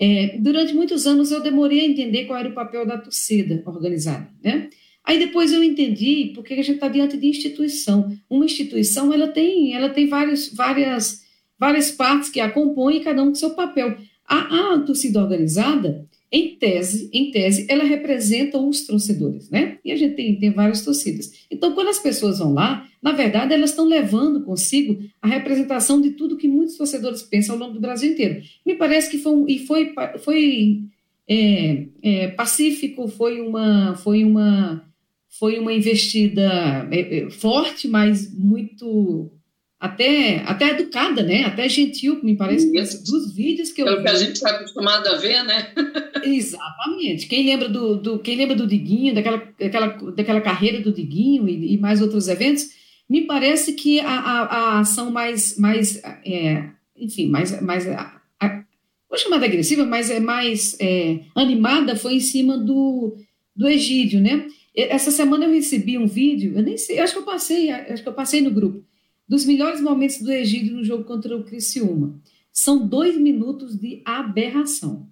É, 0.00 0.38
durante 0.38 0.72
muitos 0.72 1.06
anos 1.06 1.30
eu 1.30 1.42
demorei 1.42 1.80
a 1.80 1.84
entender 1.84 2.24
qual 2.24 2.38
era 2.38 2.48
o 2.48 2.54
papel 2.54 2.86
da 2.86 2.96
torcida 2.96 3.62
organizada, 3.66 4.30
né? 4.42 4.70
Aí 5.04 5.18
depois 5.18 5.52
eu 5.52 5.62
entendi 5.62 6.32
porque 6.34 6.54
a 6.54 6.56
gente 6.56 6.76
está 6.76 6.88
diante 6.88 7.16
de 7.16 7.26
instituição. 7.26 8.16
Uma 8.28 8.44
instituição 8.44 9.12
ela 9.12 9.28
tem, 9.28 9.74
ela 9.74 9.88
tem 9.90 10.06
vários, 10.06 10.54
várias, 10.54 11.22
várias 11.58 11.90
partes 11.90 12.30
que 12.30 12.40
a 12.40 12.50
compõem 12.50 13.02
cada 13.02 13.22
um 13.22 13.28
com 13.28 13.34
seu 13.34 13.50
papel. 13.50 13.96
A, 14.26 14.74
a 14.74 14.78
torcida 14.80 15.20
organizada 15.20 16.08
em 16.32 16.56
tese, 16.56 17.10
em 17.12 17.30
tese, 17.32 17.66
ela 17.68 17.82
representa 17.82 18.56
os 18.56 18.86
torcedores, 18.86 19.50
né? 19.50 19.78
E 19.84 19.90
a 19.90 19.96
gente 19.96 20.14
tem, 20.14 20.38
tem 20.38 20.52
várias 20.52 20.84
torcidas. 20.84 21.44
Então, 21.50 21.74
quando 21.74 21.88
as 21.88 21.98
pessoas 21.98 22.38
vão 22.38 22.52
lá, 22.52 22.86
na 23.02 23.12
verdade, 23.12 23.52
elas 23.52 23.70
estão 23.70 23.84
levando 23.84 24.44
consigo 24.44 24.98
a 25.20 25.26
representação 25.26 26.00
de 26.00 26.10
tudo 26.10 26.36
que 26.36 26.46
muitos 26.46 26.76
torcedores 26.76 27.22
pensam 27.22 27.56
ao 27.56 27.60
longo 27.60 27.74
do 27.74 27.80
Brasil 27.80 28.12
inteiro. 28.12 28.42
Me 28.64 28.76
parece 28.76 29.10
que 29.10 29.18
foi, 29.18 29.32
um, 29.32 29.48
e 29.48 29.58
foi, 29.58 29.92
foi 30.20 30.82
é, 31.28 31.86
é, 32.02 32.28
pacífico, 32.28 33.08
foi 33.08 33.40
uma, 33.40 33.96
foi 33.96 34.22
uma, 34.22 34.84
foi 35.28 35.58
uma 35.58 35.72
investida 35.72 36.88
é, 36.92 37.24
é 37.24 37.30
forte, 37.30 37.88
mas 37.88 38.32
muito 38.32 39.32
até, 39.80 40.42
até 40.44 40.68
educada, 40.68 41.22
né? 41.22 41.44
Até 41.44 41.66
gentil, 41.66 42.20
me 42.22 42.36
parece, 42.36 42.70
dos 42.70 43.32
vídeos 43.32 43.72
que 43.72 43.80
eu 43.80 43.86
Pelo 43.86 43.96
vi. 43.98 44.02
que 44.04 44.10
a 44.10 44.14
gente 44.14 44.32
está 44.32 44.50
acostumado 44.50 45.06
a 45.08 45.16
ver, 45.16 45.42
né? 45.42 45.72
Exatamente. 46.22 47.26
Quem 47.26 47.46
lembra 47.46 47.66
do, 47.66 47.96
do, 47.96 48.18
quem 48.18 48.36
lembra 48.36 48.54
do 48.54 48.66
Diguinho, 48.66 49.14
daquela, 49.14 49.42
daquela, 49.58 49.86
daquela 49.86 50.40
carreira 50.42 50.82
do 50.82 50.92
Diguinho 50.92 51.48
e, 51.48 51.72
e 51.72 51.78
mais 51.78 52.02
outros 52.02 52.28
eventos, 52.28 52.68
me 53.08 53.22
parece 53.22 53.72
que 53.72 54.00
a, 54.00 54.06
a, 54.06 54.42
a 54.42 54.80
ação 54.80 55.10
mais, 55.10 55.56
mais 55.56 56.02
é, 56.26 56.68
enfim, 56.94 57.28
mais, 57.28 57.58
mais 57.62 57.88
a, 57.88 58.20
a, 58.38 58.62
vou 59.08 59.18
chamar 59.18 59.38
de 59.38 59.46
agressiva, 59.46 59.86
mas 59.86 60.10
é 60.10 60.20
mais 60.20 60.76
é, 60.78 61.20
animada 61.34 61.96
foi 61.96 62.16
em 62.16 62.20
cima 62.20 62.58
do, 62.58 63.16
do 63.56 63.66
Egídio, 63.66 64.20
né? 64.20 64.46
Essa 64.76 65.10
semana 65.10 65.46
eu 65.46 65.52
recebi 65.52 65.96
um 65.96 66.06
vídeo, 66.06 66.52
eu 66.54 66.62
nem 66.62 66.76
sei, 66.76 67.00
acho 67.00 67.14
que 67.14 67.18
eu 67.18 67.24
passei, 67.24 67.70
acho 67.70 68.02
que 68.02 68.08
eu 68.08 68.12
passei 68.12 68.42
no 68.42 68.50
grupo 68.50 68.89
dos 69.30 69.44
melhores 69.44 69.80
momentos 69.80 70.20
do 70.20 70.32
Egídio 70.32 70.74
no 70.74 70.82
jogo 70.82 71.04
contra 71.04 71.36
o 71.36 71.44
Criciúma. 71.44 72.20
São 72.52 72.84
dois 72.84 73.16
minutos 73.16 73.78
de 73.78 74.02
aberração. 74.04 75.06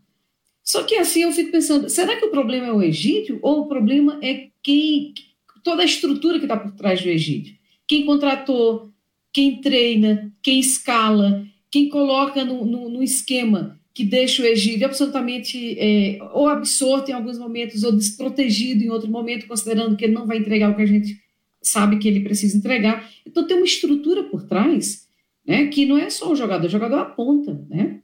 Só 0.60 0.82
que 0.82 0.96
assim 0.96 1.22
eu 1.22 1.30
fico 1.30 1.52
pensando, 1.52 1.88
será 1.88 2.16
que 2.16 2.24
o 2.24 2.30
problema 2.30 2.66
é 2.66 2.72
o 2.72 2.82
Egídio 2.82 3.38
ou 3.40 3.60
o 3.60 3.66
problema 3.66 4.18
é 4.20 4.48
quem 4.60 5.14
toda 5.62 5.82
a 5.82 5.86
estrutura 5.86 6.40
que 6.40 6.46
está 6.46 6.56
por 6.56 6.72
trás 6.72 7.00
do 7.00 7.08
Egídio? 7.08 7.54
Quem 7.86 8.04
contratou, 8.04 8.90
quem 9.32 9.60
treina, 9.60 10.34
quem 10.42 10.58
escala, 10.58 11.46
quem 11.70 11.88
coloca 11.88 12.44
no, 12.44 12.64
no, 12.66 12.88
no 12.88 13.02
esquema 13.04 13.78
que 13.94 14.02
deixa 14.02 14.42
o 14.42 14.46
Egídio 14.46 14.86
absolutamente 14.86 15.78
é, 15.78 16.18
ou 16.32 16.48
absorto 16.48 17.08
em 17.08 17.14
alguns 17.14 17.38
momentos 17.38 17.84
ou 17.84 17.92
desprotegido 17.92 18.82
em 18.82 18.90
outro 18.90 19.08
momento, 19.08 19.46
considerando 19.46 19.96
que 19.96 20.04
ele 20.04 20.14
não 20.14 20.26
vai 20.26 20.38
entregar 20.38 20.72
o 20.72 20.74
que 20.74 20.82
a 20.82 20.86
gente 20.86 21.20
sabe 21.62 21.98
que 21.98 22.08
ele 22.08 22.20
precisa 22.20 22.56
entregar. 22.56 23.08
Então 23.26 23.46
tem 23.46 23.56
uma 23.56 23.66
estrutura 23.66 24.24
por 24.24 24.44
trás, 24.44 25.08
né, 25.46 25.66
que 25.66 25.86
não 25.86 25.98
é 25.98 26.10
só 26.10 26.30
o 26.30 26.36
jogador, 26.36 26.66
o 26.66 26.70
jogador 26.70 26.98
aponta, 26.98 27.64
né? 27.68 28.00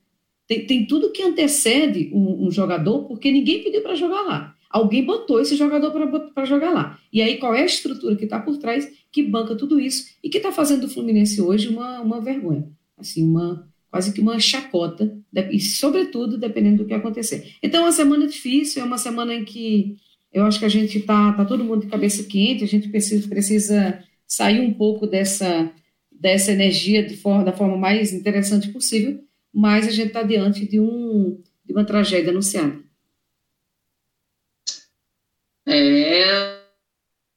Tem, 0.47 0.67
tem 0.67 0.87
tudo 0.87 1.11
que 1.11 1.23
antecede 1.23 2.11
um, 2.12 2.47
um 2.47 2.51
jogador, 2.51 3.05
porque 3.05 3.33
ninguém 3.33 3.62
pediu 3.62 3.83
para 3.83 3.95
jogar 3.95 4.23
lá. 4.23 4.55
Alguém 4.69 5.05
botou 5.05 5.40
esse 5.40 5.57
jogador 5.57 5.90
para 6.35 6.45
jogar 6.45 6.71
lá. 6.71 6.99
E 7.12 7.23
aí, 7.23 7.38
qual 7.38 7.55
é 7.55 7.62
a 7.62 7.67
estrutura 7.67 8.17
que 8.17 8.25
está 8.25 8.40
por 8.40 8.59
trás 8.59 8.90
que 9.11 9.23
banca 9.23 9.55
tudo 9.55 9.79
isso 9.81 10.07
e 10.23 10.29
que 10.29 10.38
está 10.38 10.51
fazendo 10.51 10.83
do 10.83 10.88
Fluminense 10.88 11.40
hoje 11.40 11.69
uma, 11.69 12.01
uma 12.01 12.21
vergonha? 12.21 12.69
Assim, 12.99 13.23
uma 13.25 13.67
quase 13.90 14.12
que 14.12 14.21
uma 14.21 14.40
chacota, 14.40 15.17
e 15.53 15.61
sobretudo 15.61 16.37
dependendo 16.37 16.79
do 16.79 16.85
que 16.85 16.93
acontecer. 16.93 17.55
Então, 17.62 17.83
é 17.83 17.85
uma 17.85 17.93
semana 17.93 18.27
difícil, 18.27 18.83
é 18.83 18.85
uma 18.85 18.99
semana 18.99 19.33
em 19.33 19.45
que 19.45 19.97
eu 20.35 20.44
acho 20.44 20.59
que 20.59 20.64
a 20.64 20.68
gente 20.68 20.99
está 20.99 21.33
tá 21.33 21.44
todo 21.44 21.64
mundo 21.64 21.83
de 21.83 21.90
cabeça 21.90 22.25
quente, 22.25 22.64
a 22.64 22.66
gente 22.66 22.88
precisa, 22.88 23.29
precisa 23.29 24.05
sair 24.27 24.61
um 24.61 24.75
pouco 24.75 25.07
dessa, 25.07 25.73
dessa 26.11 26.51
energia 26.51 27.07
de 27.07 27.16
forma, 27.16 27.44
da 27.44 27.53
forma 27.53 27.77
mais 27.77 28.12
interessante 28.12 28.68
possível, 28.73 29.23
mas 29.53 29.87
a 29.87 29.92
gente 29.92 30.09
está 30.09 30.25
diante 30.25 30.66
de, 30.66 30.81
um, 30.81 31.40
de 31.64 31.73
uma 31.73 31.85
tragédia 31.85 32.31
anunciada. 32.31 32.83
É, 35.66 36.59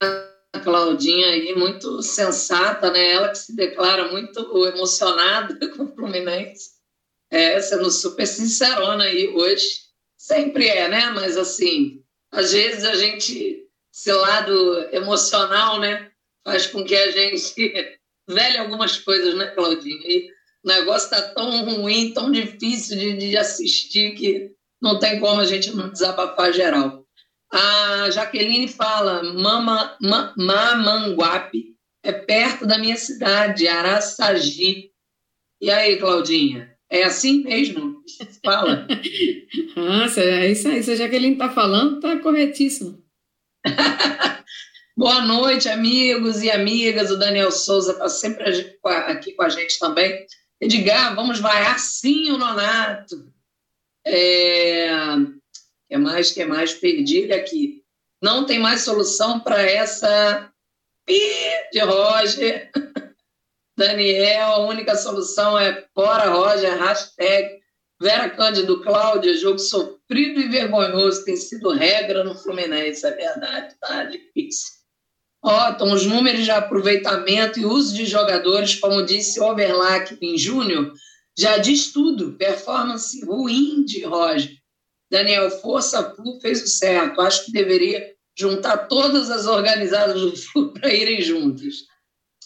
a 0.02 0.60
Claudinha 0.60 1.28
aí, 1.28 1.54
muito 1.56 2.02
sensata, 2.02 2.92
né? 2.92 3.12
Ela 3.12 3.30
que 3.30 3.38
se 3.38 3.56
declara 3.56 4.12
muito 4.12 4.40
emocionada 4.66 5.56
com 5.70 5.84
o 5.84 5.96
Fluminense. 5.96 6.78
É, 7.30 7.60
sendo 7.62 7.92
super 7.92 8.26
sincerona 8.26 9.04
aí 9.04 9.28
hoje. 9.28 9.86
Sempre 10.18 10.68
é, 10.68 10.88
né? 10.88 11.12
Mas 11.12 11.38
assim, 11.38 11.97
às 12.32 12.52
vezes 12.52 12.84
a 12.84 12.96
gente, 12.96 13.66
esse 13.94 14.12
lado 14.12 14.90
emocional, 14.92 15.80
né, 15.80 16.12
faz 16.44 16.68
com 16.68 16.84
que 16.84 16.96
a 16.96 17.12
gente 17.12 17.74
velhe 18.28 18.58
algumas 18.58 18.98
coisas, 18.98 19.36
né, 19.36 19.48
Claudinha? 19.48 20.08
E 20.08 20.30
o 20.63 20.68
negócio 20.68 21.06
está 21.06 21.22
tão 21.34 21.63
ruim, 21.66 22.13
tão 22.13 22.32
difícil 22.32 22.98
de, 22.98 23.18
de 23.18 23.38
assistir 23.38 24.16
que 24.16 24.52
não 24.82 25.00
tem 25.00 25.20
como 25.20 25.42
a 25.42 25.46
gente 25.46 25.72
não 25.72 25.90
desabafar 25.90 26.54
geral. 26.54 27.06
A 27.52 28.10
Jaqueline 28.12 28.68
fala, 28.68 29.24
Mama, 29.24 29.98
ma, 30.02 30.34
Mamanguape, 30.38 31.76
é 32.04 32.12
perto 32.12 32.66
da 32.66 32.78
minha 32.78 32.98
cidade, 32.98 33.68
Araçagi. 33.68 34.92
E 35.60 35.72
aí, 35.72 35.98
Claudinha? 35.98 36.77
É 36.89 37.04
assim 37.04 37.43
mesmo? 37.43 38.02
Fala. 38.43 38.88
ah, 39.76 40.21
é 40.21 40.52
isso 40.52 40.67
aí. 40.69 40.82
Se 40.82 40.91
a 40.91 40.95
Jaqueline 40.95 41.34
está 41.34 41.50
falando, 41.50 41.95
está 41.95 42.17
corretíssimo. 42.19 43.04
Boa 44.97 45.21
noite, 45.21 45.67
amigos 45.67 46.41
e 46.41 46.50
amigas. 46.50 47.12
O 47.12 47.17
Daniel 47.17 47.52
Souza 47.52 47.91
está 47.91 48.08
sempre 48.08 48.78
aqui 48.84 49.34
com 49.34 49.43
a 49.43 49.50
gente 49.50 49.78
também. 49.78 50.26
Edgar, 50.60 51.13
vamos 51.13 51.39
vaiar 51.39 51.78
sim 51.78 52.32
o 52.32 52.38
Nonato. 52.38 53.32
É... 54.06 54.88
que 55.89 55.97
mais? 55.97 56.32
que 56.32 56.45
mais? 56.45 56.73
Perdi 56.73 57.32
aqui. 57.32 57.84
Não 58.21 58.45
tem 58.45 58.60
mais 58.60 58.82
solução 58.82 59.39
para 59.39 59.62
essa 59.62 60.52
Pi 61.06 61.19
de 61.71 61.80
Roger. 61.82 62.71
Daniel, 63.78 64.48
a 64.54 64.68
única 64.68 64.96
solução 64.96 65.58
é 65.58 65.86
fora 65.94 66.30
Roger, 66.30 66.78
hashtag 66.78 67.60
Vera 68.02 68.30
Cândido 68.30 68.82
Cláudia, 68.82 69.38
jogo 69.38 69.60
sofrido 69.60 70.40
e 70.40 70.48
vergonhoso, 70.48 71.24
tem 71.24 71.36
sido 71.36 71.70
regra 71.70 72.24
no 72.24 72.36
Fluminense, 72.36 73.06
é 73.06 73.12
verdade, 73.12 73.76
tá 73.80 74.04
difícil. 74.06 74.78
Ó, 75.44 75.70
então, 75.70 75.92
os 75.94 76.06
números 76.06 76.44
de 76.44 76.52
aproveitamento 76.52 77.60
e 77.60 77.66
uso 77.66 77.96
de 77.96 78.06
jogadores, 78.06 78.76
como 78.76 79.06
disse 79.06 79.40
Overlack 79.40 80.18
em 80.22 80.38
Júnior, 80.38 80.92
já 81.38 81.58
diz 81.58 81.92
tudo. 81.92 82.34
Performance 82.34 83.24
ruim 83.24 83.86
de 83.86 84.04
Roger. 84.04 84.52
Daniel 85.10 85.50
Força 85.52 86.16
Flu 86.16 86.40
fez 86.42 86.63
o 86.63 86.68
certo. 86.68 87.22
Acho 87.22 87.46
que 87.46 87.52
deveria 87.52 88.04
juntar 88.38 88.88
todas 88.88 89.30
as 89.30 89.46
organizadas 89.46 90.20
do 90.20 90.36
Flu 90.36 90.74
para 90.78 90.94
irem 90.94 91.22
juntas. 91.22 91.86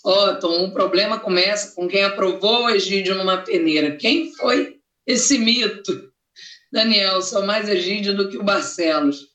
Otton, 0.03 0.65
o 0.65 0.73
problema 0.73 1.19
começa 1.19 1.75
com 1.75 1.87
quem 1.87 2.03
aprovou 2.03 2.65
o 2.65 2.69
Egídio 2.69 3.15
numa 3.15 3.37
peneira. 3.37 3.95
Quem 3.95 4.33
foi 4.33 4.79
esse 5.05 5.37
mito? 5.37 6.11
Daniel, 6.71 7.21
sou 7.21 7.45
mais 7.45 7.67
Egídio 7.69 8.15
do 8.15 8.29
que 8.29 8.37
o 8.37 8.43
Barcelos. 8.43 9.27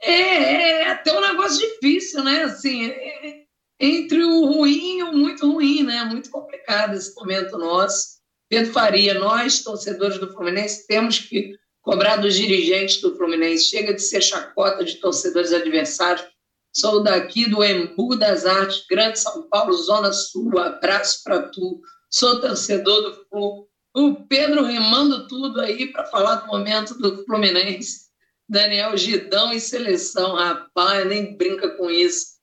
É, 0.00 0.12
é, 0.12 0.70
é 0.82 0.90
até 0.90 1.12
um 1.12 1.20
negócio 1.20 1.58
difícil, 1.58 2.22
né? 2.22 2.42
Assim, 2.42 2.86
é, 2.86 3.28
é, 3.28 3.42
entre 3.80 4.22
o 4.24 4.44
ruim 4.44 4.98
e 4.98 5.02
o 5.04 5.12
muito 5.12 5.50
ruim, 5.50 5.82
né? 5.82 6.04
Muito 6.04 6.30
complicado 6.30 6.94
esse 6.94 7.14
momento 7.14 7.56
nosso. 7.56 8.18
Pedro 8.48 8.72
Faria, 8.72 9.14
nós, 9.14 9.62
torcedores 9.62 10.18
do 10.18 10.32
Fluminense, 10.32 10.86
temos 10.86 11.18
que 11.18 11.54
cobrar 11.82 12.16
dos 12.16 12.34
dirigentes 12.34 13.00
do 13.00 13.16
Fluminense. 13.16 13.70
Chega 13.70 13.94
de 13.94 14.02
ser 14.02 14.22
chacota 14.22 14.84
de 14.84 14.96
torcedores 14.96 15.52
adversários 15.52 16.26
Sou 16.72 17.02
daqui 17.02 17.48
do 17.48 17.64
Embu 17.64 18.16
das 18.16 18.44
Artes, 18.44 18.84
Grande 18.88 19.18
São 19.18 19.48
Paulo, 19.48 19.72
Zona 19.72 20.12
Sul. 20.12 20.58
Abraço 20.58 21.22
para 21.24 21.48
tu. 21.48 21.80
Sou 22.10 22.40
torcedor 22.40 23.02
do 23.02 23.26
Flu. 23.26 23.68
O 23.94 24.26
Pedro 24.26 24.64
remando 24.64 25.26
tudo 25.26 25.60
aí 25.60 25.90
para 25.90 26.06
falar 26.06 26.36
do 26.36 26.46
momento 26.46 26.94
do 26.94 27.24
Fluminense. 27.24 28.08
Daniel 28.48 28.96
Gidão 28.96 29.52
em 29.52 29.58
seleção, 29.58 30.34
rapaz, 30.34 31.06
nem 31.06 31.36
brinca 31.36 31.68
com 31.70 31.90
isso. 31.90 32.38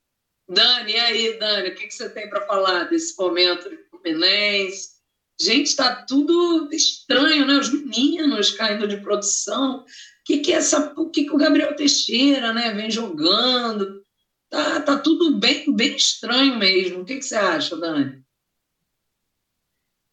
Dani, 0.47 0.91
e 0.91 0.99
aí, 0.99 1.39
Dani, 1.39 1.69
o 1.69 1.75
que, 1.75 1.87
que 1.87 1.93
você 1.93 2.09
tem 2.09 2.29
para 2.29 2.45
falar 2.45 2.83
desse 2.83 3.17
momento 3.17 3.69
do 3.69 3.77
Fluminense? 3.89 4.95
Gente, 5.39 5.67
está 5.67 6.03
tudo 6.03 6.69
estranho, 6.71 7.45
né? 7.45 7.55
Os 7.55 7.71
meninos 7.71 8.51
caindo 8.51 8.87
de 8.87 8.97
produção. 8.97 9.79
O 9.79 9.85
que, 10.23 10.39
que 10.39 10.53
é 10.53 10.57
essa. 10.57 10.93
O 10.95 11.09
que, 11.09 11.25
que 11.25 11.31
o 11.31 11.37
Gabriel 11.37 11.75
Teixeira 11.75 12.53
né, 12.53 12.73
vem 12.73 12.91
jogando? 12.91 14.04
Tá, 14.49 14.81
tá 14.81 14.99
tudo 14.99 15.37
bem, 15.39 15.73
bem 15.75 15.95
estranho 15.95 16.57
mesmo. 16.57 17.01
O 17.01 17.05
que, 17.05 17.15
que 17.17 17.25
você 17.25 17.35
acha, 17.35 17.75
Dani? 17.75 18.23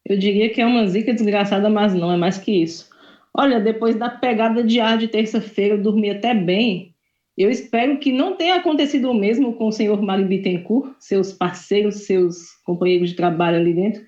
Eu 0.05 0.17
diria 0.17 0.49
que 0.49 0.61
é 0.61 0.65
uma 0.65 0.85
zica 0.85 1.13
desgraçada, 1.13 1.69
mas 1.69 1.93
não, 1.93 2.11
é 2.11 2.17
mais 2.17 2.37
que 2.37 2.51
isso. 2.51 2.89
Olha, 3.33 3.59
depois 3.59 3.95
da 3.95 4.09
pegada 4.09 4.63
de 4.63 4.79
ar 4.79 4.97
de 4.97 5.07
terça-feira, 5.07 5.75
eu 5.75 5.81
dormi 5.81 6.09
até 6.09 6.33
bem. 6.33 6.93
Eu 7.37 7.49
espero 7.49 7.97
que 7.97 8.11
não 8.11 8.35
tenha 8.35 8.55
acontecido 8.55 9.09
o 9.09 9.13
mesmo 9.13 9.53
com 9.53 9.67
o 9.67 9.71
senhor 9.71 10.01
Mário 10.01 10.27
Bittencourt, 10.27 10.95
seus 10.99 11.33
parceiros, 11.33 12.05
seus 12.05 12.53
companheiros 12.63 13.09
de 13.09 13.15
trabalho 13.15 13.57
ali 13.57 13.73
dentro, 13.73 14.03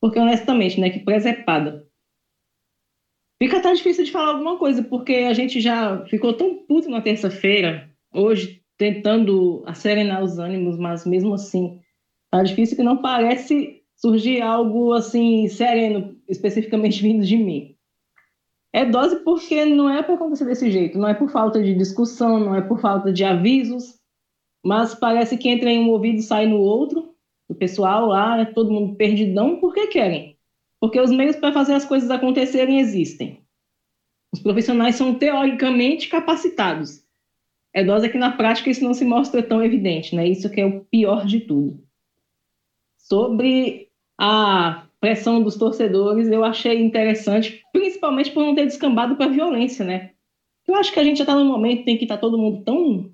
porque 0.00 0.18
honestamente, 0.18 0.78
né, 0.78 0.90
que 0.90 1.00
presepada. 1.00 1.84
Fica 3.42 3.58
até 3.58 3.72
difícil 3.72 4.04
de 4.04 4.12
falar 4.12 4.32
alguma 4.32 4.58
coisa, 4.58 4.82
porque 4.82 5.14
a 5.14 5.32
gente 5.32 5.60
já 5.60 6.04
ficou 6.06 6.34
tão 6.34 6.54
puto 6.66 6.88
na 6.88 7.00
terça-feira, 7.00 7.88
hoje 8.12 8.57
tentando 8.78 9.64
serenar 9.74 10.22
os 10.22 10.38
ânimos, 10.38 10.78
mas 10.78 11.04
mesmo 11.04 11.34
assim 11.34 11.80
tá 12.30 12.42
difícil 12.42 12.76
que 12.76 12.82
não 12.82 12.98
parece 12.98 13.82
surgir 13.96 14.40
algo 14.40 14.92
assim 14.92 15.48
sereno, 15.48 16.16
especificamente 16.28 17.02
vindo 17.02 17.26
de 17.26 17.36
mim. 17.36 17.74
É 18.72 18.84
dose 18.84 19.16
porque 19.24 19.64
não 19.64 19.90
é 19.90 20.02
para 20.02 20.14
acontecer 20.14 20.44
desse 20.44 20.70
jeito, 20.70 20.98
não 20.98 21.08
é 21.08 21.14
por 21.14 21.30
falta 21.30 21.62
de 21.62 21.74
discussão, 21.74 22.38
não 22.38 22.54
é 22.54 22.60
por 22.60 22.80
falta 22.80 23.12
de 23.12 23.24
avisos, 23.24 23.98
mas 24.64 24.94
parece 24.94 25.36
que 25.36 25.48
entra 25.48 25.70
em 25.70 25.80
um 25.80 25.90
ouvido 25.90 26.18
e 26.18 26.22
sai 26.22 26.46
no 26.46 26.58
outro. 26.58 27.14
O 27.48 27.54
pessoal 27.54 28.06
lá, 28.06 28.44
todo 28.44 28.70
mundo 28.70 28.94
perdidão, 28.94 29.58
porque 29.58 29.86
querem. 29.86 30.36
Porque 30.78 31.00
os 31.00 31.10
meios 31.10 31.34
para 31.36 31.52
fazer 31.52 31.72
as 31.72 31.84
coisas 31.84 32.10
acontecerem 32.10 32.78
existem. 32.78 33.42
Os 34.32 34.40
profissionais 34.40 34.96
são 34.96 35.14
teoricamente 35.14 36.08
capacitados. 36.08 37.02
É 37.74 37.84
dose 37.84 38.08
que 38.08 38.18
na 38.18 38.32
prática 38.32 38.70
isso 38.70 38.82
não 38.82 38.94
se 38.94 39.04
mostra 39.04 39.42
tão 39.42 39.62
evidente, 39.62 40.14
né? 40.16 40.26
Isso 40.26 40.50
que 40.50 40.60
é 40.60 40.66
o 40.66 40.84
pior 40.84 41.26
de 41.26 41.40
tudo. 41.40 41.82
Sobre 42.96 43.88
a 44.18 44.86
pressão 45.00 45.42
dos 45.42 45.56
torcedores, 45.56 46.28
eu 46.28 46.44
achei 46.44 46.80
interessante, 46.80 47.62
principalmente 47.72 48.32
por 48.32 48.44
não 48.44 48.54
ter 48.54 48.66
descambado 48.66 49.16
para 49.16 49.30
violência, 49.30 49.84
né? 49.84 50.12
Eu 50.66 50.74
acho 50.74 50.92
que 50.92 51.00
a 51.00 51.04
gente 51.04 51.18
já 51.18 51.24
está 51.24 51.34
num 51.34 51.46
momento 51.46 51.88
em 51.88 51.96
que 51.96 52.04
está 52.04 52.18
todo 52.18 52.36
mundo 52.36 52.62
tão 52.64 53.10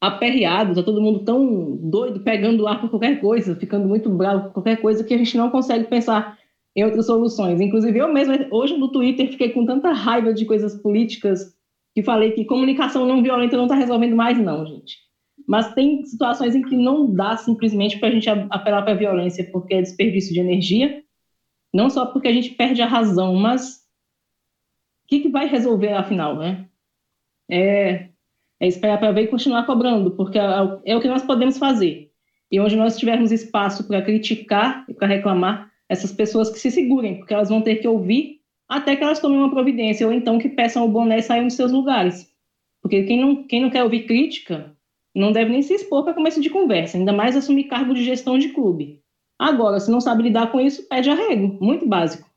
aperreado, 0.00 0.72
está 0.72 0.82
todo 0.82 1.00
mundo 1.00 1.24
tão 1.24 1.76
doido, 1.76 2.20
pegando 2.20 2.66
ar 2.66 2.80
por 2.80 2.90
qualquer 2.90 3.20
coisa, 3.20 3.56
ficando 3.56 3.88
muito 3.88 4.10
bravo 4.10 4.44
por 4.44 4.54
qualquer 4.54 4.80
coisa, 4.80 5.02
que 5.02 5.14
a 5.14 5.18
gente 5.18 5.36
não 5.36 5.50
consegue 5.50 5.84
pensar 5.84 6.38
em 6.76 6.84
outras 6.84 7.06
soluções. 7.06 7.60
Inclusive, 7.60 7.98
eu 7.98 8.12
mesmo, 8.12 8.34
hoje 8.50 8.76
no 8.76 8.90
Twitter, 8.90 9.30
fiquei 9.30 9.50
com 9.50 9.64
tanta 9.64 9.92
raiva 9.92 10.34
de 10.34 10.44
coisas 10.44 10.74
políticas 10.74 11.53
que 11.94 12.02
falei 12.02 12.32
que 12.32 12.44
comunicação 12.44 13.06
não 13.06 13.22
violenta 13.22 13.56
não 13.56 13.64
está 13.64 13.76
resolvendo 13.76 14.16
mais, 14.16 14.36
não, 14.38 14.66
gente. 14.66 14.98
Mas 15.46 15.72
tem 15.74 16.04
situações 16.04 16.54
em 16.54 16.62
que 16.62 16.76
não 16.76 17.12
dá 17.12 17.36
simplesmente 17.36 17.98
para 17.98 18.08
a 18.08 18.12
gente 18.12 18.28
apelar 18.28 18.82
para 18.82 18.92
a 18.92 18.96
violência, 18.96 19.48
porque 19.52 19.74
é 19.74 19.82
desperdício 19.82 20.32
de 20.32 20.40
energia, 20.40 21.02
não 21.72 21.88
só 21.88 22.06
porque 22.06 22.28
a 22.28 22.32
gente 22.32 22.50
perde 22.50 22.82
a 22.82 22.86
razão, 22.86 23.34
mas 23.34 23.84
o 25.04 25.08
que, 25.08 25.20
que 25.20 25.28
vai 25.28 25.46
resolver 25.46 25.92
afinal, 25.92 26.36
né? 26.36 26.68
É, 27.50 28.08
é 28.58 28.66
esperar 28.66 28.98
para 28.98 29.12
ver 29.12 29.24
e 29.24 29.28
continuar 29.28 29.66
cobrando, 29.66 30.12
porque 30.12 30.38
é, 30.38 30.96
o 30.96 31.00
que 31.00 31.08
nós 31.08 31.22
podemos 31.22 31.58
fazer. 31.58 32.10
E 32.50 32.58
onde 32.58 32.76
nós 32.76 32.96
tivermos 32.96 33.30
espaço 33.30 33.86
para 33.86 34.02
criticar 34.02 34.84
e 34.88 34.94
para 34.94 35.06
reclamar, 35.06 35.70
essas 35.88 36.12
pessoas 36.12 36.50
que 36.50 36.58
se 36.58 36.70
segurem, 36.70 37.18
porque 37.18 37.34
elas 37.34 37.50
vão 37.50 37.60
ter 37.60 37.76
que 37.76 37.86
ouvir 37.86 38.40
até 38.68 38.96
que 38.96 39.02
elas 39.02 39.20
tomem 39.20 39.38
uma 39.38 39.50
providência, 39.50 40.06
ou 40.06 40.12
então 40.12 40.38
que 40.38 40.48
peçam 40.48 40.84
o 40.84 40.88
boné 40.88 41.18
e 41.18 41.22
saiam 41.22 41.46
dos 41.46 41.54
seus 41.54 41.72
lugares. 41.72 42.32
Porque 42.82 43.04
quem 43.04 43.20
não, 43.20 43.44
quem 43.44 43.62
não 43.62 43.70
quer 43.70 43.82
ouvir 43.82 44.06
crítica 44.06 44.76
não 45.14 45.32
deve 45.32 45.50
nem 45.50 45.62
se 45.62 45.74
expor 45.74 46.04
para 46.04 46.14
começo 46.14 46.40
de 46.40 46.50
conversa, 46.50 46.96
ainda 46.98 47.12
mais 47.12 47.36
assumir 47.36 47.64
cargo 47.64 47.94
de 47.94 48.04
gestão 48.04 48.38
de 48.38 48.48
clube. 48.48 49.02
Agora, 49.38 49.80
se 49.80 49.90
não 49.90 50.00
sabe 50.00 50.24
lidar 50.24 50.50
com 50.50 50.60
isso, 50.60 50.88
pede 50.88 51.10
arrego, 51.10 51.58
muito 51.62 51.86
básico. 51.86 52.28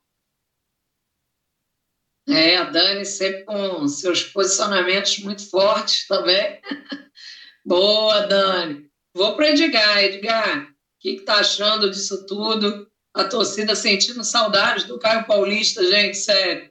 É, 2.28 2.58
a 2.58 2.66
Dani 2.66 3.06
sempre 3.06 3.44
com 3.46 3.88
seus 3.88 4.24
posicionamentos 4.24 5.20
muito 5.20 5.50
fortes 5.50 6.06
também. 6.08 6.60
Boa, 7.66 8.28
Dani. 8.28 8.86
Vou 9.14 9.36
para 9.36 9.52
Edgar. 9.52 10.04
Edgar, 10.04 10.64
o 10.64 10.68
que 11.00 11.10
está 11.12 11.36
achando 11.36 11.90
disso 11.90 12.26
tudo? 12.26 12.88
A 13.22 13.28
torcida 13.28 13.76
sentindo 13.76 14.24
saudades 14.24 14.86
do 14.86 15.00
Caio 15.00 15.26
Paulista, 15.26 15.84
gente, 15.84 16.18
sério. 16.18 16.70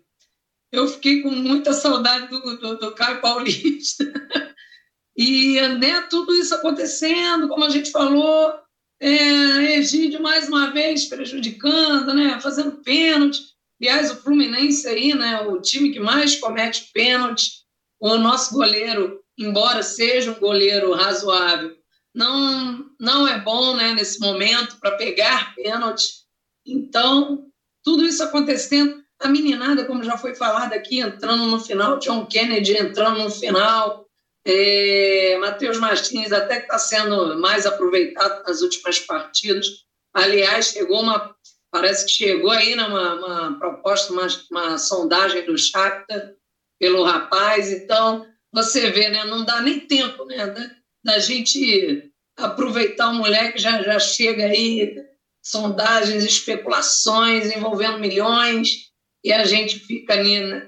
Eu 0.73 0.87
fiquei 0.89 1.23
com 1.23 1.31
muita 1.31 1.73
saudade 1.73 2.29
do, 2.29 2.57
do, 2.57 2.79
do 2.79 2.95
Caio 2.95 3.21
Paulista. 3.21 4.05
e 5.17 5.61
né, 5.61 6.03
tudo 6.03 6.35
isso 6.35 6.55
acontecendo, 6.55 7.49
como 7.49 7.65
a 7.65 7.71
gente 7.71 7.91
falou, 7.91 8.55
é, 9.01 9.77
Egídio 9.77 10.23
mais 10.23 10.49
uma 10.49 10.71
vez 10.71 11.07
prejudicando, 11.07 12.15
né, 12.15 12.41
fazendo 12.41 12.83
pênalti. 12.83 13.41
Aliás, 13.81 14.11
o 14.11 14.23
Fluminense 14.23 14.87
aí, 14.89 15.15
né, 15.15 15.43
o 15.43 15.61
time 15.61 15.93
que 15.93 16.01
mais 16.01 16.37
comete 16.37 16.91
pênalti, 16.93 17.65
o 18.01 18.17
nosso 18.17 18.55
goleiro, 18.55 19.21
embora 19.39 19.83
seja 19.83 20.31
um 20.31 20.41
goleiro 20.41 20.93
razoável, 20.95 21.77
não, 22.15 22.87
não 22.99 23.29
é 23.29 23.39
bom 23.39 23.77
né, 23.77 23.93
nesse 23.93 24.19
momento 24.19 24.79
para 24.81 24.97
pegar 24.97 25.55
pênalti. 25.55 26.26
Então, 26.67 27.47
tudo 27.85 28.05
isso 28.05 28.23
acontecendo, 28.23 29.03
a 29.21 29.29
meninada, 29.29 29.85
como 29.85 30.03
já 30.03 30.19
foi 30.19 30.35
falado 30.35 30.73
aqui, 30.73 31.01
entrando 31.01 31.47
no 31.47 31.61
final, 31.61 31.99
John 31.99 32.27
Kennedy 32.27 32.77
entrando 32.77 33.23
no 33.23 33.31
final, 33.31 34.07
é, 34.45 35.37
Matheus 35.41 35.79
Martins 35.79 36.33
até 36.33 36.57
que 36.57 36.63
está 36.63 36.79
sendo 36.79 37.39
mais 37.39 37.67
aproveitado 37.67 38.45
nas 38.45 38.63
últimas 38.63 38.99
partidas. 39.01 39.67
Aliás, 40.15 40.69
chegou 40.69 41.01
uma, 41.01 41.35
parece 41.71 42.07
que 42.07 42.13
chegou 42.13 42.51
aí 42.51 42.75
né, 42.75 42.85
uma, 42.85 43.15
uma 43.15 43.59
proposta, 43.59 44.13
uma, 44.13 44.27
uma 44.51 44.79
sondagem 44.79 45.45
do 45.45 45.59
Shakhtar 45.59 46.33
pelo 46.79 47.05
rapaz. 47.05 47.71
Então, 47.71 48.27
você 48.53 48.91
vê, 48.91 49.09
né, 49.09 49.25
não 49.25 49.45
dá 49.45 49.61
nem 49.61 49.81
tempo 49.81 50.25
né, 50.25 50.47
da, 50.47 50.71
da 51.05 51.19
gente 51.19 52.11
aproveitar 52.37 53.09
o 53.09 53.15
moleque, 53.15 53.59
já, 53.59 53.83
já 53.83 53.99
chega 53.99 54.45
aí 54.47 55.05
sondagens, 55.47 56.25
especulações 56.25 57.55
envolvendo 57.55 58.01
milhões, 58.01 58.91
e 59.23 59.33
a 59.33 59.45
gente 59.45 59.79
fica 59.79 60.17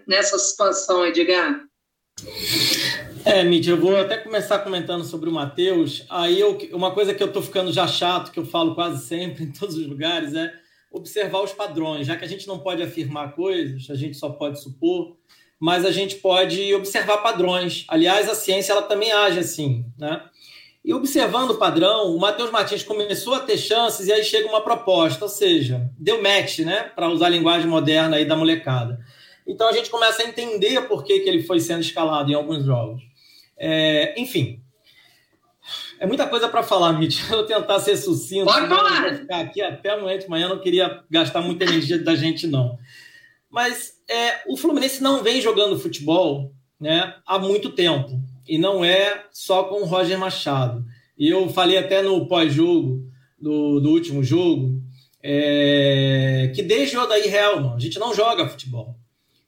nessa 0.06 0.38
situação, 0.38 1.04
Edgar. 1.04 1.62
É, 3.24 3.42
Mídia, 3.42 3.72
eu 3.72 3.80
vou 3.80 3.96
até 3.96 4.16
começar 4.18 4.60
comentando 4.60 5.04
sobre 5.04 5.28
o 5.28 5.32
Matheus. 5.32 6.04
Aí 6.08 6.38
eu, 6.38 6.56
uma 6.72 6.92
coisa 6.92 7.12
que 7.12 7.22
eu 7.22 7.32
tô 7.32 7.42
ficando 7.42 7.72
já 7.72 7.88
chato, 7.88 8.30
que 8.30 8.38
eu 8.38 8.46
falo 8.46 8.76
quase 8.76 9.04
sempre 9.04 9.44
em 9.44 9.52
todos 9.52 9.76
os 9.76 9.86
lugares, 9.86 10.34
é 10.34 10.52
observar 10.92 11.42
os 11.42 11.52
padrões, 11.52 12.06
já 12.06 12.16
que 12.16 12.24
a 12.24 12.28
gente 12.28 12.46
não 12.46 12.60
pode 12.60 12.80
afirmar 12.80 13.34
coisas, 13.34 13.90
a 13.90 13.96
gente 13.96 14.16
só 14.16 14.30
pode 14.30 14.62
supor, 14.62 15.16
mas 15.60 15.84
a 15.84 15.90
gente 15.90 16.16
pode 16.16 16.72
observar 16.72 17.18
padrões. 17.18 17.84
Aliás, 17.88 18.28
a 18.28 18.34
ciência 18.34 18.72
ela 18.72 18.82
também 18.82 19.10
age 19.10 19.40
assim, 19.40 19.84
né? 19.98 20.22
E 20.88 20.94
observando 20.94 21.50
o 21.50 21.58
padrão, 21.58 22.16
o 22.16 22.18
Matheus 22.18 22.50
Martins 22.50 22.82
começou 22.82 23.34
a 23.34 23.40
ter 23.40 23.58
chances 23.58 24.06
e 24.06 24.12
aí 24.12 24.24
chega 24.24 24.48
uma 24.48 24.62
proposta, 24.62 25.22
ou 25.22 25.28
seja, 25.28 25.86
deu 25.98 26.22
match, 26.22 26.60
né? 26.60 26.84
Para 26.84 27.10
usar 27.10 27.26
a 27.26 27.28
linguagem 27.28 27.68
moderna 27.68 28.16
aí 28.16 28.24
da 28.24 28.34
molecada. 28.34 28.98
Então 29.46 29.68
a 29.68 29.72
gente 29.74 29.90
começa 29.90 30.22
a 30.22 30.24
entender 30.24 30.80
por 30.88 31.04
que, 31.04 31.20
que 31.20 31.28
ele 31.28 31.42
foi 31.42 31.60
sendo 31.60 31.82
escalado 31.82 32.32
em 32.32 32.34
alguns 32.34 32.64
jogos. 32.64 33.02
É, 33.58 34.18
enfim, 34.18 34.62
é 36.00 36.06
muita 36.06 36.26
coisa 36.26 36.48
para 36.48 36.62
falar, 36.62 36.94
Mitch. 36.94 37.20
Eu 37.28 37.36
vou 37.36 37.44
tentar 37.44 37.80
ser 37.80 37.98
sucinto. 37.98 38.46
Pode 38.46 38.66
falar. 38.66 39.14
Ficar 39.14 39.40
aqui 39.40 39.60
até 39.60 39.90
amanhã 39.90 40.18
de 40.18 40.26
manhã, 40.26 40.48
não 40.48 40.58
queria 40.58 41.04
gastar 41.10 41.42
muita 41.42 41.64
energia 41.64 42.02
da 42.02 42.14
gente, 42.16 42.46
não. 42.46 42.78
Mas 43.50 43.92
é, 44.08 44.40
o 44.46 44.56
Fluminense 44.56 45.02
não 45.02 45.22
vem 45.22 45.42
jogando 45.42 45.78
futebol 45.78 46.50
né, 46.80 47.14
há 47.26 47.38
muito 47.38 47.68
tempo. 47.68 48.18
E 48.48 48.58
não 48.58 48.84
é 48.84 49.26
só 49.30 49.64
com 49.64 49.82
o 49.82 49.84
Roger 49.84 50.18
Machado. 50.18 50.84
E 51.18 51.28
eu 51.28 51.48
falei 51.48 51.76
até 51.76 52.02
no 52.02 52.26
pós-jogo 52.26 53.02
do, 53.38 53.80
do 53.80 53.90
último 53.90 54.22
jogo 54.22 54.80
é, 55.22 56.52
que 56.54 56.62
desde 56.62 56.96
o 56.96 57.02
Odair 57.02 57.32
Helman 57.32 57.74
a 57.74 57.78
gente 57.78 57.98
não 57.98 58.14
joga 58.14 58.48
futebol. 58.48 58.96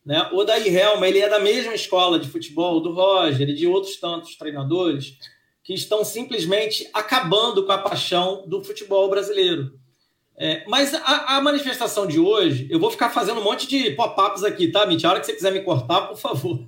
Né? 0.05 0.29
O 0.33 0.39
Odair 0.39 0.67
Helman 0.67 1.09
ele 1.09 1.21
é 1.21 1.29
da 1.29 1.39
mesma 1.39 1.75
escola 1.75 2.19
de 2.19 2.29
futebol 2.29 2.81
do 2.81 2.93
Roger 2.93 3.49
e 3.49 3.55
de 3.55 3.67
outros 3.67 3.97
tantos 3.97 4.37
treinadores 4.37 5.17
que 5.63 5.75
estão 5.75 6.05
simplesmente 6.05 6.89
acabando 6.93 7.65
com 7.65 7.73
a 7.73 7.79
paixão 7.79 8.45
do 8.47 8.63
futebol 8.65 9.09
brasileiro. 9.09 9.79
É, 10.37 10.65
mas 10.67 10.95
a, 10.95 11.37
a, 11.37 11.41
manifestação 11.43 12.07
de 12.07 12.19
hoje, 12.19 12.67
eu 12.71 12.81
vou 12.81 12.91
ficar 12.91 13.11
fazendo 13.11 13.41
um 13.41 13.45
monte 13.45 13.69
de 13.69 13.91
pop-ups 13.91 14.43
aqui, 14.43 14.69
tá, 14.69 14.87
Mitch? 14.87 15.05
A 15.05 15.11
hora 15.11 15.21
que 15.21 15.27
você 15.27 15.35
quiser 15.35 15.53
me 15.53 15.61
cortar, 15.61 16.01
por 16.09 16.17
favor. 16.17 16.67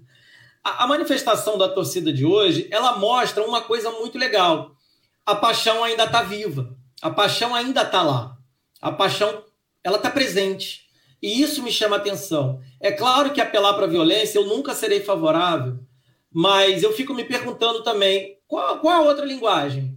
A, 0.64 0.84
a 0.84 0.86
manifestação 0.86 1.58
da 1.58 1.68
torcida 1.68 2.12
de 2.12 2.24
hoje, 2.24 2.68
ela 2.70 2.96
mostra 2.96 3.44
uma 3.44 3.60
coisa 3.60 3.90
muito 3.90 4.18
legal. 4.18 4.76
A 5.24 5.34
paixão 5.34 5.82
ainda 5.82 6.04
está 6.04 6.22
viva. 6.22 6.76
A 7.00 7.10
paixão 7.10 7.54
ainda 7.54 7.82
está 7.82 8.02
lá. 8.02 8.36
A 8.80 8.92
paixão, 8.92 9.44
ela 9.82 9.96
está 9.96 10.10
presente. 10.10 10.82
E 11.22 11.40
isso 11.40 11.62
me 11.62 11.70
chama 11.70 11.96
atenção. 11.96 12.60
É 12.80 12.90
claro 12.90 13.32
que 13.32 13.40
apelar 13.40 13.74
para 13.74 13.84
a 13.84 13.88
violência 13.88 14.38
eu 14.38 14.46
nunca 14.46 14.74
serei 14.74 15.00
favorável, 15.00 15.78
mas 16.32 16.82
eu 16.82 16.92
fico 16.92 17.14
me 17.14 17.22
perguntando 17.22 17.82
também 17.84 18.38
qual, 18.48 18.80
qual 18.80 19.02
a 19.02 19.08
outra 19.08 19.24
linguagem? 19.24 19.96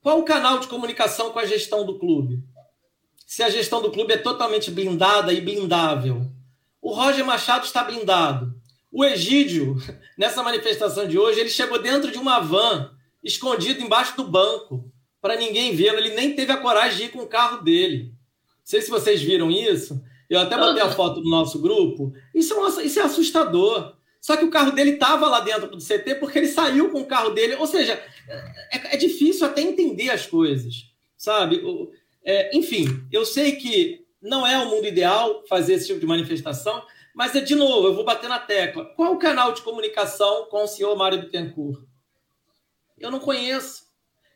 Qual 0.00 0.20
o 0.20 0.24
canal 0.24 0.58
de 0.58 0.68
comunicação 0.68 1.32
com 1.32 1.38
a 1.40 1.46
gestão 1.46 1.84
do 1.84 1.98
clube? 1.98 2.44
Se 3.26 3.42
a 3.42 3.50
gestão 3.50 3.82
do 3.82 3.90
clube 3.90 4.12
é 4.12 4.18
totalmente 4.18 4.70
blindada 4.70 5.32
e 5.32 5.40
blindável. 5.40 6.30
O 6.80 6.92
Roger 6.92 7.24
Machado 7.24 7.64
está 7.64 7.82
blindado. 7.82 8.53
O 8.94 9.04
Egídio, 9.04 9.76
nessa 10.16 10.40
manifestação 10.40 11.08
de 11.08 11.18
hoje, 11.18 11.40
ele 11.40 11.50
chegou 11.50 11.82
dentro 11.82 12.12
de 12.12 12.18
uma 12.18 12.38
van, 12.38 12.92
escondido 13.24 13.82
embaixo 13.82 14.16
do 14.16 14.22
banco, 14.22 14.88
para 15.20 15.34
ninguém 15.34 15.74
vê-lo. 15.74 15.98
Ele 15.98 16.14
nem 16.14 16.36
teve 16.36 16.52
a 16.52 16.56
coragem 16.56 16.98
de 16.98 17.04
ir 17.06 17.08
com 17.08 17.18
o 17.18 17.26
carro 17.26 17.64
dele. 17.64 18.04
Não 18.04 18.62
sei 18.62 18.80
se 18.80 18.88
vocês 18.88 19.20
viram 19.20 19.50
isso. 19.50 20.00
Eu 20.30 20.38
até 20.38 20.56
botei 20.56 20.80
a 20.80 20.92
foto 20.92 21.20
do 21.20 21.28
nosso 21.28 21.60
grupo. 21.60 22.12
Isso 22.32 22.54
é, 22.54 22.84
isso 22.84 23.00
é 23.00 23.02
assustador. 23.02 23.96
Só 24.20 24.36
que 24.36 24.44
o 24.44 24.50
carro 24.50 24.70
dele 24.70 24.92
estava 24.92 25.28
lá 25.28 25.40
dentro 25.40 25.68
do 25.68 25.78
CT 25.78 26.14
porque 26.20 26.38
ele 26.38 26.46
saiu 26.46 26.90
com 26.90 27.00
o 27.00 27.06
carro 27.06 27.30
dele. 27.30 27.56
Ou 27.56 27.66
seja, 27.66 28.00
é, 28.70 28.94
é 28.94 28.96
difícil 28.96 29.44
até 29.44 29.60
entender 29.60 30.10
as 30.10 30.24
coisas, 30.24 30.86
sabe? 31.16 31.60
É, 32.24 32.56
enfim, 32.56 32.86
eu 33.10 33.26
sei 33.26 33.56
que 33.56 34.04
não 34.22 34.46
é 34.46 34.56
o 34.58 34.70
mundo 34.70 34.86
ideal 34.86 35.42
fazer 35.48 35.74
esse 35.74 35.88
tipo 35.88 36.00
de 36.00 36.06
manifestação, 36.06 36.82
mas 37.14 37.34
é 37.36 37.40
de 37.40 37.54
novo, 37.54 37.88
eu 37.88 37.94
vou 37.94 38.04
bater 38.04 38.28
na 38.28 38.38
tecla. 38.38 38.84
Qual 38.96 39.12
o 39.12 39.18
canal 39.18 39.52
de 39.52 39.62
comunicação 39.62 40.46
com 40.50 40.64
o 40.64 40.66
senhor 40.66 40.96
Mário 40.96 41.20
Bittencourt? 41.20 41.80
Eu 42.98 43.10
não 43.10 43.20
conheço. 43.20 43.84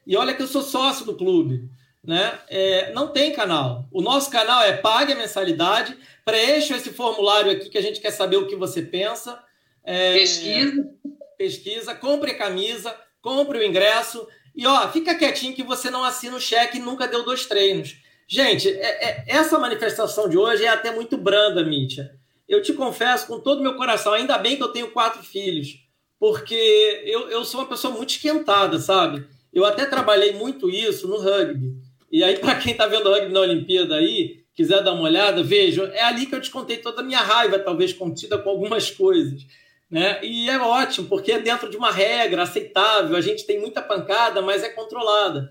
E 0.07 0.17
olha 0.17 0.35
que 0.35 0.43
eu 0.43 0.47
sou 0.47 0.63
sócio 0.63 1.05
do 1.05 1.17
clube. 1.17 1.69
Né? 2.05 2.39
É, 2.49 2.93
não 2.93 3.09
tem 3.09 3.33
canal. 3.33 3.87
O 3.93 4.01
nosso 4.01 4.31
canal 4.31 4.63
é 4.63 4.77
pague 4.77 5.13
a 5.13 5.17
mensalidade, 5.17 5.99
preencha 6.25 6.77
esse 6.77 6.91
formulário 6.91 7.51
aqui 7.51 7.69
que 7.69 7.77
a 7.77 7.83
gente 7.83 8.01
quer 8.01 8.13
saber 8.13 8.37
o 8.37 8.47
que 8.47 8.57
você 8.57 8.81
pensa. 8.81 9.43
É, 9.85 10.15
pesquisa. 10.15 10.89
Pesquisa, 11.37 11.95
compre 11.95 12.31
a 12.31 12.39
camisa, 12.39 12.97
compre 13.21 13.59
o 13.59 13.65
ingresso 13.65 14.27
e 14.55 14.67
ó, 14.67 14.89
fica 14.91 15.15
quietinho 15.15 15.55
que 15.55 15.63
você 15.63 15.91
não 15.91 16.03
assina 16.03 16.37
o 16.37 16.41
cheque 16.41 16.79
e 16.79 16.81
nunca 16.81 17.07
deu 17.07 17.25
dois 17.25 17.47
treinos. 17.47 17.97
Gente, 18.27 18.69
é, 18.69 19.09
é, 19.09 19.25
essa 19.27 19.59
manifestação 19.59 20.29
de 20.29 20.37
hoje 20.37 20.65
é 20.65 20.69
até 20.69 20.91
muito 20.91 21.17
branda, 21.17 21.65
Mítia. 21.65 22.11
Eu 22.49 22.63
te 22.63 22.73
confesso 22.73 23.27
com 23.27 23.39
todo 23.41 23.59
o 23.59 23.63
meu 23.63 23.75
coração, 23.77 24.15
ainda 24.15 24.39
bem 24.39 24.57
que 24.57 24.63
eu 24.63 24.73
tenho 24.73 24.91
quatro 24.91 25.23
filhos, 25.23 25.81
porque 26.19 27.03
eu, 27.05 27.29
eu 27.29 27.45
sou 27.45 27.61
uma 27.61 27.69
pessoa 27.69 27.95
muito 27.95 28.11
esquentada, 28.11 28.79
sabe? 28.79 29.27
Eu 29.53 29.65
até 29.65 29.85
trabalhei 29.85 30.33
muito 30.33 30.71
isso 30.71 31.07
no 31.07 31.19
rugby. 31.19 31.75
E 32.11 32.25
aí, 32.25 32.39
para 32.41 32.57
quem 32.57 32.73
está 32.73 32.87
vendo 32.87 33.09
o 33.09 33.13
rugby 33.13 33.33
na 33.33 33.41
Olimpíada 33.41 33.97
aí, 33.97 34.45
quiser 34.55 34.83
dar 34.83 34.93
uma 34.93 35.03
olhada, 35.03 35.43
vejam, 35.43 35.85
é 35.87 36.03
ali 36.03 36.27
que 36.27 36.35
eu 36.35 36.41
te 36.41 36.51
contei 36.51 36.79
toda 36.79 37.03
a 37.03 37.05
minha 37.05 37.21
raiva, 37.21 37.59
talvez 37.59 37.93
contida 37.93 38.39
com 38.39 38.51
algumas 38.51 38.91
coisas. 38.93 39.47
Né? 39.91 40.19
E 40.23 40.51
é 40.51 40.59
ótimo, 40.59 41.07
porque 41.07 41.33
é 41.33 41.39
dentro 41.39 41.71
de 41.71 41.77
uma 41.77 41.91
regra 41.91 42.43
aceitável, 42.43 43.17
a 43.17 43.21
gente 43.21 43.47
tem 43.47 43.61
muita 43.61 43.81
pancada, 43.81 44.43
mas 44.43 44.63
é 44.63 44.69
controlada. 44.69 45.51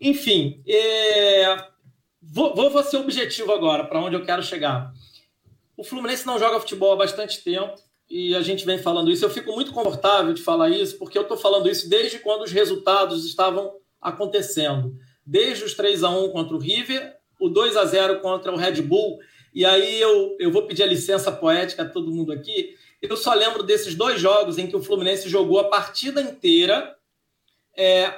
Enfim, 0.00 0.62
é... 0.66 1.56
vou, 2.22 2.54
vou 2.54 2.82
ser 2.82 2.96
objetivo 2.96 3.52
agora, 3.52 3.84
para 3.84 4.00
onde 4.00 4.16
eu 4.16 4.24
quero 4.24 4.42
chegar. 4.42 4.92
O 5.80 5.84
Fluminense 5.84 6.26
não 6.26 6.38
joga 6.38 6.60
futebol 6.60 6.92
há 6.92 6.96
bastante 6.96 7.42
tempo, 7.42 7.74
e 8.08 8.34
a 8.34 8.42
gente 8.42 8.66
vem 8.66 8.78
falando 8.78 9.10
isso. 9.10 9.24
Eu 9.24 9.30
fico 9.30 9.52
muito 9.52 9.72
confortável 9.72 10.32
de 10.34 10.42
falar 10.42 10.68
isso, 10.68 10.98
porque 10.98 11.16
eu 11.16 11.22
estou 11.22 11.36
falando 11.36 11.68
isso 11.68 11.88
desde 11.88 12.18
quando 12.18 12.42
os 12.42 12.52
resultados 12.52 13.24
estavam 13.24 13.72
acontecendo. 14.00 14.94
Desde 15.24 15.64
os 15.64 15.74
3 15.74 16.04
a 16.04 16.10
1 16.10 16.30
contra 16.30 16.56
o 16.56 16.58
River, 16.58 17.16
o 17.40 17.48
2 17.48 17.76
a 17.76 17.84
0 17.84 18.20
contra 18.20 18.52
o 18.52 18.56
Red 18.56 18.82
Bull. 18.82 19.18
E 19.54 19.64
aí 19.64 20.00
eu, 20.00 20.36
eu 20.38 20.50
vou 20.50 20.66
pedir 20.66 20.82
a 20.82 20.86
licença 20.86 21.32
poética 21.32 21.82
a 21.82 21.88
todo 21.88 22.10
mundo 22.10 22.32
aqui 22.32 22.76
eu 23.02 23.16
só 23.16 23.32
lembro 23.32 23.62
desses 23.62 23.94
dois 23.94 24.20
jogos 24.20 24.58
em 24.58 24.66
que 24.66 24.76
o 24.76 24.82
Fluminense 24.82 25.28
jogou 25.28 25.58
a 25.58 25.68
partida 25.68 26.20
inteira 26.20 26.94
é, 27.76 28.12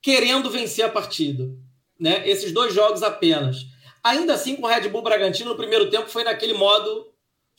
querendo 0.00 0.48
vencer 0.48 0.84
a 0.84 0.88
partida. 0.88 1.50
Né? 1.98 2.28
Esses 2.28 2.52
dois 2.52 2.72
jogos 2.72 3.02
apenas. 3.02 3.66
Ainda 4.02 4.34
assim, 4.34 4.54
com 4.54 4.62
o 4.62 4.68
Red 4.68 4.88
Bull 4.88 5.02
Bragantino, 5.02 5.50
no 5.50 5.56
primeiro 5.56 5.90
tempo 5.90 6.08
foi 6.08 6.22
naquele 6.22 6.52
modo 6.52 7.07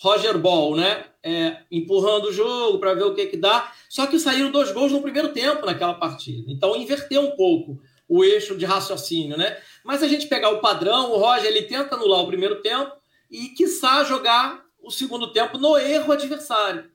Roger 0.02 0.38
Ball, 0.38 0.76
né? 0.76 1.06
É, 1.22 1.58
empurrando 1.70 2.30
o 2.30 2.34
jogo 2.34 2.80
para 2.80 2.94
ver 2.94 3.04
o 3.04 3.14
que, 3.14 3.26
que 3.26 3.38
dá. 3.38 3.72
Só 3.90 4.08
que 4.08 4.18
saíram 4.18 4.52
dois 4.52 4.72
gols 4.72 4.92
no 4.92 5.02
primeiro 5.02 5.30
tempo 5.30 5.66
naquela 5.66 5.94
partida. 5.94 6.50
Então 6.52 6.76
inverteu 6.76 7.22
um 7.22 7.32
pouco 7.32 7.82
o 8.08 8.24
eixo 8.24 8.56
de 8.56 8.66
raciocínio, 8.66 9.38
né? 9.38 9.58
Mas 9.84 10.02
a 10.02 10.08
gente 10.08 10.28
pegar 10.28 10.50
o 10.50 10.60
padrão, 10.60 11.12
o 11.12 11.18
Roger 11.18 11.46
ele 11.46 11.64
tenta 11.64 11.96
anular 11.96 12.22
o 12.22 12.28
primeiro 12.28 12.62
tempo 12.62 12.92
e 13.30 13.50
quiçá 13.50 14.04
jogar 14.04 14.64
o 14.82 14.90
segundo 14.90 15.32
tempo 15.32 15.58
no 15.58 15.78
erro 15.78 16.12
adversário. 16.12 16.90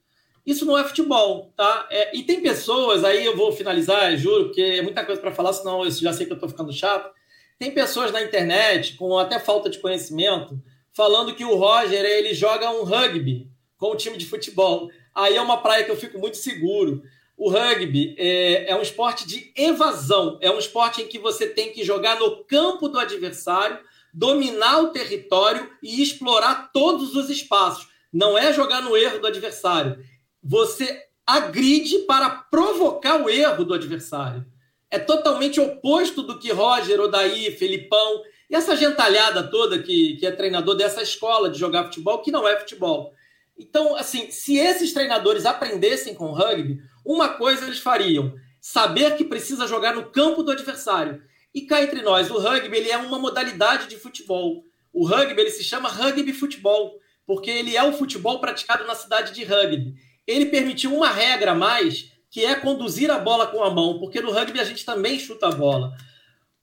Isso 0.44 0.66
não 0.66 0.76
é 0.76 0.84
futebol, 0.84 1.52
tá? 1.56 1.86
É, 1.90 2.16
e 2.16 2.22
tem 2.22 2.42
pessoas, 2.42 3.04
aí 3.04 3.24
eu 3.24 3.36
vou 3.36 3.52
finalizar, 3.52 4.14
juro, 4.16 4.46
porque 4.46 4.60
é 4.60 4.82
muita 4.82 5.04
coisa 5.04 5.20
para 5.20 5.32
falar, 5.32 5.52
senão 5.52 5.84
eu 5.84 5.90
já 5.90 6.12
sei 6.12 6.26
que 6.26 6.32
eu 6.32 6.36
estou 6.36 6.48
ficando 6.48 6.72
chato. 6.72 7.10
Tem 7.58 7.70
pessoas 7.70 8.12
na 8.12 8.22
internet, 8.22 8.94
com 8.94 9.16
até 9.16 9.38
falta 9.38 9.70
de 9.70 9.78
conhecimento, 9.78 10.60
falando 10.94 11.35
que 11.35 11.44
o 11.44 11.57
Roger 11.57 12.04
ele 12.04 12.33
joga 12.35 12.70
um 12.70 12.85
rugby 12.85 13.50
com 13.76 13.90
o 13.90 13.96
time 13.96 14.16
de 14.16 14.26
futebol. 14.26 14.90
Aí 15.14 15.37
é 15.37 15.42
uma 15.42 15.59
praia 15.59 15.85
que 15.85 15.90
eu 15.90 15.96
fico 15.96 16.18
muito 16.18 16.37
seguro. 16.37 17.02
O 17.37 17.50
rugby 17.50 18.14
é, 18.16 18.70
é 18.70 18.76
um 18.76 18.83
esporte 18.83 19.26
de 19.26 19.52
evasão, 19.57 20.38
é 20.40 20.50
um 20.50 20.59
esporte 20.59 21.02
em 21.02 21.09
que 21.09 21.18
você 21.18 21.48
tem 21.48 21.72
que 21.72 21.85
jogar 21.85 22.18
no 22.18 22.44
campo 22.44 22.88
do 22.88 22.98
adversário 22.98 23.78
dominar 24.14 24.80
o 24.80 24.90
território 24.90 25.68
e 25.83 26.00
explorar 26.00 26.70
todos 26.72 27.16
os 27.16 27.28
espaços. 27.28 27.88
Não 28.12 28.38
é 28.38 28.52
jogar 28.52 28.80
no 28.80 28.96
erro 28.96 29.18
do 29.18 29.26
adversário. 29.26 29.98
Você 30.40 31.03
agride 31.26 31.99
para 32.01 32.30
provocar 32.30 33.20
o 33.20 33.28
erro 33.28 33.64
do 33.64 33.74
adversário. 33.74 34.47
É 34.88 35.01
totalmente 35.01 35.61
oposto 35.61 36.22
do 36.22 36.38
que 36.38 36.53
Roger, 36.53 37.01
Odaí, 37.01 37.51
Felipão 37.51 38.22
e 38.51 38.55
essa 38.55 38.76
gentalhada 38.76 39.42
toda 39.42 39.82
que, 39.82 40.16
que 40.16 40.26
é 40.26 40.30
treinador 40.30 40.74
dessa 40.74 41.03
escola 41.03 41.51
de 41.51 41.59
jogar 41.59 41.84
futebol, 41.84 42.20
que 42.20 42.30
não 42.30 42.47
é 42.47 42.59
futebol. 42.59 43.12
Então, 43.59 43.97
assim, 43.97 44.30
se 44.30 44.57
esses 44.57 44.92
treinadores 44.92 45.47
aprendessem 45.47 46.14
com 46.14 46.32
rugby, 46.32 46.78
uma 47.05 47.30
coisa 47.30 47.64
eles 47.64 47.78
fariam: 47.78 48.34
saber 48.61 49.16
que 49.16 49.24
precisa 49.24 49.66
jogar 49.66 49.95
no 49.95 50.11
campo 50.11 50.42
do 50.42 50.51
adversário. 50.51 51.22
E 51.55 51.62
cá 51.62 51.82
entre 51.82 52.03
nós, 52.03 52.30
o 52.30 52.38
rugby 52.38 52.76
ele 52.76 52.90
é 52.90 52.97
uma 52.97 53.18
modalidade 53.18 53.86
de 53.86 53.97
futebol. 53.97 54.64
O 54.92 55.07
rugby 55.07 55.40
ele 55.40 55.51
se 55.51 55.62
chama 55.62 55.88
rugby 55.88 56.32
futebol, 56.32 56.99
porque 57.26 57.51
ele 57.51 57.76
é 57.76 57.84
o 57.84 57.92
futebol 57.92 58.40
praticado 58.40 58.84
na 58.84 58.95
cidade 58.95 59.32
de 59.32 59.45
rugby. 59.45 59.95
Ele 60.26 60.47
permitiu 60.47 60.95
uma 60.95 61.11
regra 61.11 61.53
a 61.53 61.55
mais, 61.55 62.12
que 62.30 62.45
é 62.45 62.55
conduzir 62.57 63.11
a 63.11 63.18
bola 63.18 63.47
com 63.47 63.62
a 63.62 63.70
mão, 63.70 64.01
porque 64.01 64.20
no 64.20 64.32
rugby 64.32 64.59
a 64.59 64.64
gente 64.64 64.84
também 64.84 65.18
chuta 65.18 65.47
a 65.47 65.53
bola. 65.53 65.92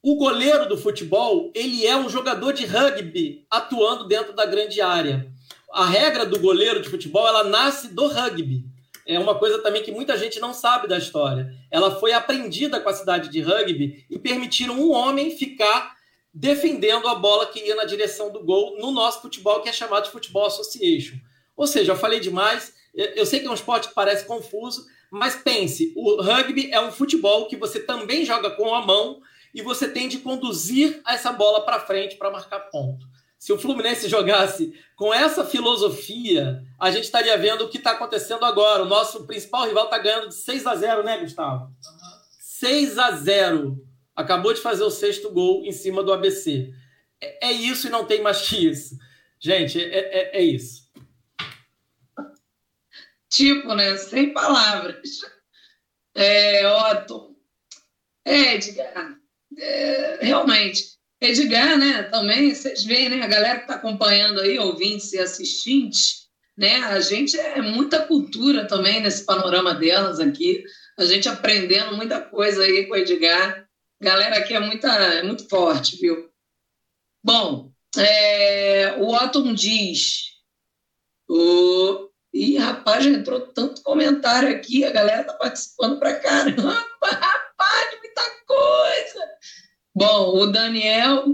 O 0.02 0.16
goleiro 0.16 0.68
do 0.68 0.76
futebol, 0.76 1.52
ele 1.54 1.86
é 1.86 1.96
um 1.96 2.08
jogador 2.08 2.52
de 2.52 2.66
rugby 2.66 3.46
atuando 3.48 4.08
dentro 4.08 4.32
da 4.32 4.44
grande 4.44 4.80
área. 4.80 5.30
A 5.72 5.86
regra 5.86 6.26
do 6.26 6.40
goleiro 6.40 6.82
de 6.82 6.88
futebol, 6.88 7.24
ela 7.28 7.44
nasce 7.44 7.94
do 7.94 8.08
rugby. 8.08 8.64
É 9.06 9.16
uma 9.16 9.36
coisa 9.36 9.62
também 9.62 9.80
que 9.80 9.92
muita 9.92 10.18
gente 10.18 10.40
não 10.40 10.52
sabe 10.52 10.88
da 10.88 10.98
história. 10.98 11.54
Ela 11.70 12.00
foi 12.00 12.12
aprendida 12.12 12.80
com 12.80 12.88
a 12.88 12.94
cidade 12.94 13.28
de 13.28 13.40
rugby 13.40 14.04
e 14.10 14.18
permitiram 14.18 14.74
um 14.74 14.90
homem 14.90 15.36
ficar 15.36 15.94
defendendo 16.34 17.06
a 17.06 17.14
bola 17.14 17.46
que 17.46 17.60
ia 17.60 17.76
na 17.76 17.84
direção 17.84 18.32
do 18.32 18.42
gol 18.42 18.76
no 18.80 18.90
nosso 18.90 19.22
futebol, 19.22 19.60
que 19.60 19.68
é 19.68 19.72
chamado 19.72 20.04
de 20.04 20.10
Futebol 20.10 20.46
Association. 20.46 21.16
Ou 21.56 21.66
seja, 21.68 21.92
eu 21.92 21.96
falei 21.96 22.18
demais. 22.18 22.74
Eu 22.92 23.24
sei 23.24 23.38
que 23.38 23.46
é 23.46 23.50
um 23.50 23.54
esporte 23.54 23.86
que 23.86 23.94
parece 23.94 24.24
confuso, 24.24 24.84
mas 25.12 25.36
pense: 25.36 25.92
o 25.94 26.20
rugby 26.20 26.72
é 26.72 26.80
um 26.80 26.90
futebol 26.90 27.46
que 27.46 27.56
você 27.56 27.78
também 27.78 28.24
joga 28.24 28.50
com 28.50 28.74
a 28.74 28.84
mão 28.84 29.20
e 29.54 29.60
você 29.62 29.88
tem 29.88 30.08
de 30.08 30.18
conduzir 30.18 31.00
essa 31.06 31.32
bola 31.32 31.64
para 31.64 31.80
frente 31.80 32.16
para 32.16 32.30
marcar 32.30 32.60
ponto. 32.70 33.06
Se 33.38 33.52
o 33.52 33.58
Fluminense 33.58 34.08
jogasse 34.08 34.72
com 34.94 35.12
essa 35.12 35.44
filosofia, 35.44 36.62
a 36.78 36.90
gente 36.90 37.04
estaria 37.04 37.36
vendo 37.36 37.64
o 37.64 37.68
que 37.68 37.78
está 37.78 37.90
acontecendo 37.90 38.44
agora. 38.44 38.84
O 38.84 38.88
nosso 38.88 39.26
principal 39.26 39.66
rival 39.66 39.86
está 39.86 39.98
ganhando 39.98 40.28
de 40.28 40.34
6 40.36 40.64
a 40.64 40.76
0, 40.76 41.02
né, 41.02 41.18
Gustavo? 41.18 41.74
6 42.38 42.98
a 42.98 43.10
0. 43.10 43.84
Acabou 44.14 44.54
de 44.54 44.60
fazer 44.60 44.84
o 44.84 44.90
sexto 44.90 45.28
gol 45.30 45.64
em 45.64 45.72
cima 45.72 46.04
do 46.04 46.12
ABC. 46.12 46.72
É, 47.20 47.48
é 47.48 47.52
isso 47.52 47.88
e 47.88 47.90
não 47.90 48.04
tem 48.04 48.22
mais 48.22 48.48
que 48.48 48.68
isso. 48.68 48.96
Gente, 49.40 49.82
é, 49.82 50.36
é, 50.36 50.38
é 50.38 50.42
isso. 50.42 50.88
Tipo, 53.28 53.74
né? 53.74 53.96
Sem 53.96 54.32
palavras. 54.32 55.20
É, 56.14 56.68
Otto. 56.68 57.34
É, 58.24 58.54
Edgar 58.54 59.20
é, 59.58 60.18
realmente. 60.22 60.92
Edgar, 61.20 61.78
né, 61.78 62.02
também, 62.04 62.52
vocês 62.52 62.82
veem, 62.82 63.08
né, 63.08 63.22
a 63.22 63.28
galera 63.28 63.58
que 63.58 63.62
está 63.62 63.74
acompanhando 63.76 64.40
aí, 64.40 64.58
ouvintes 64.58 65.12
e 65.12 65.20
assistentes, 65.20 66.22
né, 66.56 66.78
a 66.78 66.98
gente 67.00 67.38
é 67.38 67.62
muita 67.62 68.04
cultura 68.04 68.66
também 68.66 69.00
nesse 69.00 69.24
panorama 69.24 69.72
delas 69.72 70.18
aqui, 70.18 70.64
a 70.98 71.04
gente 71.04 71.28
aprendendo 71.28 71.96
muita 71.96 72.20
coisa 72.20 72.64
aí 72.64 72.86
com 72.86 72.94
o 72.94 72.96
Edgar, 72.96 73.68
galera 74.00 74.38
aqui 74.38 74.52
é, 74.52 74.58
muita, 74.58 74.88
é 74.88 75.22
muito 75.22 75.48
forte, 75.48 75.96
viu? 75.96 76.28
Bom, 77.22 77.70
é, 77.96 78.96
o 78.98 79.14
Otton 79.14 79.54
diz, 79.54 80.24
o... 81.28 82.10
Ih, 82.34 82.56
rapaz, 82.56 83.04
já 83.04 83.10
entrou 83.10 83.40
tanto 83.40 83.82
comentário 83.82 84.48
aqui, 84.48 84.84
a 84.84 84.90
galera 84.90 85.22
tá 85.22 85.34
participando 85.34 85.98
pra 85.98 86.18
caramba, 86.18 86.72
rapaz, 87.04 87.98
muita 88.00 88.22
coisa. 88.46 89.20
Bom, 89.94 90.38
o 90.38 90.46
Daniel, 90.46 91.26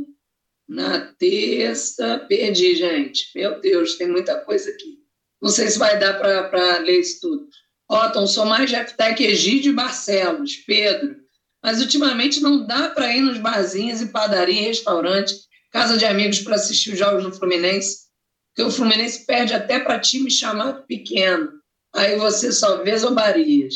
na 0.68 1.00
terça, 1.18 2.18
perdi, 2.28 2.74
gente. 2.74 3.30
Meu 3.34 3.60
Deus, 3.60 3.94
tem 3.96 4.08
muita 4.08 4.40
coisa 4.40 4.70
aqui. 4.70 4.98
Não 5.40 5.48
sei 5.48 5.68
se 5.68 5.78
vai 5.78 5.98
dar 5.98 6.14
para 6.14 6.78
ler 6.78 7.00
isso 7.00 7.20
tudo. 7.20 7.48
Otton, 7.88 8.26
sou 8.26 8.44
mais 8.44 8.68
de 8.68 8.76
FTEC 8.76 9.24
Egídio 9.24 9.72
e 9.72 9.74
Barcelos, 9.74 10.56
Pedro. 10.56 11.16
Mas 11.62 11.80
ultimamente 11.80 12.40
não 12.40 12.66
dá 12.66 12.90
para 12.90 13.14
ir 13.14 13.20
nos 13.20 13.38
barzinhos 13.38 14.00
e 14.02 14.08
padaria, 14.08 14.62
restaurante, 14.62 15.34
casa 15.72 15.96
de 15.96 16.04
amigos 16.04 16.40
para 16.40 16.56
assistir 16.56 16.92
os 16.92 16.98
jogos 16.98 17.22
do 17.22 17.32
Fluminense, 17.32 18.08
porque 18.54 18.68
o 18.68 18.70
Fluminense 18.70 19.24
perde 19.24 19.54
até 19.54 19.78
para 19.78 20.00
time 20.00 20.30
chamado 20.30 20.84
pequeno. 20.86 21.52
Aí 21.94 22.16
você 22.16 22.52
só 22.52 22.82
vê 22.82 22.96
zombarias. 22.96 23.74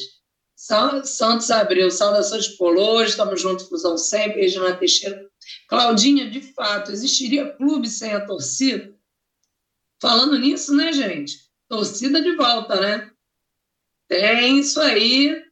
Santos 0.62 1.50
Abreu, 1.50 1.90
saudações 1.90 2.46
Polores, 2.46 3.10
estamos 3.10 3.40
juntos, 3.40 3.66
fusão 3.66 3.98
sempre, 3.98 4.42
Regina 4.42 4.76
Teixeira. 4.76 5.28
Claudinha, 5.68 6.30
de 6.30 6.40
fato, 6.40 6.92
existiria 6.92 7.52
clube 7.54 7.88
sem 7.88 8.12
a 8.12 8.24
torcida? 8.24 8.94
Falando 10.00 10.38
nisso, 10.38 10.72
né, 10.72 10.92
gente? 10.92 11.50
Torcida 11.68 12.22
de 12.22 12.36
volta, 12.36 12.80
né? 12.80 13.10
Tem 14.06 14.60
isso 14.60 14.80
aí, 14.80 15.42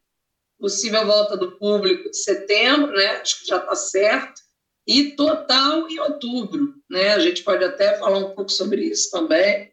possível 0.57 1.05
volta 1.05 1.35
do 1.35 1.57
público 1.57 2.09
de 2.09 2.15
setembro, 2.15 2.93
né? 2.95 3.17
Acho 3.17 3.41
que 3.41 3.47
já 3.47 3.57
está 3.57 3.75
certo. 3.75 4.41
E 4.87 5.11
total 5.11 5.89
em 5.89 5.99
outubro, 5.99 6.73
né? 6.89 7.09
A 7.15 7.19
gente 7.19 7.43
pode 7.43 7.65
até 7.65 7.97
falar 7.97 8.19
um 8.19 8.33
pouco 8.33 8.49
sobre 8.49 8.85
isso 8.85 9.11
também. 9.11 9.70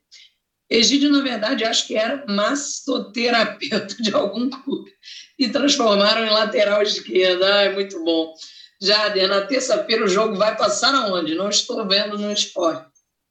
Egídio, 0.70 1.10
na 1.10 1.22
verdade, 1.22 1.64
acho 1.64 1.86
que 1.86 1.96
era 1.96 2.24
massoterapeuta 2.28 3.94
de 4.00 4.12
algum 4.12 4.50
clube 4.50 4.90
e 5.38 5.48
transformaram 5.48 6.26
em 6.26 6.30
lateral 6.30 6.82
esquerda. 6.82 7.46
é 7.62 7.72
muito 7.72 8.02
bom. 8.04 8.34
Jader, 8.80 9.28
na 9.28 9.40
terça-feira 9.42 10.04
o 10.04 10.08
jogo 10.08 10.36
vai 10.36 10.56
passar 10.56 10.94
aonde? 10.94 11.34
Não 11.34 11.48
estou 11.48 11.86
vendo 11.88 12.18
no 12.18 12.32
esporte. 12.32 12.86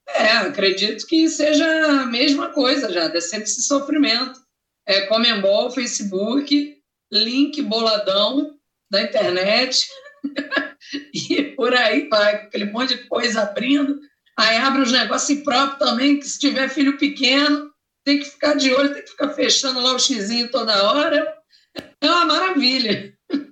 É, 0.10 0.32
acredito 0.38 1.06
que 1.06 1.30
seja 1.30 1.66
a 2.02 2.06
mesma 2.06 2.50
coisa, 2.50 2.92
Jader, 2.92 3.22
sempre 3.22 3.46
esse 3.46 3.62
sofrimento. 3.62 4.40
É 4.86 5.02
Comembol, 5.02 5.70
Facebook, 5.70 6.78
link 7.12 7.62
boladão 7.62 8.58
da 8.90 9.02
internet 9.02 9.86
e 11.14 11.44
por 11.56 11.74
aí 11.74 12.08
vai, 12.08 12.36
aquele 12.36 12.66
monte 12.66 12.96
de 12.96 13.04
coisa 13.08 13.42
abrindo. 13.42 14.00
Aí 14.38 14.58
abre 14.58 14.84
os 14.84 14.92
negócios 14.92 15.42
próprio 15.42 15.80
também, 15.80 16.20
que 16.20 16.28
se 16.28 16.40
tiver 16.40 16.70
filho 16.70 16.98
pequeno, 16.98 17.72
tem 18.06 18.20
que 18.20 18.26
ficar 18.26 18.54
de 18.54 18.72
olho, 18.74 18.94
tem 18.94 19.04
que 19.04 19.10
ficar 19.10 19.30
fechando 19.30 19.82
lá 19.82 19.94
o 19.94 20.00
xizinho 20.00 20.52
toda 20.52 20.92
hora. 20.92 21.36
É 22.00 22.10
uma 22.10 22.26
maravilha. 22.26 23.14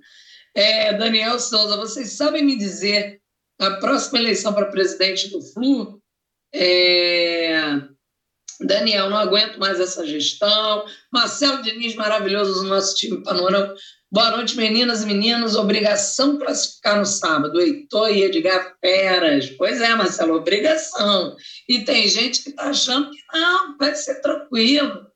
É, 0.58 0.94
Daniel 0.94 1.38
Souza, 1.38 1.76
vocês 1.76 2.12
sabem 2.12 2.42
me 2.42 2.56
dizer 2.56 3.20
a 3.60 3.72
próxima 3.72 4.18
eleição 4.18 4.54
para 4.54 4.70
presidente 4.70 5.28
do 5.28 5.42
Flu? 5.42 6.00
É... 6.50 7.35
Daniel, 8.60 9.10
não 9.10 9.18
aguento 9.18 9.58
mais 9.58 9.80
essa 9.80 10.06
gestão. 10.06 10.84
Marcelo 11.12 11.62
Diniz, 11.62 11.94
maravilhoso 11.94 12.62
do 12.62 12.68
nosso 12.68 12.94
time 12.96 13.22
panorama. 13.22 13.74
Boa 14.10 14.30
noite, 14.30 14.56
meninas 14.56 15.02
e 15.02 15.06
meninos. 15.06 15.56
Obrigação 15.56 16.38
classificar 16.38 16.98
no 16.98 17.04
sábado. 17.04 17.60
Heitor 17.60 18.10
e 18.10 18.22
Edgar 18.22 18.76
Feras. 18.80 19.50
Pois 19.50 19.80
é, 19.80 19.94
Marcelo, 19.94 20.36
obrigação. 20.36 21.36
E 21.68 21.84
tem 21.84 22.08
gente 22.08 22.42
que 22.42 22.50
está 22.50 22.70
achando 22.70 23.10
que 23.10 23.18
não, 23.32 23.76
vai 23.76 23.94
ser 23.94 24.20
tranquilo. 24.22 25.06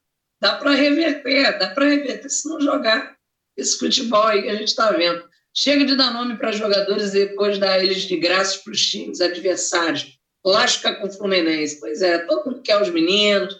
Dá 0.40 0.56
para 0.56 0.72
reverter, 0.72 1.58
dá 1.58 1.68
para 1.68 1.86
reverter 1.86 2.28
se 2.28 2.48
não 2.48 2.60
jogar 2.60 3.16
esse 3.56 3.78
futebol 3.78 4.26
aí 4.26 4.42
que 4.42 4.48
a 4.48 4.54
gente 4.54 4.68
está 4.68 4.90
vendo. 4.90 5.22
Chega 5.54 5.84
de 5.84 5.96
dar 5.96 6.12
nome 6.12 6.36
para 6.36 6.52
jogadores 6.52 7.14
e 7.14 7.26
depois 7.26 7.58
dar 7.58 7.82
eles 7.82 8.02
de 8.02 8.16
graça 8.16 8.58
para 8.62 8.72
os 8.72 8.86
times 8.86 9.20
adversários. 9.20 10.19
Lasca 10.44 10.94
com 10.94 11.06
o 11.06 11.12
Fluminense. 11.12 11.80
Pois 11.80 12.02
é, 12.02 12.18
todo 12.18 12.46
mundo 12.46 12.62
quer 12.62 12.80
os 12.80 12.90
meninos. 12.90 13.56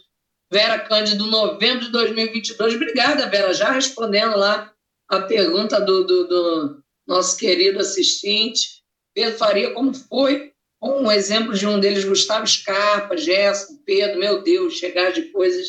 Vera 0.53 0.81
Cândido, 0.81 1.27
novembro 1.27 1.85
de 1.85 1.93
2022. 1.93 2.75
Obrigada, 2.75 3.29
Vera, 3.29 3.55
já 3.55 3.71
respondendo 3.71 4.37
lá 4.37 4.73
a 5.09 5.21
pergunta 5.23 5.81
do, 5.81 6.05
do, 6.05 6.27
do 6.27 6.83
nosso 7.07 7.37
querido 7.37 7.79
assistente. 7.79 8.83
Pedro 9.15 9.39
Faria, 9.39 9.73
como 9.73 9.95
foi? 9.95 10.53
Um 10.83 11.11
exemplo 11.13 11.55
de 11.55 11.67
um 11.67 11.79
deles, 11.79 12.05
Gustavo 12.05 12.47
Scarpa, 12.47 13.17
Gerson, 13.17 13.77
Pedro, 13.85 14.19
meu 14.19 14.43
Deus, 14.43 14.75
chegar 14.75 15.13
de 15.13 15.25
coisas, 15.25 15.69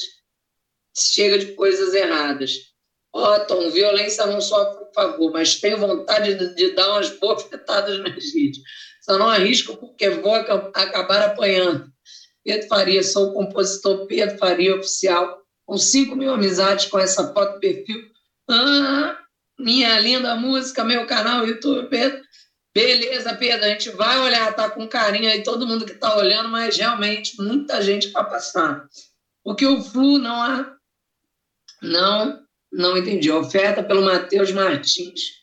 chega 0.96 1.38
de 1.38 1.54
coisas 1.54 1.94
erradas. 1.94 2.72
Otton, 3.14 3.70
violência 3.72 4.26
não 4.26 4.40
só 4.40 4.74
por 4.74 4.94
favor, 4.94 5.34
mas 5.34 5.60
tenho 5.60 5.78
vontade 5.78 6.34
de, 6.36 6.56
de 6.56 6.72
dar 6.72 6.92
umas 6.92 7.10
bofetadas 7.20 8.00
no 8.00 8.08
Egídio. 8.08 8.64
Só 9.02 9.18
não 9.18 9.30
arrisco 9.30 9.76
porque 9.78 10.10
vou 10.10 10.34
acabar 10.36 11.24
apanhando. 11.24 11.92
Pedro 12.44 12.68
Faria, 12.68 13.04
sou 13.04 13.30
o 13.30 13.34
compositor 13.34 14.08
Pedro 14.08 14.38
Faria 14.38 14.76
Oficial, 14.76 15.42
com 15.66 15.78
5 15.78 16.16
mil 16.16 16.34
amizades 16.34 16.86
com 16.86 16.98
essa 16.98 17.34
foto 17.34 17.60
perfil. 17.60 18.02
Ah, 18.50 19.18
minha 19.60 20.00
linda 20.00 20.36
música, 20.36 20.84
meu 20.84 21.06
canal 21.06 21.46
YouTube, 21.46 21.90
Pedro. 21.90 22.22
Beleza, 22.74 23.36
Pedro, 23.36 23.66
a 23.66 23.70
gente 23.70 23.90
vai 23.90 24.18
olhar, 24.20 24.56
tá 24.56 24.70
com 24.70 24.88
carinho 24.88 25.30
aí 25.30 25.44
todo 25.44 25.68
mundo 25.68 25.86
que 25.86 25.92
está 25.92 26.16
olhando, 26.16 26.48
mas 26.48 26.78
realmente 26.78 27.42
muita 27.42 27.82
gente 27.82 28.10
para 28.10 28.24
passar. 28.24 28.88
Porque 29.44 29.66
o 29.66 29.82
Flu 29.82 30.18
não 30.18 30.42
há, 30.42 30.74
não 31.82 32.42
não 32.72 32.98
entendi. 32.98 33.30
Oferta 33.30 33.84
pelo 33.84 34.04
Matheus 34.04 34.52
Martins. 34.52 35.42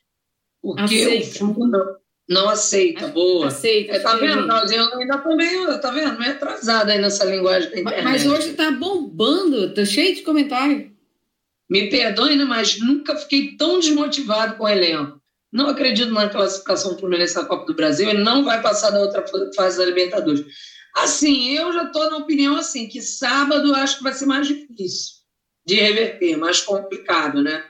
Porque 0.62 0.82
aceita. 0.82 1.28
o 1.28 1.38
fundo 1.38 1.68
não, 1.68 1.96
não 2.28 2.48
aceita. 2.48 3.08
Boa. 3.08 3.46
Aceita. 3.46 3.96
É, 3.96 4.00
tá 4.00 4.16
vendo? 4.16 4.46
Eu 4.46 4.98
ainda 4.98 5.16
estou 5.16 5.36
meio, 5.36 5.80
tá 5.80 5.90
vendo? 5.90 6.18
Meio 6.18 6.32
atrasada 6.32 6.92
aí 6.92 7.00
nessa 7.00 7.24
linguagem 7.24 7.70
da 7.70 7.80
internet. 7.80 8.04
Mas 8.04 8.26
hoje 8.26 8.50
está 8.50 8.70
bombando, 8.70 9.72
tá 9.72 9.84
cheio 9.84 10.14
de 10.14 10.22
comentário. 10.22 10.92
Me 11.70 11.88
perdoe, 11.88 12.36
né, 12.36 12.44
mas 12.44 12.78
nunca 12.80 13.16
fiquei 13.16 13.56
tão 13.56 13.78
desmotivado 13.78 14.56
com 14.56 14.64
o 14.64 14.68
elenco. 14.68 15.20
Não 15.50 15.68
acredito 15.68 16.12
na 16.12 16.28
classificação 16.28 16.92
do 16.92 16.98
Fluminense 16.98 17.34
na 17.34 17.44
Copa 17.44 17.66
do 17.66 17.74
Brasil. 17.74 18.08
Ele 18.08 18.22
não 18.22 18.44
vai 18.44 18.60
passar 18.60 18.90
da 18.90 19.00
outra 19.00 19.24
fase 19.54 19.78
da 19.78 19.86
Libertadores. 19.86 20.44
Assim, 20.94 21.50
eu 21.56 21.72
já 21.72 21.84
estou 21.84 22.10
na 22.10 22.18
opinião 22.18 22.56
assim, 22.56 22.86
que 22.86 23.00
sábado 23.00 23.74
acho 23.74 23.98
que 23.98 24.02
vai 24.02 24.12
ser 24.12 24.26
mais 24.26 24.46
difícil 24.46 25.18
de 25.64 25.76
reverter, 25.76 26.36
mais 26.36 26.60
complicado, 26.60 27.42
né? 27.42 27.64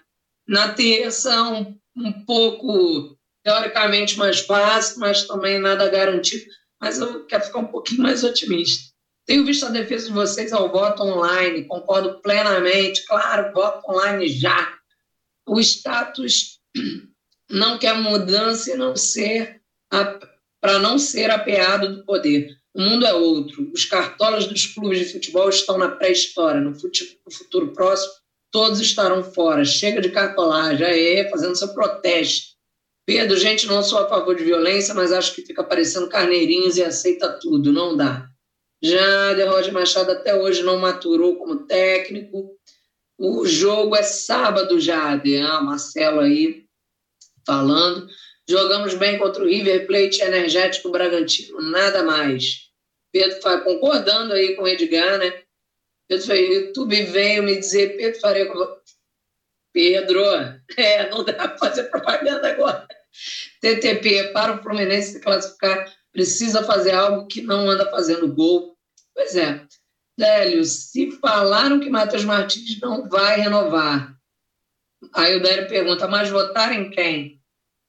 Na 0.47 0.69
terça, 0.73 1.43
um, 1.43 1.77
um 1.97 2.13
pouco 2.25 3.18
teoricamente 3.49 4.19
mais 4.19 4.41
fácil, 4.41 5.01
mas 5.01 5.27
também 5.27 5.59
nada 5.59 5.89
garantido. 5.89 6.45
Mas 6.79 6.99
eu 6.99 7.25
quero 7.25 7.45
ficar 7.45 7.61
um 7.61 7.67
pouquinho 7.67 8.03
mais 8.03 8.23
otimista. 8.23 8.93
Tenho 9.25 9.45
visto 9.45 9.65
a 9.65 9.71
defesa 9.71 10.09
de 10.09 10.13
vocês 10.13 10.53
ao 10.53 10.71
voto 10.71 11.03
online, 11.03 11.65
concordo 11.65 12.21
plenamente. 12.21 13.07
Claro, 13.07 13.53
voto 13.55 13.91
online 13.91 14.29
já. 14.29 14.75
O 15.47 15.59
status 15.61 16.61
não 17.51 17.79
quer 17.79 17.95
mudança 17.95 18.71
e 18.71 18.77
não 18.77 18.95
ser 18.95 19.63
para 20.61 20.79
não 20.79 20.99
ser 20.99 21.31
apeado 21.31 21.97
do 21.97 22.05
poder. 22.05 22.55
O 22.75 22.83
mundo 22.83 23.07
é 23.07 23.15
outro. 23.15 23.71
Os 23.73 23.87
cartolas 23.87 24.47
dos 24.47 24.67
clubes 24.67 24.99
de 24.99 25.13
futebol 25.13 25.49
estão 25.49 25.79
na 25.79 25.89
pré-história. 25.89 26.61
No, 26.61 26.73
no 26.73 27.33
futuro 27.33 27.73
próximo, 27.73 28.13
todos 28.51 28.79
estarão 28.81 29.25
fora. 29.25 29.65
Chega 29.65 30.03
de 30.03 30.11
cartolagem, 30.11 30.87
é, 30.87 31.31
fazendo 31.31 31.57
seu 31.57 31.73
protesto. 31.73 32.58
Pedro, 33.09 33.39
gente, 33.39 33.67
não 33.67 33.83
sou 33.83 34.01
a 34.01 34.07
favor 34.07 34.37
de 34.37 34.45
violência, 34.45 34.93
mas 34.93 35.13
acho 35.13 35.35
que 35.35 35.41
fica 35.41 35.65
parecendo 35.65 36.11
carneirinhos 36.11 36.77
e 36.77 36.85
aceita 36.85 37.39
tudo. 37.41 37.73
Não 37.73 37.97
dá. 37.97 38.29
Já 38.83 39.33
de 39.33 39.45
Roger 39.45 39.73
Machado 39.73 40.13
até 40.13 40.35
hoje 40.35 40.63
não 40.63 40.77
maturou 40.77 41.39
como 41.39 41.65
técnico. 41.65 42.55
O 43.17 43.47
jogo 43.47 43.97
é 43.97 44.03
sábado, 44.03 44.79
Jade. 44.79 45.39
Ah, 45.39 45.63
Marcelo 45.63 46.21
aí 46.21 46.67
falando. 47.47 48.07
Jogamos 48.47 48.93
bem 48.93 49.19
contra 49.19 49.43
o 49.43 49.47
River 49.47 49.87
Plate 49.87 50.21
Energético 50.21 50.91
Bragantino, 50.91 51.63
nada 51.63 52.03
mais. 52.03 52.69
Pedro 53.11 53.41
concordando 53.65 54.35
aí 54.35 54.55
com 54.55 54.65
o 54.65 54.69
Edgar, 54.69 55.17
né? 55.17 55.45
Pedro 56.07 56.27
Faria, 56.27 56.61
YouTube 56.61 57.03
veio 57.05 57.43
me 57.43 57.57
dizer, 57.57 57.97
Pedro 57.97 58.21
Faria, 58.21 58.53
Pedro, 59.73 60.21
é, 60.77 61.09
não 61.09 61.25
dá 61.25 61.33
para 61.33 61.57
fazer 61.57 61.85
propaganda 61.85 62.51
agora. 62.51 62.98
TTP, 63.61 64.33
para 64.33 64.55
o 64.55 64.63
Fluminense 64.63 65.13
se 65.13 65.21
classificar, 65.21 65.93
precisa 66.13 66.63
fazer 66.65 66.95
algo 66.95 67.27
que 67.27 67.43
não 67.43 67.69
anda 67.69 67.91
fazendo 67.91 68.33
gol. 68.33 68.77
Pois 69.15 69.37
é. 69.37 69.65
Délio, 70.17 70.65
se 70.65 71.13
falaram 71.21 71.79
que 71.79 71.89
Matheus 71.89 72.25
Martins 72.25 72.81
não 72.81 73.09
vai 73.09 73.41
renovar, 73.41 74.17
aí 75.15 75.37
o 75.37 75.43
Délio 75.43 75.69
pergunta, 75.69 76.09
mas 76.09 76.29
votar 76.29 76.73
em 76.73 76.91
quem? 76.91 77.41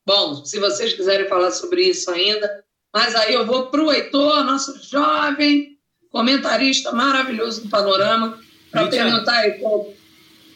Bom, 0.05 0.45
se 0.45 0.59
vocês 0.59 0.93
quiserem 0.93 1.27
falar 1.27 1.49
sobre 1.51 1.83
isso 1.83 2.09
ainda, 2.11 2.63
mas 2.93 3.15
aí 3.15 3.33
eu 3.33 3.45
vou 3.45 3.67
para 3.67 3.81
o 3.81 3.91
Heitor, 3.91 4.43
nosso 4.43 4.79
jovem 4.83 5.77
comentarista 6.11 6.91
maravilhoso 6.91 7.63
do 7.63 7.69
Panorama, 7.69 8.39
para 8.71 8.87
perguntar, 8.87 9.45
Heitor. 9.45 9.93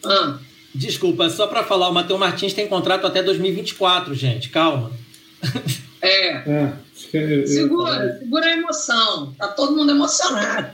Ah. 0.04 0.38
Desculpa, 0.74 1.30
só 1.30 1.46
para 1.46 1.62
falar, 1.62 1.88
o 1.88 1.94
Matheus 1.94 2.18
Martins 2.18 2.52
tem 2.52 2.66
contrato 2.66 3.06
até 3.06 3.22
2024, 3.22 4.14
gente, 4.14 4.48
calma. 4.50 4.90
É. 6.02 6.30
é 6.32 6.72
segura, 7.46 8.18
segura 8.18 8.46
a 8.46 8.52
emoção, 8.52 9.32
tá 9.38 9.48
todo 9.48 9.74
mundo 9.74 9.90
emocionado. 9.90 10.72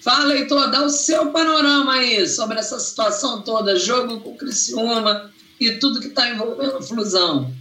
Fala, 0.00 0.34
Heitor, 0.36 0.70
dá 0.70 0.84
o 0.84 0.88
seu 0.88 1.32
panorama 1.32 1.94
aí 1.94 2.26
sobre 2.26 2.58
essa 2.58 2.78
situação 2.78 3.42
toda, 3.42 3.78
jogo 3.78 4.20
com 4.20 4.30
o 4.30 4.36
Criciúma, 4.36 5.30
e 5.60 5.72
tudo 5.72 6.00
que 6.00 6.08
está 6.08 6.30
envolvendo 6.30 6.82
Flusão. 6.82 7.52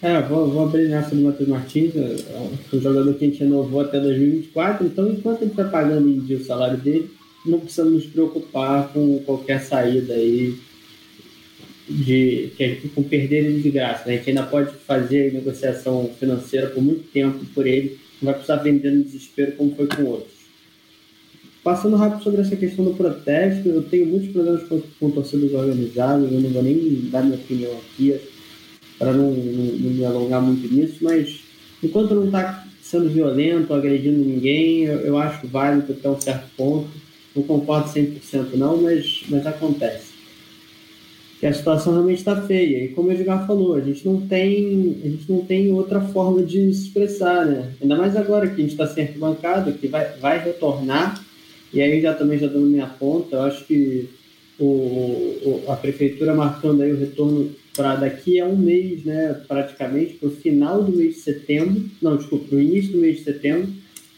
É, 0.00 0.20
vou, 0.22 0.50
vou 0.50 0.64
abrir 0.64 0.88
nessa 0.88 1.14
do 1.14 1.22
Matheus 1.22 1.48
Martins, 1.48 1.94
é, 1.94 2.00
é 2.00 2.50
um 2.72 2.80
jogador 2.80 3.14
que 3.14 3.24
a 3.24 3.28
gente 3.28 3.40
renovou 3.40 3.80
até 3.80 4.00
2024, 4.00 4.86
então 4.86 5.08
enquanto 5.08 5.42
ele 5.42 5.52
está 5.52 5.64
pagando 5.64 6.08
em 6.08 6.18
dia 6.20 6.38
o 6.38 6.44
salário 6.44 6.76
dele, 6.76 7.10
não 7.44 7.60
precisamos 7.60 7.92
nos 7.92 8.06
preocupar 8.06 8.92
com 8.92 9.18
qualquer 9.20 9.60
saída 9.60 10.14
aí 10.14 10.56
de 11.88 12.50
que 12.56 12.88
com 12.94 13.02
perder 13.02 13.44
ele 13.44 13.60
de 13.60 13.70
graça. 13.70 14.06
Né? 14.06 14.14
A 14.14 14.16
gente 14.18 14.30
ainda 14.30 14.44
pode 14.44 14.72
fazer 14.86 15.32
negociação 15.32 16.10
financeira 16.18 16.68
por 16.68 16.82
muito 16.82 17.10
tempo 17.10 17.44
por 17.54 17.66
ele, 17.66 17.98
não 18.20 18.26
vai 18.26 18.34
precisar 18.34 18.56
vender 18.56 18.92
no 18.92 19.04
desespero 19.04 19.52
como 19.52 19.74
foi 19.74 19.86
com 19.86 20.04
outros. 20.04 20.32
Passando 21.62 21.96
rápido 21.96 22.24
sobre 22.24 22.40
essa 22.40 22.56
questão 22.56 22.84
do 22.84 22.94
protesto, 22.94 23.68
eu 23.68 23.82
tenho 23.84 24.06
muitos 24.06 24.30
problemas 24.30 24.64
com, 24.64 24.82
com 24.98 25.10
torcidas 25.10 25.52
organizadas, 25.52 26.32
eu 26.32 26.40
não 26.40 26.50
vou 26.50 26.62
nem 26.62 27.08
dar 27.10 27.22
minha 27.22 27.36
opinião 27.36 27.72
aqui, 27.72 28.16
para 28.98 29.12
não, 29.12 29.30
não, 29.30 29.64
não, 29.64 29.90
me 29.90 30.04
alongar 30.04 30.42
muito 30.42 30.72
nisso, 30.72 30.98
mas 31.00 31.40
enquanto 31.82 32.14
não 32.14 32.26
está 32.26 32.66
sendo 32.82 33.08
violento, 33.08 33.72
agredindo 33.72 34.18
ninguém, 34.18 34.84
eu, 34.84 34.98
eu, 35.00 35.18
acho 35.18 35.46
válido 35.46 35.92
até 35.92 36.08
um 36.10 36.20
certo 36.20 36.48
ponto. 36.56 36.90
Não 37.34 37.42
concordo 37.42 37.88
100% 37.88 38.54
não, 38.54 38.80
mas, 38.80 39.24
mas 39.28 39.46
acontece. 39.46 40.12
E 41.42 41.46
a 41.46 41.52
situação 41.52 41.94
realmente 41.94 42.18
está 42.18 42.40
feia. 42.42 42.84
E 42.84 42.88
como 42.88 43.08
o 43.08 43.12
Edgar 43.12 43.46
falou, 43.46 43.74
a 43.74 43.80
gente 43.80 44.06
não 44.06 44.20
tem, 44.20 44.96
a 45.04 45.08
gente 45.08 45.30
não 45.30 45.44
tem 45.44 45.72
outra 45.72 46.00
forma 46.00 46.42
de 46.42 46.72
se 46.72 46.86
expressar, 46.86 47.44
né? 47.46 47.72
Ainda 47.80 47.96
mais 47.96 48.16
agora 48.16 48.46
que 48.46 48.54
a 48.54 48.64
gente 48.64 48.70
está 48.70 48.86
sem 48.86 49.04
arquibancada, 49.04 49.72
que 49.72 49.88
vai, 49.88 50.16
vai 50.18 50.38
retornar 50.38 51.20
e 51.72 51.80
aí 51.80 52.00
já 52.00 52.12
também 52.12 52.38
já 52.38 52.46
dando 52.46 52.66
minha 52.66 52.86
ponta, 52.86 53.36
eu 53.36 53.42
acho 53.42 53.64
que 53.64 54.08
o, 54.58 54.64
o, 54.64 55.64
a 55.68 55.76
prefeitura 55.76 56.34
marcando 56.34 56.82
aí 56.82 56.92
o 56.92 56.98
retorno 56.98 57.50
para 57.74 57.96
daqui 57.96 58.38
a 58.38 58.46
um 58.46 58.56
mês, 58.56 59.04
né, 59.04 59.40
praticamente, 59.48 60.14
para 60.14 60.28
o 60.28 60.32
final 60.32 60.84
do 60.84 60.92
mês 60.92 61.14
de 61.14 61.20
setembro, 61.22 61.88
não, 62.02 62.16
desculpa, 62.16 62.48
para 62.48 62.58
o 62.58 62.60
início 62.60 62.92
do 62.92 62.98
mês 62.98 63.18
de 63.18 63.24
setembro, 63.24 63.72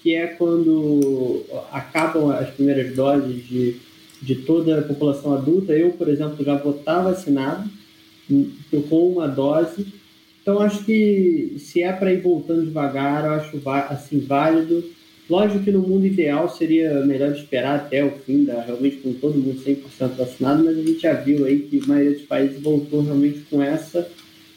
que 0.04 0.14
é 0.14 0.26
quando 0.26 1.42
acabam 1.72 2.30
as 2.30 2.50
primeiras 2.50 2.94
doses 2.94 3.42
de, 3.48 3.76
de 4.20 4.34
toda 4.36 4.80
a 4.80 4.82
população 4.82 5.32
adulta. 5.32 5.72
Eu, 5.72 5.92
por 5.92 6.08
exemplo, 6.08 6.44
já 6.44 6.56
vou 6.56 6.76
estar 6.76 7.00
vacinado 7.00 7.68
com 8.90 9.08
uma 9.08 9.26
dose. 9.26 9.86
Então, 10.42 10.60
acho 10.60 10.84
que 10.84 11.56
se 11.58 11.82
é 11.82 11.90
para 11.90 12.12
ir 12.12 12.20
voltando 12.20 12.66
devagar, 12.66 13.24
eu 13.24 13.30
acho 13.32 13.62
assim, 13.88 14.20
válido 14.20 14.84
Lógico 15.28 15.64
que 15.64 15.70
no 15.70 15.80
mundo 15.80 16.06
ideal 16.06 16.54
seria 16.54 17.02
melhor 17.06 17.32
esperar 17.32 17.76
até 17.76 18.04
o 18.04 18.10
fim, 18.10 18.44
da, 18.44 18.60
realmente 18.60 18.96
com 18.96 19.14
todo 19.14 19.38
mundo 19.38 19.58
100% 19.58 20.16
vacinado, 20.16 20.62
mas 20.62 20.76
a 20.76 20.82
gente 20.82 21.00
já 21.00 21.14
viu 21.14 21.46
aí 21.46 21.60
que 21.60 21.80
a 21.82 21.86
maioria 21.86 22.12
dos 22.12 22.26
países 22.26 22.60
voltou 22.60 23.02
realmente 23.02 23.40
com 23.48 23.62
essa 23.62 24.06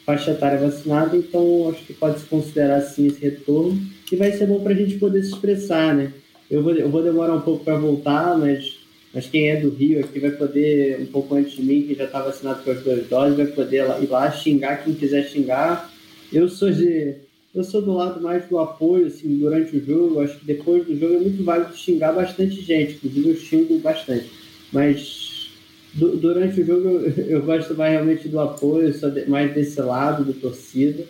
faixa 0.04 0.32
etária 0.32 0.58
vacinada, 0.58 1.16
então 1.16 1.70
acho 1.70 1.86
que 1.86 1.94
pode 1.94 2.20
se 2.20 2.26
considerar 2.26 2.82
sim 2.82 3.06
esse 3.06 3.18
retorno 3.18 3.80
e 4.10 4.16
vai 4.16 4.32
ser 4.32 4.46
bom 4.46 4.60
para 4.60 4.72
a 4.72 4.76
gente 4.76 4.98
poder 4.98 5.22
se 5.22 5.30
expressar, 5.30 5.94
né? 5.94 6.12
Eu 6.50 6.62
vou, 6.62 6.72
eu 6.74 6.88
vou 6.88 7.02
demorar 7.02 7.34
um 7.34 7.40
pouco 7.40 7.64
para 7.64 7.76
voltar, 7.76 8.38
mas, 8.38 8.78
mas 9.12 9.26
quem 9.26 9.50
é 9.50 9.60
do 9.60 9.70
Rio 9.70 10.00
aqui 10.00 10.18
vai 10.18 10.30
poder, 10.30 11.00
um 11.00 11.06
pouco 11.06 11.34
antes 11.34 11.52
de 11.52 11.62
mim, 11.62 11.82
que 11.82 11.94
já 11.94 12.04
está 12.04 12.22
vacinado 12.22 12.62
com 12.62 12.70
as 12.70 12.82
duas 12.82 13.06
doses, 13.06 13.36
vai 13.36 13.46
poder 13.46 13.84
ir 14.02 14.08
lá 14.08 14.30
xingar 14.30 14.82
quem 14.82 14.94
quiser 14.94 15.28
xingar. 15.28 15.92
Eu 16.32 16.48
sou 16.48 16.70
de 16.70 17.16
eu 17.54 17.64
sou 17.64 17.82
do 17.82 17.92
lado 17.92 18.20
mais 18.20 18.46
do 18.46 18.58
apoio, 18.58 19.06
assim, 19.06 19.38
durante 19.38 19.76
o 19.76 19.84
jogo. 19.84 20.20
Acho 20.20 20.38
que 20.38 20.44
depois 20.44 20.86
do 20.86 20.96
jogo 20.96 21.14
é 21.14 21.18
muito 21.18 21.42
válido 21.42 21.76
xingar 21.76 22.12
bastante 22.12 22.60
gente, 22.60 22.94
inclusive 22.94 23.30
eu 23.30 23.36
xingo 23.36 23.78
bastante. 23.78 24.30
Mas 24.72 25.50
durante 25.94 26.60
o 26.60 26.66
jogo 26.66 26.88
eu, 26.88 27.10
eu, 27.26 27.42
gosto 27.42 27.74
mais 27.74 27.92
realmente 27.92 28.28
do 28.28 28.38
apoio, 28.38 28.92
sou 28.94 29.10
de, 29.10 29.28
mais 29.28 29.52
desse 29.54 29.80
lado 29.80 30.24
do 30.24 30.34
torcida, 30.34 31.04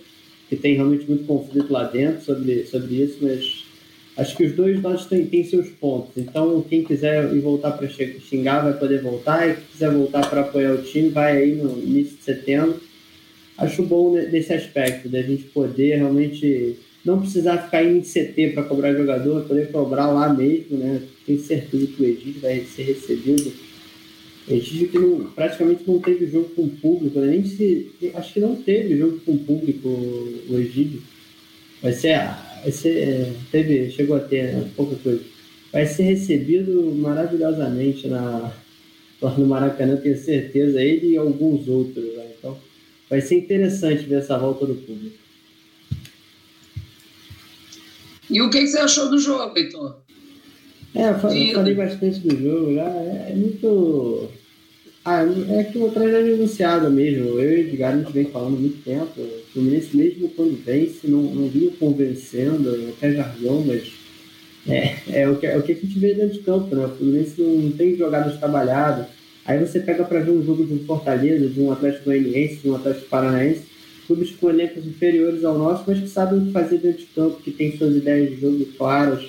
que 0.48 0.56
tem 0.56 0.74
realmente 0.74 1.06
muito 1.08 1.24
conflito 1.24 1.72
lá 1.72 1.84
dentro 1.84 2.24
sobre, 2.24 2.64
sobre 2.66 2.94
isso, 2.94 3.18
mas 3.20 3.64
acho 4.16 4.36
que 4.36 4.44
os 4.44 4.52
dois 4.52 4.82
lados 4.82 5.06
têm, 5.06 5.26
têm 5.26 5.44
seus 5.44 5.68
pontos. 5.68 6.16
Então, 6.16 6.64
quem 6.68 6.82
quiser 6.82 7.32
ir 7.34 7.40
voltar 7.40 7.72
para 7.72 7.88
xingar 7.88 8.62
vai 8.62 8.72
poder 8.74 9.02
voltar, 9.02 9.48
e 9.48 9.54
quem 9.54 9.64
quiser 9.72 9.90
voltar 9.90 10.28
para 10.28 10.40
apoiar 10.40 10.72
o 10.72 10.82
time 10.82 11.10
vai 11.10 11.36
aí 11.36 11.54
no 11.54 11.78
início 11.78 12.16
de 12.16 12.22
setembro 12.22 12.88
acho 13.58 13.82
bom 13.82 14.12
nesse 14.12 14.52
aspecto, 14.52 15.08
da 15.08 15.20
gente 15.20 15.44
poder 15.44 15.96
realmente 15.96 16.76
não 17.04 17.20
precisar 17.20 17.58
ficar 17.58 17.82
indo 17.82 17.98
em 17.98 18.02
CT 18.02 18.52
para 18.54 18.62
cobrar 18.62 18.94
jogador, 18.94 19.44
poder 19.44 19.70
cobrar 19.72 20.06
lá 20.08 20.32
mesmo, 20.32 20.78
né? 20.78 21.02
Tenho 21.26 21.40
certeza 21.40 21.86
que 21.88 22.02
o 22.02 22.06
Egídio 22.06 22.40
vai 22.40 22.60
ser 22.60 22.82
recebido. 22.82 23.52
O 24.48 24.54
Egídio 24.54 24.88
que 24.88 24.98
não, 24.98 25.30
praticamente 25.32 25.82
não 25.86 25.98
teve 26.00 26.26
jogo 26.26 26.48
com 26.54 26.68
público, 26.68 27.20
né? 27.20 27.32
nem 27.32 27.44
se. 27.44 27.90
Acho 28.14 28.32
que 28.32 28.40
não 28.40 28.56
teve 28.56 28.96
jogo 28.96 29.20
com 29.20 29.36
público 29.36 29.88
o 29.88 30.58
Egídio. 30.58 31.02
Vai 31.82 31.92
ser. 31.92 32.18
Vai 32.62 32.72
ser 32.72 33.34
teve, 33.52 33.90
chegou 33.90 34.16
a 34.16 34.20
ter 34.20 34.54
né? 34.54 34.70
pouca 34.74 34.96
coisa. 34.96 35.22
Vai 35.72 35.86
ser 35.86 36.04
recebido 36.04 36.94
maravilhosamente 36.96 38.08
na, 38.08 38.52
lá 39.20 39.36
no 39.36 39.46
Maracanã, 39.46 39.96
tenho 39.96 40.16
certeza, 40.16 40.80
ele 40.80 41.12
e 41.12 41.16
alguns 41.16 41.68
outros. 41.68 42.04
Né? 42.16 42.32
Então, 42.38 42.58
vai 43.08 43.20
ser 43.20 43.36
interessante 43.36 44.04
ver 44.04 44.16
essa 44.16 44.38
volta 44.38 44.64
do 44.64 44.74
público. 44.74 45.16
E 48.30 48.42
o 48.42 48.50
que, 48.50 48.66
você 48.66 48.78
achou 48.78 49.10
do 49.10 49.18
jogo, 49.18 49.56
Heitor? 49.56 49.96
É, 50.94 51.10
eu 51.10 51.18
falei, 51.18 51.52
falei 51.52 51.74
bastante 51.74 52.20
do 52.20 52.36
jogo 52.36 52.74
já. 52.74 52.84
É, 52.84 53.30
é 53.30 53.34
muito. 53.34 54.28
Ah, 55.08 55.24
é 55.50 55.64
que 55.64 55.78
o 55.78 55.90
treino 55.90 56.16
é 56.16 56.34
anunciado 56.34 56.90
mesmo. 56.90 57.40
Eu 57.40 57.52
e 57.52 57.54
o 57.54 57.58
Edgar 57.60 57.94
a 57.94 57.98
gente 57.98 58.12
vem 58.12 58.26
falando 58.26 58.58
muito 58.58 58.82
tempo. 58.84 59.20
O 59.20 59.42
Fluminense, 59.52 59.96
mesmo 59.96 60.28
quando 60.30 60.62
vence, 60.64 61.06
não, 61.06 61.22
não 61.22 61.48
vinha 61.48 61.70
convencendo, 61.78 62.88
até 62.90 63.12
jargão, 63.12 63.64
mas 63.66 63.90
é, 64.68 64.96
é, 65.22 65.28
o 65.28 65.36
que, 65.36 65.46
é 65.46 65.56
o 65.56 65.62
que 65.62 65.72
a 65.72 65.74
gente 65.74 65.98
vê 65.98 66.14
dentro 66.14 66.34
de 66.34 66.40
campo, 66.40 66.74
né? 66.74 66.84
O 66.84 66.96
Fluminense 66.96 67.40
não 67.40 67.70
tem 67.72 67.96
jogadas 67.96 68.38
trabalhadas 68.38 69.06
Aí 69.48 69.58
você 69.58 69.80
pega 69.80 70.04
para 70.04 70.20
ver 70.20 70.30
um 70.30 70.44
jogo 70.44 70.62
de 70.62 70.74
um 70.74 70.84
Fortaleza, 70.84 71.48
de 71.48 71.58
um 71.58 71.72
Atlético 71.72 72.04
Goianiense, 72.04 72.56
de 72.56 72.68
um 72.68 72.76
Atlético 72.76 73.08
Paranaense, 73.08 73.62
clubes 74.06 74.30
com 74.32 74.50
elencos 74.50 74.86
inferiores 74.86 75.42
ao 75.42 75.56
nosso, 75.56 75.84
mas 75.86 76.00
que 76.00 76.06
sabem 76.06 76.38
o 76.38 76.44
que 76.44 76.52
fazer 76.52 76.76
dentro 76.76 76.98
de 76.98 77.06
campo, 77.06 77.40
que 77.42 77.50
têm 77.50 77.74
suas 77.74 77.96
ideias 77.96 78.28
de 78.28 78.42
jogo 78.42 78.66
claras, 78.76 79.24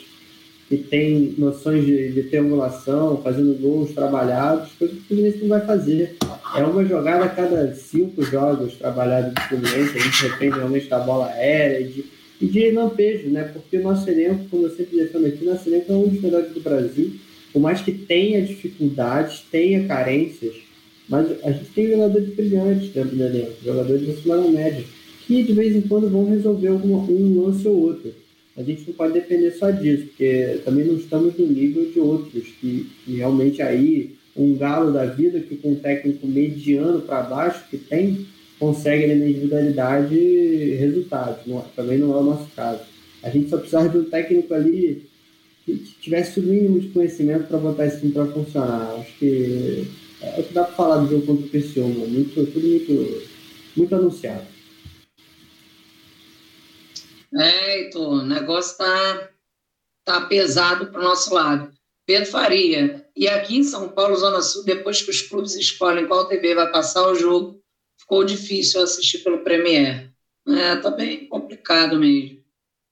que 0.70 0.78
têm 0.78 1.34
noções 1.36 1.84
de, 1.84 2.12
de 2.12 2.24
triangulação, 2.24 3.20
fazendo 3.24 3.60
gols 3.60 3.92
trabalhados, 3.92 4.70
coisa 4.78 4.94
que 4.94 5.00
o 5.00 5.04
Fluminense 5.06 5.40
não 5.40 5.48
vai 5.48 5.66
fazer. 5.66 6.16
É 6.56 6.64
uma 6.64 6.86
jogada 6.86 7.26
a 7.26 7.30
cada 7.30 7.74
cinco 7.74 8.22
jogos 8.22 8.76
trabalhados 8.76 9.34
do 9.34 9.42
Fluminense, 9.42 9.98
a 9.98 10.02
gente 10.02 10.24
depende 10.30 10.58
realmente 10.58 10.88
da 10.88 11.00
bola 11.00 11.26
aérea 11.26 11.88
de, 11.88 12.06
e 12.40 12.46
de 12.46 12.70
lampejo, 12.70 13.30
né? 13.30 13.46
Porque 13.52 13.78
o 13.78 13.84
nosso 13.84 14.08
elenco, 14.08 14.46
como 14.52 14.68
eu 14.68 14.76
sempre 14.76 14.96
defendo 14.96 15.26
aqui, 15.26 15.44
o 15.44 15.50
nosso 15.50 15.68
elenco 15.68 15.92
é 15.92 15.96
um 15.96 16.08
dos 16.08 16.22
melhores 16.22 16.54
do 16.54 16.62
Brasil, 16.62 17.14
por 17.52 17.60
mais 17.60 17.82
que 17.82 17.92
tenha 17.92 18.40
dificuldades, 18.40 19.44
tenha 19.52 19.88
carências, 19.88 20.54
mas 21.10 21.44
a 21.44 21.52
gente 21.52 21.72
tem 21.72 21.90
jogadores 21.90 22.30
brilhantes 22.36 22.90
dentro 22.90 23.16
do 23.16 23.24
elenco, 23.24 23.54
jogadores 23.66 24.08
acima 24.08 24.38
da 24.38 24.48
média, 24.48 24.84
que 25.26 25.42
de 25.42 25.54
vez 25.54 25.76
em 25.76 25.82
quando 25.82 26.08
vão 26.08 26.30
resolver 26.30 26.68
alguma, 26.68 27.00
um 27.00 27.42
lance 27.42 27.68
ou 27.68 27.76
outro. 27.76 28.14
A 28.60 28.62
gente 28.62 28.86
não 28.86 28.94
pode 28.94 29.14
depender 29.14 29.52
só 29.52 29.72
disso, 29.72 30.08
porque 30.08 30.60
também 30.66 30.84
não 30.84 30.96
estamos 30.96 31.34
no 31.38 31.48
nível 31.48 31.90
de 31.90 32.00
outros, 32.02 32.44
que, 32.60 32.90
que 33.06 33.16
realmente 33.16 33.62
aí 33.62 34.18
um 34.36 34.54
galo 34.58 34.92
da 34.92 35.06
vida 35.06 35.40
que 35.40 35.56
com 35.56 35.72
um 35.72 35.76
técnico 35.76 36.28
mediano 36.28 37.02
para 37.02 37.22
baixo 37.22 37.64
que 37.70 37.78
tem, 37.78 38.28
consegue 38.60 39.08
na 39.08 39.26
individualidade 39.26 40.76
resultados. 40.78 41.46
Não, 41.48 41.62
também 41.74 42.00
não 42.00 42.14
é 42.14 42.18
o 42.18 42.24
nosso 42.24 42.50
caso. 42.54 42.82
A 43.24 43.30
gente 43.30 43.50
só 43.50 43.56
precisava 43.56 43.88
de 43.88 43.98
um 43.98 44.04
técnico 44.04 44.54
ali 44.54 45.06
que 45.66 45.78
tivesse 46.02 46.42
o 46.42 46.44
mínimo 46.44 46.82
de 46.82 46.90
conhecimento 46.90 47.48
para 47.48 47.60
botar 47.60 47.86
esse 47.86 48.02
time 48.02 48.12
para 48.12 48.26
funcionar. 48.26 48.94
Acho 49.00 49.20
que 49.20 49.88
é 50.22 50.38
o 50.38 50.44
que 50.44 50.54
dá 50.54 50.66
para 50.66 50.76
falar 50.76 50.98
do 50.98 51.10
jogo 51.10 51.26
contra 51.26 51.46
o 51.46 51.50
Criciúma. 51.50 52.06
Muito, 52.06 52.46
tudo 52.52 52.68
muito, 52.68 53.24
muito 53.78 53.96
anunciado. 53.96 54.59
É, 57.36 57.78
Heitor, 57.78 58.14
o 58.14 58.26
negócio 58.26 58.78
tá, 58.78 59.30
tá 60.04 60.22
pesado 60.22 60.88
para 60.88 61.00
o 61.00 61.04
nosso 61.04 61.34
lado. 61.34 61.72
Pedro 62.06 62.32
Faria, 62.32 63.06
e 63.16 63.28
aqui 63.28 63.58
em 63.58 63.64
São 63.64 63.90
Paulo, 63.90 64.16
Zona 64.16 64.42
Sul, 64.42 64.64
depois 64.64 65.02
que 65.02 65.12
os 65.12 65.22
clubes 65.22 65.56
escolhem 65.56 66.08
qual 66.08 66.28
TV 66.28 66.56
vai 66.56 66.72
passar 66.72 67.08
o 67.08 67.14
jogo, 67.14 67.62
ficou 68.00 68.24
difícil 68.24 68.82
assistir 68.82 69.20
pelo 69.20 69.44
Premier. 69.44 70.12
É, 70.48 70.76
tá 70.78 70.90
bem 70.90 71.28
complicado 71.28 72.00
mesmo. 72.00 72.40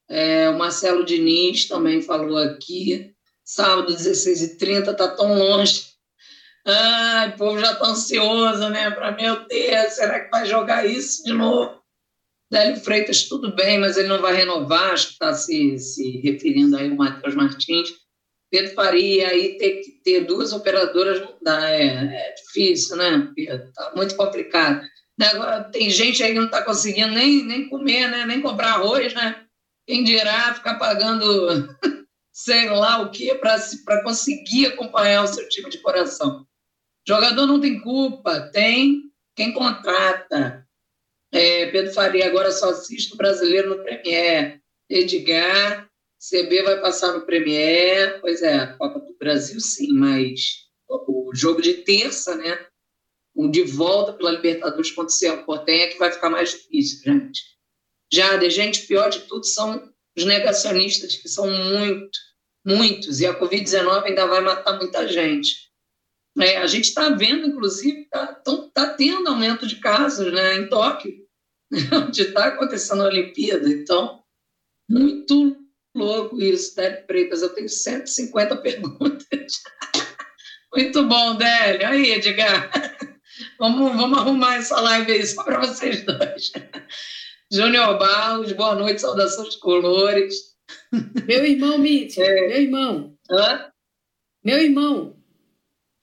É, 0.07 0.49
o 0.49 0.57
Marcelo 0.57 1.03
Diniz 1.03 1.67
também 1.67 2.01
falou 2.01 2.37
aqui, 2.37 3.13
sábado 3.43 3.93
16h30 3.93 4.95
tá 4.95 5.07
tão 5.07 5.37
longe 5.37 5.97
Ai, 6.69 7.29
o 7.29 7.37
povo 7.37 7.59
já 7.59 7.71
está 7.71 7.85
ansioso, 7.87 8.69
né? 8.69 8.91
Para, 8.91 9.13
meu 9.13 9.47
Deus, 9.47 9.93
será 9.93 10.19
que 10.19 10.29
vai 10.29 10.45
jogar 10.45 10.85
isso 10.85 11.23
de 11.23 11.31
novo? 11.31 11.81
Délio 12.49 12.77
Freitas, 12.77 13.23
tudo 13.23 13.53
bem, 13.53 13.79
mas 13.79 13.97
ele 13.97 14.07
não 14.07 14.21
vai 14.21 14.33
renovar, 14.33 14.93
acho 14.93 15.07
que 15.07 15.13
está 15.13 15.33
se, 15.33 15.77
se 15.77 16.21
referindo 16.21 16.77
aí 16.77 16.89
o 16.89 16.95
Matheus 16.95 17.35
Martins. 17.35 17.93
Pedro 18.49 18.73
Faria, 18.73 19.27
aí 19.27 19.57
ter 19.57 19.81
que 19.81 19.91
ter 20.03 20.21
duas 20.21 20.53
operadoras 20.53 21.19
não 21.19 21.35
dá, 21.41 21.69
é, 21.69 21.87
é 21.87 22.33
difícil, 22.33 22.95
né, 22.95 23.29
Pedro? 23.35 23.67
Está 23.67 23.91
muito 23.93 24.15
complicado. 24.15 24.81
Agora, 25.19 25.63
tem 25.65 25.89
gente 25.89 26.21
aí 26.21 26.31
que 26.31 26.39
não 26.39 26.45
está 26.45 26.61
conseguindo 26.61 27.13
nem, 27.13 27.43
nem 27.43 27.67
comer, 27.67 28.07
né? 28.07 28.25
nem 28.25 28.39
comprar 28.39 28.73
arroz, 28.73 29.13
né? 29.13 29.43
Quem 29.85 30.03
dirá 30.03 30.53
ficar 30.53 30.75
pagando 30.75 31.67
sei 32.31 32.69
lá 32.69 33.01
o 33.01 33.09
que 33.09 33.33
para 33.35 34.03
conseguir 34.03 34.67
acompanhar 34.67 35.23
o 35.23 35.27
seu 35.27 35.49
time 35.49 35.69
de 35.69 35.79
coração. 35.79 36.45
Jogador 37.07 37.47
não 37.47 37.59
tem 37.59 37.79
culpa, 37.79 38.41
tem 38.51 39.01
quem 39.35 39.51
contrata. 39.53 40.66
É, 41.37 41.67
Pedro 41.67 41.93
Faria 41.93 42.25
agora 42.25 42.51
só 42.51 42.71
assiste 42.71 43.13
o 43.13 43.17
brasileiro 43.17 43.69
no 43.69 43.83
Premier. 43.83 44.59
Edgar, 44.89 45.87
CB 46.19 46.63
vai 46.63 46.81
passar 46.81 47.13
no 47.13 47.25
Premier. 47.25 48.19
Pois 48.21 48.41
é, 48.41 48.67
Copa 48.77 48.99
do 48.99 49.15
Brasil 49.19 49.59
sim, 49.59 49.93
mas 49.93 50.65
o 50.89 51.31
jogo 51.35 51.61
de 51.61 51.75
terça, 51.75 52.35
né? 52.35 52.65
O 53.35 53.47
de 53.47 53.63
volta 53.63 54.13
pela 54.13 54.31
Libertadores 54.31 54.89
contra 54.91 55.13
o 55.13 55.15
Cerro 55.15 55.45
Portenha 55.45 55.83
é 55.83 55.87
que 55.87 55.99
vai 55.99 56.11
ficar 56.11 56.29
mais 56.29 56.51
difícil, 56.51 57.03
gente. 57.03 57.41
Já, 58.11 58.35
de 58.37 58.49
gente, 58.49 58.87
pior 58.87 59.09
de 59.09 59.19
tudo 59.21 59.45
são 59.45 59.93
os 60.17 60.25
negacionistas, 60.25 61.17
que 61.17 61.29
são 61.29 61.47
muito, 61.47 62.17
muitos, 62.65 63.21
e 63.21 63.27
a 63.27 63.39
Covid-19 63.39 64.05
ainda 64.05 64.25
vai 64.25 64.41
matar 64.41 64.77
muita 64.77 65.07
gente. 65.07 65.67
É, 66.39 66.57
a 66.57 66.67
gente 66.67 66.85
está 66.85 67.09
vendo, 67.09 67.45
inclusive, 67.45 68.01
está 68.01 68.41
tá 68.73 68.93
tendo 68.93 69.27
aumento 69.27 69.67
de 69.67 69.75
casos 69.75 70.31
né, 70.33 70.55
em 70.55 70.69
Tóquio, 70.69 71.26
onde 71.91 72.21
está 72.21 72.47
acontecendo 72.47 73.03
a 73.03 73.07
Olimpíada. 73.07 73.69
Então, 73.69 74.23
muito 74.89 75.57
louco 75.95 76.41
isso, 76.41 76.75
Délio 76.75 77.05
Freitas. 77.05 77.41
Eu 77.41 77.49
tenho 77.49 77.69
150 77.69 78.57
perguntas. 78.61 79.53
muito 80.73 81.03
bom, 81.07 81.35
Délio. 81.35 81.87
Aí, 81.87 82.11
Edgar. 82.11 82.71
Vamos, 83.59 83.95
vamos 83.95 84.17
arrumar 84.17 84.55
essa 84.55 84.79
live 84.81 85.11
aí 85.11 85.25
só 85.25 85.43
para 85.43 85.59
vocês 85.59 86.03
dois. 86.03 86.51
Júnior 87.51 87.99
Barros, 87.99 88.51
boa 88.51 88.73
noite, 88.73 89.01
saudações 89.01 89.53
de 89.53 89.59
colores. 89.59 90.55
Meu 91.27 91.45
irmão, 91.45 91.77
Mitch, 91.77 92.17
é. 92.17 92.47
meu 92.47 92.61
irmão. 92.61 93.17
Hã? 93.29 93.71
Meu 94.43 94.59
irmão. 94.59 95.17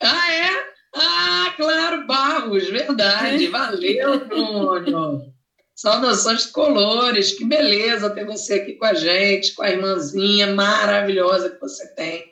Ah, 0.01 0.33
é? 0.33 0.75
Ah, 0.95 1.55
claro, 1.57 2.07
Barros, 2.07 2.69
verdade. 2.71 3.47
É. 3.47 3.51
Valeu, 3.51 4.27
Bruno. 4.27 5.34
Saudações 5.75 6.47
colores, 6.47 7.33
que 7.33 7.45
beleza 7.45 8.11
ter 8.11 8.25
você 8.25 8.55
aqui 8.55 8.75
com 8.75 8.85
a 8.85 8.95
gente, 8.95 9.55
com 9.55 9.63
a 9.63 9.71
irmãzinha 9.71 10.55
maravilhosa 10.55 11.51
que 11.51 11.61
você 11.61 11.87
tem. 11.95 12.25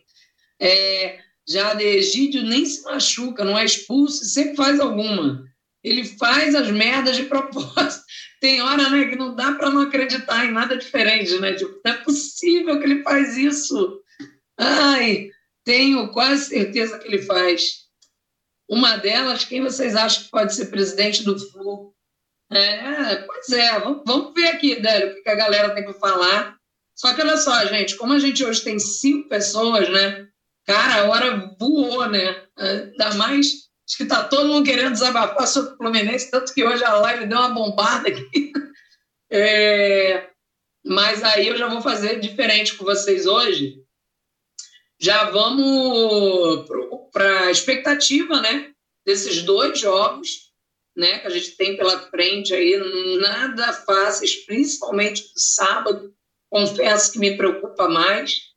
É, 0.60 1.18
já 1.48 1.74
de 1.74 1.84
Egídio 1.84 2.42
nem 2.42 2.64
se 2.64 2.82
machuca, 2.84 3.44
não 3.44 3.58
é 3.58 3.64
expulso, 3.64 4.24
sempre 4.24 4.56
faz 4.56 4.78
alguma. 4.78 5.44
Ele 5.82 6.04
faz 6.04 6.54
as 6.54 6.70
merdas 6.70 7.16
de 7.16 7.24
propósito. 7.24 8.04
Tem 8.40 8.60
hora 8.60 8.88
né, 8.88 9.06
que 9.06 9.16
não 9.16 9.34
dá 9.34 9.52
para 9.52 9.70
não 9.70 9.82
acreditar 9.82 10.44
em 10.44 10.52
nada 10.52 10.76
diferente, 10.76 11.38
né? 11.38 11.54
Tipo, 11.54 11.80
não 11.84 11.92
é 11.92 11.96
possível 11.98 12.78
que 12.78 12.84
ele 12.84 13.02
faz 13.02 13.36
isso. 13.36 14.00
Ai, 14.58 15.30
tenho 15.64 16.10
quase 16.10 16.46
certeza 16.46 16.98
que 16.98 17.06
ele 17.06 17.22
faz. 17.22 17.82
Uma 18.68 18.96
delas, 18.96 19.44
quem 19.44 19.62
vocês 19.62 19.94
acham 19.94 20.24
que 20.24 20.30
pode 20.30 20.54
ser 20.54 20.66
presidente 20.66 21.22
do 21.22 21.38
Flu? 21.38 21.91
É, 22.56 23.16
pois 23.16 23.50
é, 23.50 23.78
vamos, 23.80 24.34
ver 24.34 24.48
aqui, 24.48 24.80
Délio, 24.80 25.12
o 25.12 25.22
que 25.22 25.28
a 25.28 25.34
galera 25.34 25.74
tem 25.74 25.84
para 25.84 25.94
falar. 25.94 26.56
Só 26.94 27.14
que 27.14 27.22
olha 27.22 27.36
só, 27.36 27.64
gente, 27.66 27.96
como 27.96 28.12
a 28.12 28.18
gente 28.18 28.44
hoje 28.44 28.62
tem 28.62 28.78
cinco 28.78 29.28
pessoas, 29.28 29.88
né? 29.88 30.28
Cara, 30.66 31.02
a 31.02 31.04
hora 31.08 31.54
voou, 31.58 32.06
né? 32.08 32.44
Ainda 32.56 33.14
mais, 33.14 33.46
acho 33.88 33.96
que 33.96 34.04
tá 34.04 34.24
todo 34.24 34.48
mundo 34.48 34.66
querendo 34.66 34.92
desabafar 34.92 35.46
sobre 35.46 35.74
o 35.74 35.76
Fluminense, 35.76 36.30
tanto 36.30 36.52
que 36.54 36.64
hoje 36.64 36.84
a 36.84 36.94
live 36.94 37.26
deu 37.26 37.38
uma 37.38 37.50
bombada 37.50 38.08
aqui. 38.08 38.52
É, 39.34 40.28
mas 40.84 41.24
aí 41.24 41.48
eu 41.48 41.56
já 41.56 41.66
vou 41.66 41.80
fazer 41.80 42.20
diferente 42.20 42.74
com 42.74 42.84
vocês 42.84 43.24
hoje 43.24 43.82
já 45.02 45.30
vamos 45.30 46.64
para 47.10 47.46
a 47.46 47.50
expectativa 47.50 48.40
né, 48.40 48.70
desses 49.04 49.42
dois 49.42 49.78
jogos 49.80 50.51
né, 50.96 51.18
que 51.18 51.26
a 51.26 51.30
gente 51.30 51.56
tem 51.56 51.76
pela 51.76 51.98
frente 52.10 52.54
aí, 52.54 52.76
nada 53.20 53.72
fáceis, 53.72 54.44
principalmente 54.44 55.22
no 55.22 55.40
sábado, 55.40 56.14
confesso 56.50 57.12
que 57.12 57.18
me 57.18 57.36
preocupa 57.36 57.88
mais. 57.88 58.52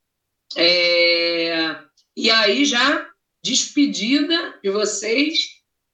É, 0.56 1.76
e 2.16 2.30
aí 2.30 2.66
já 2.66 3.10
despedida 3.44 4.60
de 4.64 4.70
vocês, 4.70 5.38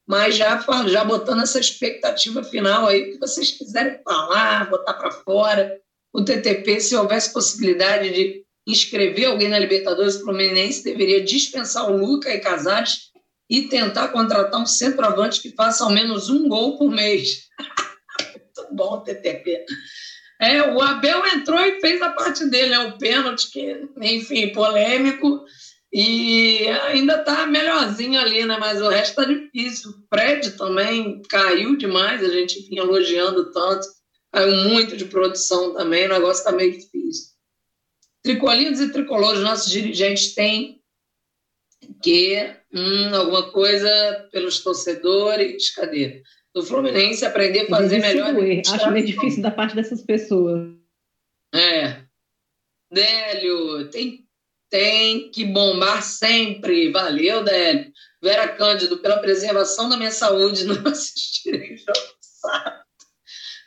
mas 0.08 0.36
já, 0.36 0.60
já 0.88 1.04
botando 1.04 1.44
essa 1.44 1.60
expectativa 1.60 2.44
final 2.44 2.88
aí, 2.88 3.12
que 3.12 3.20
vocês 3.20 3.52
quiserem 3.52 4.02
falar, 4.04 4.70
botar 4.70 4.94
para 4.96 5.12
fora. 5.12 5.80
O 6.14 6.24
TTP, 6.24 6.80
se 6.80 6.96
houvesse 6.96 7.32
possibilidade 7.32 8.12
de 8.12 8.46
inscrever 8.68 9.26
alguém 9.26 9.50
na 9.50 9.60
Libertadores, 9.60 10.20
Fluminense 10.20 10.84
deveria 10.84 11.24
dispensar 11.24 11.90
o 11.90 11.98
Luca 11.98 12.34
e 12.34 12.40
Casares 12.40 13.11
e 13.52 13.64
tentar 13.64 14.08
contratar 14.08 14.62
um 14.62 14.66
centroavante 14.66 15.42
que 15.42 15.54
faça 15.54 15.84
ao 15.84 15.90
menos 15.90 16.30
um 16.30 16.48
gol 16.48 16.78
por 16.78 16.90
mês. 16.90 17.50
Muito 18.32 18.74
bom, 18.74 19.04
TTP. 19.04 19.66
É, 20.40 20.72
o 20.72 20.82
Abel 20.82 21.26
entrou 21.28 21.60
e 21.60 21.82
fez 21.82 22.02
a 22.02 22.12
parte 22.12 22.50
dele, 22.50 22.74
é 22.74 22.78
né? 22.78 22.86
o 22.86 22.98
pênalti, 22.98 23.52
que, 23.52 23.90
enfim, 24.00 24.54
polêmico, 24.54 25.44
e 25.92 26.66
ainda 26.88 27.20
está 27.20 27.46
melhorzinho 27.46 28.22
ali, 28.22 28.46
né? 28.46 28.58
Mas 28.58 28.82
o 28.82 28.88
resto 28.88 29.22
está 29.22 29.26
difícil. 29.26 29.92
O 29.92 30.08
Fred 30.08 30.52
também 30.52 31.22
caiu 31.30 31.76
demais, 31.76 32.24
a 32.24 32.30
gente 32.30 32.62
vinha 32.70 32.84
elogiando 32.84 33.52
tanto, 33.52 33.86
caiu 34.32 34.70
muito 34.70 34.96
de 34.96 35.04
produção 35.04 35.74
também, 35.74 36.06
o 36.06 36.14
negócio 36.14 36.40
está 36.40 36.54
meio 36.54 36.72
difícil. 36.72 37.32
Tricolinos 38.24 38.80
e 38.80 38.94
tricolores, 38.94 39.42
nossos 39.42 39.70
dirigentes 39.70 40.34
têm 40.34 40.81
que 42.02 42.56
hum, 42.74 43.16
alguma 43.16 43.52
coisa 43.52 44.30
pelos 44.32 44.60
torcedores. 44.60 45.70
Cadê? 45.72 46.24
do 46.54 46.64
Fluminense, 46.64 47.26
aprender 47.26 47.62
a 47.62 47.68
fazer 47.68 48.00
melhor. 48.00 48.36
Acho 48.74 48.92
meio 48.92 49.06
difícil 49.06 49.42
da 49.42 49.52
parte 49.52 49.76
dessas 49.76 50.02
pessoas. 50.02 50.70
É. 51.54 52.02
Délio, 52.92 53.90
tem, 53.90 54.26
tem 54.70 55.32
que 55.32 55.46
bombar 55.46 56.04
sempre. 56.04 56.92
Valeu, 56.92 57.44
Délio. 57.44 57.92
Vera 58.22 58.50
Cândido, 58.50 58.98
pela 58.98 59.20
preservação 59.20 59.90
da 59.90 59.98
minha 59.98 60.12
saúde, 60.12 60.66
não 60.66 60.86
assistirei 60.88 61.78
jogos 61.78 62.12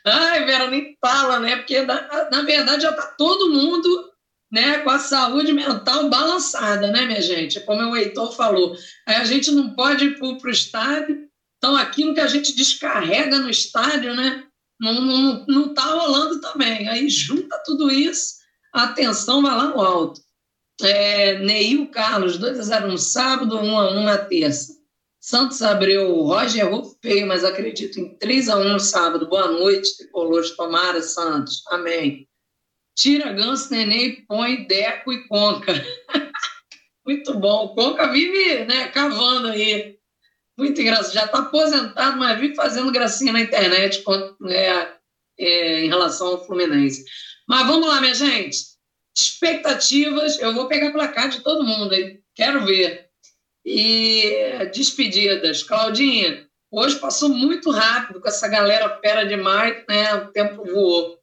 Ai, 0.07 0.45
Vera, 0.45 0.69
nem 0.69 0.95
fala, 1.01 1.39
né? 1.39 1.55
Porque, 1.55 1.81
na, 1.81 2.29
na 2.29 2.41
verdade, 2.43 2.83
já 2.83 2.91
está 2.91 3.07
todo 3.17 3.49
mundo 3.49 4.11
né, 4.51 4.79
com 4.79 4.89
a 4.89 4.99
saúde 4.99 5.51
mental 5.51 6.09
balançada, 6.09 6.87
né, 6.87 7.05
minha 7.05 7.21
gente? 7.21 7.59
Como 7.61 7.81
o 7.81 7.95
Heitor 7.95 8.35
falou. 8.35 8.75
A 9.05 9.23
gente 9.25 9.51
não 9.51 9.75
pode 9.75 10.05
ir 10.05 10.17
para 10.17 10.27
o 10.27 10.51
estádio, 10.51 11.27
então 11.57 11.75
aquilo 11.75 12.13
que 12.13 12.21
a 12.21 12.27
gente 12.27 12.55
descarrega 12.55 13.39
no 13.39 13.49
estádio, 13.49 14.15
né, 14.15 14.43
não 14.79 15.67
está 15.67 15.83
tá 15.83 15.93
rolando 15.93 16.39
também. 16.41 16.87
Aí 16.87 17.09
junta 17.09 17.61
tudo 17.65 17.91
isso, 17.91 18.35
a 18.73 18.83
atenção 18.83 19.41
vai 19.41 19.55
lá 19.55 19.67
no 19.67 19.81
alto. 19.81 20.21
É, 20.81 21.39
Neil 21.39 21.87
Carlos, 21.89 22.37
2 22.37 22.59
a 22.59 22.63
0 22.63 22.87
no 22.89 22.97
sábado, 22.97 23.57
1 23.57 23.79
a 23.79 23.91
1 23.91 24.03
na 24.03 24.17
terça. 24.17 24.75
Santos 25.21 25.61
abriu, 25.63 26.21
Roger 26.21 26.65
errou 26.65 26.95
feio, 27.01 27.25
mas 27.25 27.43
acredito 27.43 27.99
em 27.99 28.15
3 28.17 28.49
a 28.49 28.57
1 28.57 28.73
no 28.73 28.79
sábado. 28.79 29.27
Boa 29.27 29.47
noite, 29.47 29.97
tricolores, 29.97 30.51
tomara, 30.51 31.01
Santos. 31.01 31.63
Amém. 31.69 32.27
Tira 32.95 33.33
Ganso, 33.33 33.71
Neném, 33.71 34.25
põe 34.25 34.65
Deco 34.65 35.11
e 35.11 35.27
Conca. 35.27 35.73
Muito 37.05 37.37
bom. 37.37 37.65
O 37.65 37.75
Conca 37.75 38.11
vive 38.11 38.65
né, 38.65 38.87
cavando 38.87 39.49
aí. 39.49 39.97
Muito 40.57 40.79
engraçado. 40.79 41.13
Já 41.13 41.25
está 41.25 41.39
aposentado, 41.39 42.17
mas 42.17 42.39
vive 42.39 42.55
fazendo 42.55 42.91
gracinha 42.91 43.33
na 43.33 43.41
internet 43.41 44.01
é, 44.49 44.87
é, 45.37 45.85
em 45.85 45.89
relação 45.89 46.27
ao 46.27 46.45
Fluminense. 46.45 47.03
Mas 47.47 47.67
vamos 47.67 47.87
lá, 47.87 47.99
minha 47.99 48.15
gente. 48.15 48.57
Expectativas. 49.15 50.39
Eu 50.39 50.53
vou 50.53 50.67
pegar 50.67 50.91
placar 50.91 51.29
de 51.29 51.41
todo 51.41 51.65
mundo, 51.65 51.93
hein? 51.93 52.23
Quero 52.33 52.65
ver. 52.65 53.09
E 53.65 54.69
despedidas. 54.73 55.63
Claudinha, 55.63 56.47
hoje 56.71 56.97
passou 56.97 57.29
muito 57.29 57.69
rápido 57.71 58.21
com 58.21 58.27
essa 58.27 58.47
galera 58.47 58.99
fera 58.99 59.25
demais, 59.25 59.83
né? 59.87 60.15
O 60.15 60.31
tempo 60.31 60.63
voou. 60.63 61.19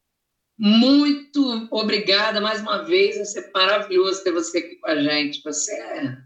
Muito 0.64 1.66
obrigada 1.72 2.40
mais 2.40 2.60
uma 2.60 2.84
vez. 2.84 3.16
Vai 3.16 3.24
ser 3.24 3.50
maravilhoso 3.52 4.22
ter 4.22 4.30
você 4.30 4.58
aqui 4.58 4.76
com 4.76 4.88
a 4.88 5.02
gente. 5.02 5.42
Você 5.42 5.72
é 5.72 6.16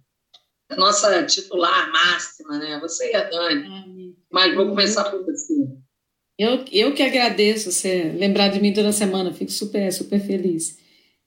a 0.69 0.77
nossa 0.77 1.25
titular 1.25 1.91
máxima, 1.91 2.59
né? 2.59 2.79
Você 2.83 3.13
e 3.13 3.15
a 3.15 3.23
Dani. 3.31 4.15
Mas 4.31 4.55
vou 4.55 4.69
começar 4.69 5.05
por 5.05 5.25
você. 5.25 5.55
Eu, 6.39 6.67
eu 6.71 6.93
que 6.93 7.03
agradeço 7.03 7.73
você 7.73 8.13
lembrar 8.15 8.49
de 8.49 8.61
mim 8.61 8.75
toda 8.75 8.93
semana. 8.93 9.33
Fico 9.33 9.51
super, 9.51 9.91
super 9.91 10.21
feliz. 10.21 10.79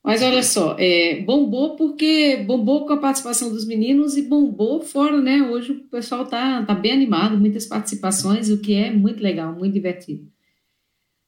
Mas 0.04 0.22
olha 0.22 0.44
só, 0.44 0.76
é, 0.78 1.20
bombou 1.22 1.76
porque 1.76 2.38
bombou 2.46 2.86
com 2.86 2.94
a 2.94 2.98
participação 2.98 3.50
dos 3.50 3.66
meninos 3.66 4.18
e 4.18 4.22
bombou 4.22 4.82
fora, 4.82 5.20
né? 5.20 5.50
Hoje 5.50 5.72
o 5.72 5.80
pessoal 5.90 6.28
tá, 6.28 6.64
tá 6.64 6.76
bem 6.76 6.92
animado, 6.92 7.40
muitas 7.40 7.66
participações, 7.66 8.52
o 8.52 8.62
que 8.62 8.76
é 8.76 8.92
muito 8.92 9.22
legal, 9.24 9.52
muito 9.52 9.74
divertido. 9.74 10.32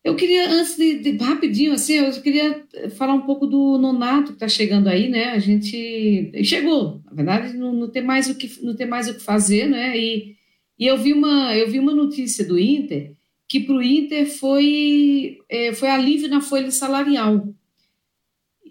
Eu 0.03 0.15
queria, 0.15 0.49
antes 0.49 0.75
de, 0.77 0.97
de, 0.97 1.23
rapidinho, 1.23 1.73
assim, 1.73 1.93
eu 1.93 2.11
queria 2.21 2.65
falar 2.97 3.13
um 3.13 3.21
pouco 3.21 3.45
do 3.45 3.77
Nonato 3.77 4.29
que 4.29 4.33
está 4.33 4.47
chegando 4.47 4.87
aí, 4.87 5.07
né? 5.07 5.25
A 5.25 5.39
gente 5.39 6.31
chegou, 6.43 7.01
na 7.05 7.13
verdade, 7.13 7.55
não, 7.55 7.71
não, 7.71 7.87
tem 7.87 8.01
mais 8.03 8.27
o 8.27 8.35
que 8.35 8.49
não 8.63 8.75
tem 8.75 8.87
mais 8.87 9.07
o 9.07 9.13
que 9.13 9.21
fazer, 9.21 9.67
né? 9.67 9.95
E, 9.95 10.35
e 10.79 10.87
eu 10.87 10.97
vi 10.97 11.13
uma 11.13 11.55
eu 11.55 11.69
vi 11.69 11.77
uma 11.77 11.93
notícia 11.93 12.43
do 12.43 12.57
Inter 12.57 13.11
que 13.47 13.59
para 13.59 13.75
o 13.75 13.83
Inter 13.83 14.25
foi 14.27 15.37
é, 15.47 15.73
foi 15.73 15.89
alívio 15.89 16.29
na 16.29 16.41
folha 16.41 16.71
salarial. 16.71 17.47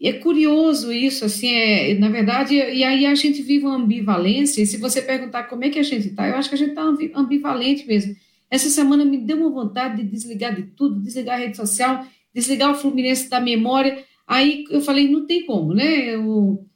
E 0.01 0.09
é 0.09 0.15
curioso 0.15 0.93
isso, 0.93 1.25
assim, 1.27 1.51
é, 1.53 1.95
na 1.95 2.09
verdade, 2.09 2.55
e 2.55 2.83
aí 2.83 3.07
a 3.07 3.15
gente 3.15 3.43
vive 3.43 3.67
uma 3.67 3.77
ambivalência. 3.77 4.63
E 4.63 4.67
se 4.67 4.79
você 4.79 5.03
perguntar 5.03 5.45
como 5.45 5.65
é 5.65 5.71
que 5.71 5.79
a 5.79 5.83
gente 5.83 6.09
está, 6.09 6.27
eu 6.27 6.37
acho 6.37 6.49
que 6.49 6.55
a 6.55 6.59
gente 6.59 6.71
está 6.71 6.83
ambivalente 7.15 7.87
mesmo 7.87 8.17
essa 8.51 8.69
semana 8.69 9.05
me 9.05 9.19
deu 9.19 9.37
uma 9.37 9.51
vontade 9.51 10.03
de 10.03 10.11
desligar 10.11 10.55
de 10.55 10.63
tudo, 10.63 11.01
desligar 11.01 11.37
a 11.37 11.41
rede 11.41 11.57
social, 11.57 12.05
desligar 12.35 12.73
o 12.73 12.75
Fluminense 12.75 13.31
da 13.31 13.41
memória. 13.41 14.05
Aí 14.27 14.65
eu 14.71 14.81
falei, 14.81 15.09
não 15.09 15.27
tem 15.27 15.47
como, 15.47 15.73
né? 15.73 16.15
Eu, 16.15 16.67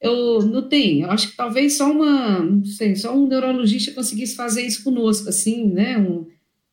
eu 0.00 0.42
não 0.42 0.66
tem. 0.68 1.02
Eu 1.02 1.10
acho 1.10 1.30
que 1.30 1.36
talvez 1.36 1.76
só 1.76 1.90
uma, 1.90 2.40
não 2.40 2.64
sei, 2.64 2.96
só 2.96 3.14
um 3.14 3.26
neurologista 3.26 3.92
conseguisse 3.92 4.34
fazer 4.34 4.62
isso 4.62 4.82
conosco, 4.82 5.28
assim, 5.28 5.66
né? 5.66 5.98
Um, 5.98 6.26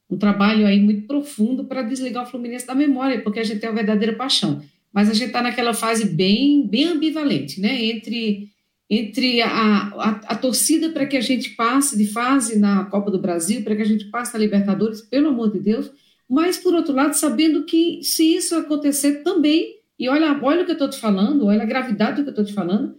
um 0.09 0.17
trabalho 0.17 0.65
aí 0.65 0.79
muito 0.79 1.05
profundo 1.05 1.65
para 1.65 1.81
desligar 1.81 2.23
o 2.23 2.29
Fluminense 2.29 2.65
da 2.65 2.75
memória, 2.75 3.21
porque 3.21 3.39
a 3.39 3.43
gente 3.43 3.59
tem 3.59 3.69
uma 3.69 3.75
verdadeira 3.75 4.15
paixão. 4.15 4.61
Mas 4.93 5.09
a 5.09 5.13
gente 5.13 5.27
está 5.27 5.41
naquela 5.41 5.73
fase 5.73 6.05
bem, 6.05 6.65
bem 6.65 6.85
ambivalente, 6.85 7.59
né? 7.59 7.83
Entre 7.83 8.49
entre 8.89 9.41
a, 9.41 9.49
a, 9.49 10.09
a 10.27 10.35
torcida 10.35 10.89
para 10.89 11.05
que 11.05 11.17
a 11.17 11.21
gente 11.21 11.51
passe 11.51 11.97
de 11.97 12.05
fase 12.05 12.59
na 12.59 12.85
Copa 12.85 13.09
do 13.09 13.19
Brasil, 13.19 13.63
para 13.63 13.75
que 13.75 13.81
a 13.81 13.85
gente 13.85 14.05
passe 14.05 14.33
na 14.33 14.39
Libertadores, 14.39 15.01
pelo 15.01 15.29
amor 15.29 15.51
de 15.51 15.59
Deus, 15.59 15.91
mas, 16.29 16.57
por 16.57 16.73
outro 16.73 16.93
lado, 16.93 17.13
sabendo 17.13 17.65
que 17.65 17.99
se 18.03 18.35
isso 18.35 18.55
acontecer 18.55 19.23
também, 19.23 19.75
e 19.97 20.09
olha, 20.09 20.37
olha 20.41 20.63
o 20.63 20.65
que 20.65 20.71
eu 20.71 20.75
estou 20.75 20.89
te 20.89 20.99
falando, 20.99 21.45
olha 21.45 21.61
a 21.61 21.67
gravidade 21.67 22.17
do 22.17 22.23
que 22.23 22.29
eu 22.29 22.31
estou 22.31 22.45
te 22.45 22.53
falando, 22.53 22.95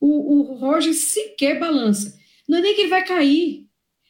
o, 0.00 0.34
o 0.34 0.42
Roger 0.54 0.94
sequer 0.94 1.58
balança. 1.58 2.18
Não 2.48 2.58
é 2.58 2.62
nem 2.62 2.74
que 2.74 2.82
ele 2.82 2.90
vai 2.90 3.04
cair, 3.04 3.66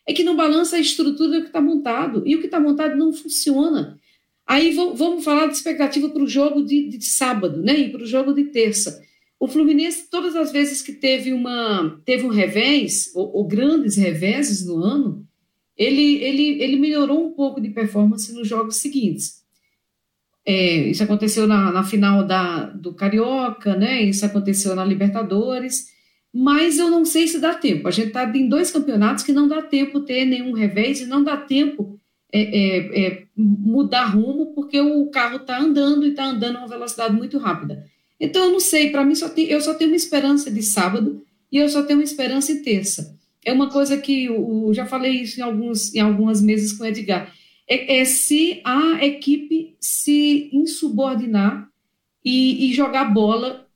é 0.07 0.13
que 0.13 0.23
não 0.23 0.37
balança 0.37 0.77
a 0.77 0.81
estrutura 0.81 1.41
que 1.41 1.49
está 1.49 1.61
montado, 1.61 2.23
e 2.27 2.37
o 2.37 2.41
que 2.41 2.47
está 2.47 2.61
montado 2.61 2.97
não 2.97 3.13
funciona. 3.13 3.99
Aí 4.47 4.73
vamos 4.73 5.23
falar 5.23 5.47
de 5.47 5.55
expectativa 5.55 6.09
para 6.09 6.23
o 6.23 6.27
jogo 6.27 6.63
de, 6.65 6.89
de 6.89 7.05
sábado, 7.05 7.63
né? 7.63 7.79
E 7.79 7.91
para 7.91 8.03
o 8.03 8.07
jogo 8.07 8.33
de 8.33 8.45
terça. 8.45 9.01
O 9.41 9.49
Fluminense, 9.49 10.11
todas 10.11 10.37
as 10.37 10.53
vezes 10.53 10.83
que 10.83 10.93
teve, 10.93 11.33
uma, 11.33 11.99
teve 12.05 12.27
um 12.27 12.29
revés, 12.29 13.11
ou, 13.15 13.39
ou 13.39 13.49
grandes 13.49 13.97
reveses 13.97 14.67
no 14.67 14.77
ano, 14.77 15.27
ele, 15.75 16.23
ele, 16.23 16.63
ele 16.63 16.77
melhorou 16.77 17.27
um 17.27 17.33
pouco 17.33 17.59
de 17.59 17.71
performance 17.71 18.31
nos 18.35 18.47
jogos 18.47 18.77
seguintes. 18.77 19.41
É, 20.45 20.91
isso 20.91 21.03
aconteceu 21.03 21.47
na, 21.47 21.73
na 21.73 21.83
final 21.83 22.27
da, 22.27 22.67
do 22.67 22.93
Carioca, 22.93 23.75
né? 23.75 24.03
isso 24.03 24.27
aconteceu 24.27 24.75
na 24.75 24.85
Libertadores, 24.85 25.87
mas 26.31 26.79
eu 26.79 26.91
não 26.91 27.07
sei 27.07 27.27
se 27.27 27.41
dá 27.41 27.55
tempo. 27.55 27.89
A 27.89 27.91
gente 27.91 28.09
está 28.09 28.25
em 28.37 28.47
dois 28.47 28.71
campeonatos 28.71 29.25
que 29.25 29.33
não 29.33 29.49
dá 29.49 29.63
tempo 29.63 30.01
ter 30.01 30.27
nenhum 30.27 30.53
revés 30.53 31.01
e 31.01 31.07
não 31.07 31.25
dá 31.25 31.39
tempo 31.39 31.99
é, 32.31 32.43
é, 32.43 33.07
é 33.07 33.23
mudar 33.35 34.05
rumo, 34.05 34.55
porque 34.55 34.79
o 34.79 35.07
carro 35.07 35.37
está 35.37 35.59
andando 35.59 36.05
e 36.05 36.11
está 36.11 36.27
andando 36.27 36.57
a 36.57 36.61
uma 36.61 36.69
velocidade 36.69 37.15
muito 37.15 37.39
rápida. 37.39 37.87
Então, 38.21 38.45
eu 38.45 38.53
não 38.53 38.61
sei, 38.61 38.91
para 38.91 39.05
mim, 39.05 39.15
só 39.15 39.29
tem, 39.31 39.47
eu 39.47 39.61
só 39.61 39.73
tenho 39.73 39.91
uma 39.91 39.97
esperança 39.97 40.51
de 40.51 40.63
sábado 40.63 41.25
e 41.51 41.57
eu 41.57 41.69
só 41.69 41.83
tenho 41.83 41.99
uma 41.99 42.05
esperança 42.05 42.53
em 42.53 42.63
terça. 42.63 43.19
É 43.45 43.53
uma 43.53 43.71
coisa 43.71 43.97
que 43.97 44.27
eu, 44.27 44.71
já 44.75 44.85
falei 44.85 45.13
isso 45.23 45.41
em, 45.41 45.43
alguns, 45.43 45.95
em 45.95 46.01
algumas 46.01 46.43
mesas 46.43 46.73
com 46.73 46.85
o 46.85 46.87
Edgar. 46.87 47.35
É, 47.67 48.01
é 48.01 48.05
se 48.05 48.61
a 48.65 49.05
equipe 49.05 49.75
se 49.81 50.51
insubordinar 50.53 51.69
e, 52.23 52.69
e, 52.69 52.75
jogar 52.75 53.07
bola 53.07 53.67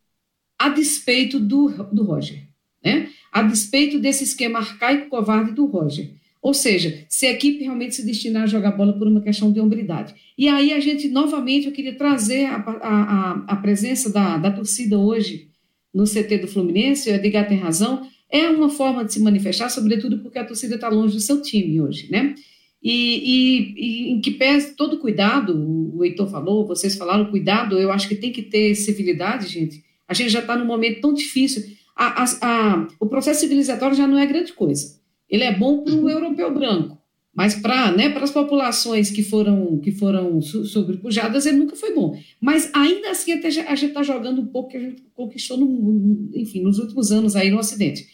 a 0.58 0.68
despeito 0.68 1.40
do, 1.40 1.70
do 1.84 2.04
Roger, 2.04 2.46
né? 2.84 3.08
a 3.32 3.42
despeito 3.42 3.98
desse 3.98 4.24
esquema 4.24 4.58
arcaico 4.58 5.08
covarde 5.08 5.52
do 5.52 5.64
Roger. 5.64 6.12
Ou 6.44 6.52
seja, 6.52 7.06
se 7.08 7.24
a 7.24 7.30
equipe 7.30 7.64
realmente 7.64 7.94
se 7.94 8.04
destinar 8.04 8.42
a 8.42 8.46
jogar 8.46 8.72
bola 8.72 8.92
por 8.92 9.08
uma 9.08 9.22
questão 9.22 9.50
de 9.50 9.58
hombridade. 9.58 10.14
E 10.36 10.46
aí 10.46 10.74
a 10.74 10.78
gente, 10.78 11.08
novamente, 11.08 11.66
eu 11.66 11.72
queria 11.72 11.94
trazer 11.96 12.44
a, 12.44 12.56
a, 12.56 13.44
a 13.48 13.56
presença 13.56 14.12
da, 14.12 14.36
da 14.36 14.50
torcida 14.50 14.98
hoje 14.98 15.48
no 15.92 16.04
CT 16.04 16.36
do 16.36 16.46
Fluminense, 16.46 17.08
o 17.08 17.14
Edgar 17.14 17.48
tem 17.48 17.56
razão, 17.56 18.06
é 18.30 18.46
uma 18.50 18.68
forma 18.68 19.06
de 19.06 19.14
se 19.14 19.20
manifestar, 19.20 19.70
sobretudo 19.70 20.18
porque 20.18 20.38
a 20.38 20.44
torcida 20.44 20.74
está 20.74 20.90
longe 20.90 21.14
do 21.14 21.20
seu 21.20 21.40
time 21.40 21.80
hoje, 21.80 22.10
né? 22.10 22.34
E, 22.82 22.92
e, 22.92 23.74
e, 23.78 24.12
em 24.12 24.20
que 24.20 24.32
pese 24.32 24.76
todo 24.76 24.98
cuidado, 24.98 25.56
o 25.96 26.04
Heitor 26.04 26.28
falou, 26.30 26.66
vocês 26.66 26.94
falaram, 26.94 27.30
cuidado, 27.30 27.78
eu 27.78 27.90
acho 27.90 28.06
que 28.06 28.16
tem 28.16 28.30
que 28.30 28.42
ter 28.42 28.74
civilidade, 28.74 29.48
gente. 29.48 29.82
A 30.06 30.12
gente 30.12 30.28
já 30.28 30.40
está 30.40 30.54
num 30.54 30.66
momento 30.66 31.00
tão 31.00 31.14
difícil. 31.14 31.64
A, 31.96 32.22
a, 32.22 32.26
a, 32.42 32.88
o 33.00 33.06
processo 33.06 33.40
civilizatório 33.40 33.96
já 33.96 34.06
não 34.06 34.18
é 34.18 34.26
grande 34.26 34.52
coisa. 34.52 35.02
Ele 35.28 35.44
é 35.44 35.56
bom 35.56 35.82
para 35.82 35.94
o 35.94 36.02
uhum. 36.02 36.10
europeu 36.10 36.52
branco, 36.52 36.98
mas 37.34 37.56
para 37.56 37.90
né, 37.90 38.06
as 38.16 38.30
populações 38.30 39.10
que 39.10 39.22
foram, 39.22 39.78
que 39.80 39.90
foram 39.90 40.40
sobrepujadas, 40.40 41.46
ele 41.46 41.56
nunca 41.56 41.74
foi 41.74 41.92
bom. 41.92 42.16
Mas 42.40 42.70
ainda 42.72 43.10
assim, 43.10 43.32
até 43.32 43.48
a 43.48 43.74
gente 43.74 43.88
está 43.88 44.02
jogando 44.02 44.40
um 44.40 44.46
pouco 44.46 44.70
que 44.70 44.76
a 44.76 44.80
gente 44.80 45.02
conquistou, 45.14 45.56
no, 45.56 46.30
enfim, 46.34 46.62
nos 46.62 46.78
últimos 46.78 47.10
anos 47.10 47.34
aí 47.34 47.50
no 47.50 47.58
Ocidente. 47.58 48.06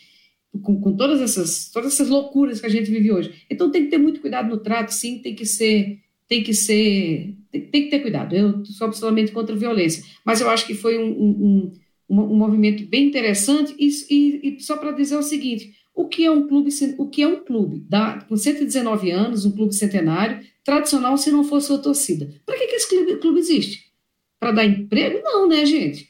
Com, 0.63 0.81
com, 0.81 0.97
todas, 0.97 1.21
essas, 1.21 1.71
todas 1.71 1.93
essas 1.93 2.09
loucuras 2.09 2.61
que 2.61 2.67
a 2.67 2.71
gente 2.71 2.91
vive 2.91 3.13
hoje. 3.13 3.33
Então 3.49 3.71
tem 3.71 3.85
que 3.85 3.91
ter 3.91 3.99
muito 3.99 4.21
cuidado 4.21 4.49
no 4.49 4.57
trato, 4.57 4.91
sim, 4.91 5.19
tem 5.19 5.35
que 5.35 5.45
ser, 5.45 5.99
tem 6.27 6.43
que 6.43 6.55
ser, 6.55 7.37
tem, 7.53 7.61
tem 7.67 7.85
que 7.85 7.91
ter 7.91 8.01
cuidado. 8.01 8.35
Eu 8.35 8.65
sou 8.65 8.87
absolutamente 8.87 9.33
contra 9.33 9.55
a 9.55 9.59
violência, 9.59 10.03
mas 10.25 10.41
eu 10.41 10.49
acho 10.49 10.67
que 10.67 10.75
foi 10.75 10.99
um, 10.99 11.11
um, 11.11 11.73
um, 12.09 12.21
um 12.21 12.37
movimento 12.37 12.85
bem 12.87 13.07
interessante. 13.07 13.75
E, 13.79 13.91
e, 14.11 14.57
e 14.57 14.61
só 14.61 14.77
para 14.77 14.93
dizer 14.93 15.17
o 15.17 15.23
seguinte: 15.23 15.73
o 15.95 16.09
que 16.09 16.25
é 16.25 16.31
um 16.31 16.47
clube, 16.47 16.71
o 16.99 17.09
que 17.09 17.23
é 17.23 17.27
um 17.27 17.45
clube? 17.45 17.85
Da, 17.89 18.21
com 18.29 18.37
119 18.37 19.11
anos, 19.11 19.45
um 19.45 19.53
clube 19.53 19.75
centenário, 19.75 20.41
tradicional 20.65 21.17
se 21.17 21.31
não 21.31 21.45
fosse 21.45 21.69
sua 21.69 21.79
torcida. 21.79 22.33
Para 22.47 22.57
que, 22.57 22.67
que 22.67 22.77
esse 22.77 22.89
clube, 22.89 23.17
clube 23.17 23.39
existe? 23.39 23.91
Para 24.39 24.53
dar 24.53 24.65
emprego? 24.65 25.21
Não, 25.23 25.49
né, 25.49 25.67
gente? 25.67 26.09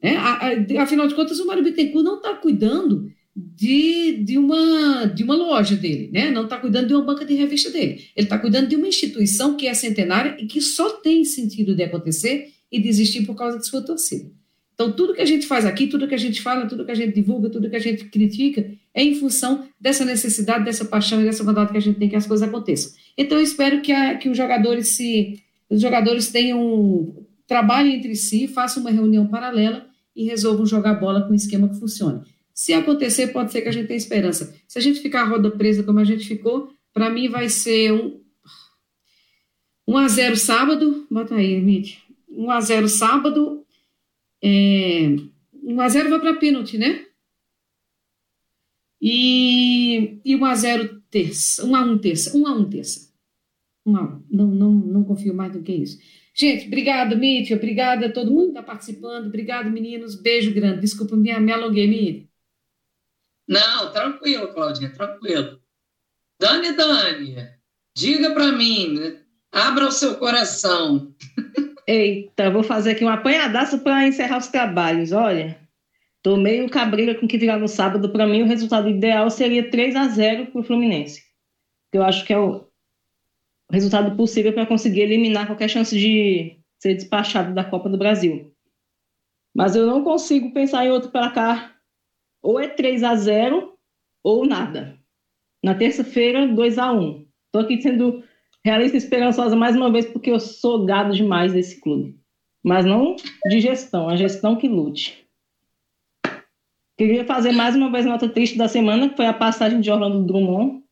É, 0.00 0.16
a, 0.16 0.50
a, 0.78 0.82
afinal 0.82 1.06
de 1.06 1.14
contas, 1.14 1.38
o 1.38 1.46
Mário 1.46 1.62
Bittencourt 1.62 2.04
não 2.04 2.16
está 2.16 2.34
cuidando 2.34 3.10
de, 3.34 4.22
de, 4.24 4.36
uma, 4.36 5.06
de 5.06 5.22
uma 5.22 5.34
loja 5.34 5.74
dele, 5.74 6.10
né? 6.12 6.30
não 6.30 6.44
está 6.44 6.58
cuidando 6.58 6.88
de 6.88 6.94
uma 6.94 7.04
banca 7.04 7.24
de 7.24 7.34
revista 7.34 7.70
dele. 7.70 8.04
Ele 8.14 8.26
está 8.26 8.38
cuidando 8.38 8.68
de 8.68 8.76
uma 8.76 8.88
instituição 8.88 9.56
que 9.56 9.66
é 9.66 9.74
centenária 9.74 10.36
e 10.38 10.46
que 10.46 10.60
só 10.60 10.90
tem 10.90 11.24
sentido 11.24 11.74
de 11.74 11.82
acontecer 11.82 12.52
e 12.70 12.80
de 12.80 12.88
existir 12.88 13.24
por 13.24 13.34
causa 13.34 13.58
de 13.58 13.66
sua 13.66 13.82
torcida. 13.82 14.30
Então, 14.74 14.92
tudo 14.92 15.14
que 15.14 15.20
a 15.20 15.26
gente 15.26 15.46
faz 15.46 15.64
aqui, 15.64 15.86
tudo 15.86 16.08
que 16.08 16.14
a 16.14 16.18
gente 16.18 16.40
fala, 16.40 16.66
tudo 16.66 16.84
que 16.84 16.90
a 16.90 16.94
gente 16.94 17.14
divulga, 17.14 17.50
tudo 17.50 17.68
que 17.68 17.76
a 17.76 17.80
gente 17.80 18.06
critica, 18.06 18.70
é 18.94 19.02
em 19.02 19.14
função 19.14 19.66
dessa 19.80 20.04
necessidade, 20.04 20.64
dessa 20.64 20.84
paixão 20.84 21.20
e 21.20 21.24
dessa 21.24 21.44
vontade 21.44 21.72
que 21.72 21.78
a 21.78 21.80
gente 21.80 21.98
tem 21.98 22.08
que 22.08 22.16
as 22.16 22.26
coisas 22.26 22.46
aconteçam. 22.46 22.92
Então, 23.16 23.38
eu 23.38 23.44
espero 23.44 23.80
que, 23.82 23.92
a, 23.92 24.16
que 24.16 24.28
os 24.28 24.36
jogadores 24.36 24.88
se 24.88 25.40
os 25.68 25.80
jogadores 25.80 26.30
tenham 26.30 27.26
trabalhem 27.46 27.96
entre 27.96 28.14
si, 28.14 28.46
façam 28.48 28.82
uma 28.82 28.90
reunião 28.90 29.26
paralela 29.26 29.86
e 30.14 30.24
resolvam 30.24 30.66
jogar 30.66 30.94
bola 30.94 31.22
com 31.22 31.32
um 31.32 31.34
esquema 31.34 31.68
que 31.68 31.78
funcione. 31.78 32.22
Se 32.54 32.72
acontecer, 32.72 33.28
pode 33.28 33.52
ser 33.52 33.62
que 33.62 33.68
a 33.68 33.72
gente 33.72 33.86
tenha 33.86 33.96
esperança. 33.96 34.54
Se 34.68 34.78
a 34.78 34.82
gente 34.82 35.00
ficar 35.00 35.22
a 35.22 35.28
roda 35.28 35.50
presa 35.50 35.82
como 35.82 35.98
a 35.98 36.04
gente 36.04 36.26
ficou, 36.26 36.70
para 36.92 37.10
mim 37.10 37.28
vai 37.28 37.48
ser 37.48 37.92
um 37.92 38.20
1 39.86 39.96
a 39.96 40.08
0 40.08 40.36
sábado, 40.36 41.06
bota 41.10 41.34
aí, 41.34 41.60
Mitch. 41.60 41.98
1 42.30 42.50
a 42.50 42.60
0 42.60 42.88
sábado, 42.88 43.61
é, 44.42 45.16
1 45.62 45.80
a 45.80 45.88
0 45.88 46.10
vai 46.10 46.20
para 46.20 46.34
pênalti, 46.34 46.76
né? 46.76 47.06
E, 49.00 50.20
e 50.24 50.36
1 50.36 50.44
a 50.44 50.54
0 50.54 51.02
terça, 51.10 51.64
1 51.64 51.76
a 51.76 51.82
1 51.82 51.98
terça, 51.98 52.36
1 52.36 52.46
a 52.46 52.52
1 52.52 52.70
terça. 52.70 53.12
1 53.86 53.96
a 53.96 54.02
1. 54.02 54.24
Não, 54.30 54.46
não, 54.46 54.72
não 54.72 55.04
confio 55.04 55.34
mais 55.34 55.52
do 55.52 55.62
que 55.62 55.72
isso. 55.72 55.98
Gente, 56.34 56.66
obrigada, 56.66 57.14
Mítia, 57.14 57.56
obrigada 57.56 58.06
a 58.06 58.12
todo 58.12 58.30
mundo 58.30 58.44
que 58.44 58.58
está 58.58 58.62
participando, 58.62 59.26
obrigado, 59.26 59.70
meninos, 59.70 60.14
beijo 60.14 60.52
grande. 60.52 60.80
Desculpa, 60.80 61.14
me, 61.14 61.38
me 61.38 61.52
alonguei, 61.52 61.86
Mítia. 61.86 62.28
Não, 63.46 63.92
tranquilo, 63.92 64.52
Claudinha, 64.52 64.92
tranquilo. 64.92 65.60
Dani, 66.40 66.72
Dani, 66.72 67.36
diga 67.96 68.32
para 68.32 68.50
mim, 68.52 69.18
abra 69.52 69.86
o 69.86 69.92
seu 69.92 70.16
coração. 70.16 71.14
Eita, 71.86 72.50
vou 72.50 72.62
fazer 72.62 72.92
aqui 72.92 73.04
um 73.04 73.08
apanhadaço 73.08 73.80
para 73.80 74.06
encerrar 74.06 74.38
os 74.38 74.48
trabalhos. 74.48 75.12
Olha, 75.12 75.58
tô 76.22 76.36
meio 76.36 76.68
cabreira 76.70 77.14
com 77.14 77.26
o 77.26 77.28
que 77.28 77.38
virar 77.38 77.58
no 77.58 77.68
sábado. 77.68 78.10
Para 78.10 78.26
mim, 78.26 78.42
o 78.42 78.46
resultado 78.46 78.88
ideal 78.88 79.28
seria 79.30 79.70
3 79.70 79.96
a 79.96 80.08
0 80.08 80.46
para 80.46 80.60
o 80.60 80.64
Fluminense. 80.64 81.22
Eu 81.92 82.02
acho 82.02 82.24
que 82.24 82.32
é 82.32 82.38
o 82.38 82.64
resultado 83.70 84.16
possível 84.16 84.52
para 84.52 84.66
conseguir 84.66 85.02
eliminar 85.02 85.46
qualquer 85.46 85.68
chance 85.68 85.98
de 85.98 86.56
ser 86.78 86.94
despachado 86.94 87.54
da 87.54 87.64
Copa 87.64 87.88
do 87.88 87.98
Brasil. 87.98 88.52
Mas 89.54 89.74
eu 89.74 89.86
não 89.86 90.04
consigo 90.04 90.52
pensar 90.52 90.86
em 90.86 90.90
outro 90.90 91.10
placar. 91.10 91.76
Ou 92.40 92.58
é 92.58 92.68
3 92.68 93.02
a 93.02 93.14
0 93.14 93.76
ou 94.22 94.46
nada. 94.46 94.98
Na 95.62 95.74
terça-feira, 95.74 96.46
2 96.46 96.78
a 96.78 96.92
1 96.92 97.26
Estou 97.46 97.62
aqui 97.62 97.80
sendo 97.82 98.24
realista 98.64 98.96
esperançosa 98.96 99.56
mais 99.56 99.76
uma 99.76 99.90
vez, 99.90 100.06
porque 100.06 100.30
eu 100.30 100.40
sou 100.40 100.84
gado 100.84 101.14
demais 101.14 101.52
desse 101.52 101.80
clube. 101.80 102.16
Mas 102.64 102.84
não 102.84 103.16
de 103.48 103.60
gestão, 103.60 104.08
a 104.08 104.16
gestão 104.16 104.56
que 104.56 104.68
lute. 104.68 105.26
Queria 106.96 107.24
fazer 107.24 107.52
mais 107.52 107.74
uma 107.74 107.90
vez 107.90 108.06
nota 108.06 108.28
triste 108.28 108.56
da 108.56 108.68
semana, 108.68 109.08
que 109.08 109.16
foi 109.16 109.26
a 109.26 109.32
passagem 109.32 109.80
de 109.80 109.90
Orlando 109.90 110.24
Drummond, 110.24 110.82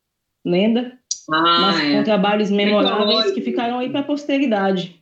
lenda, 0.45 0.99
ah, 1.31 1.61
mas 1.61 1.81
é. 1.81 1.97
com 1.97 2.03
trabalhos 2.03 2.51
memoráveis 2.51 3.31
que 3.31 3.41
ficaram 3.41 3.79
aí 3.79 3.89
para 3.89 4.01
a 4.01 4.05
posteridade. 4.05 5.01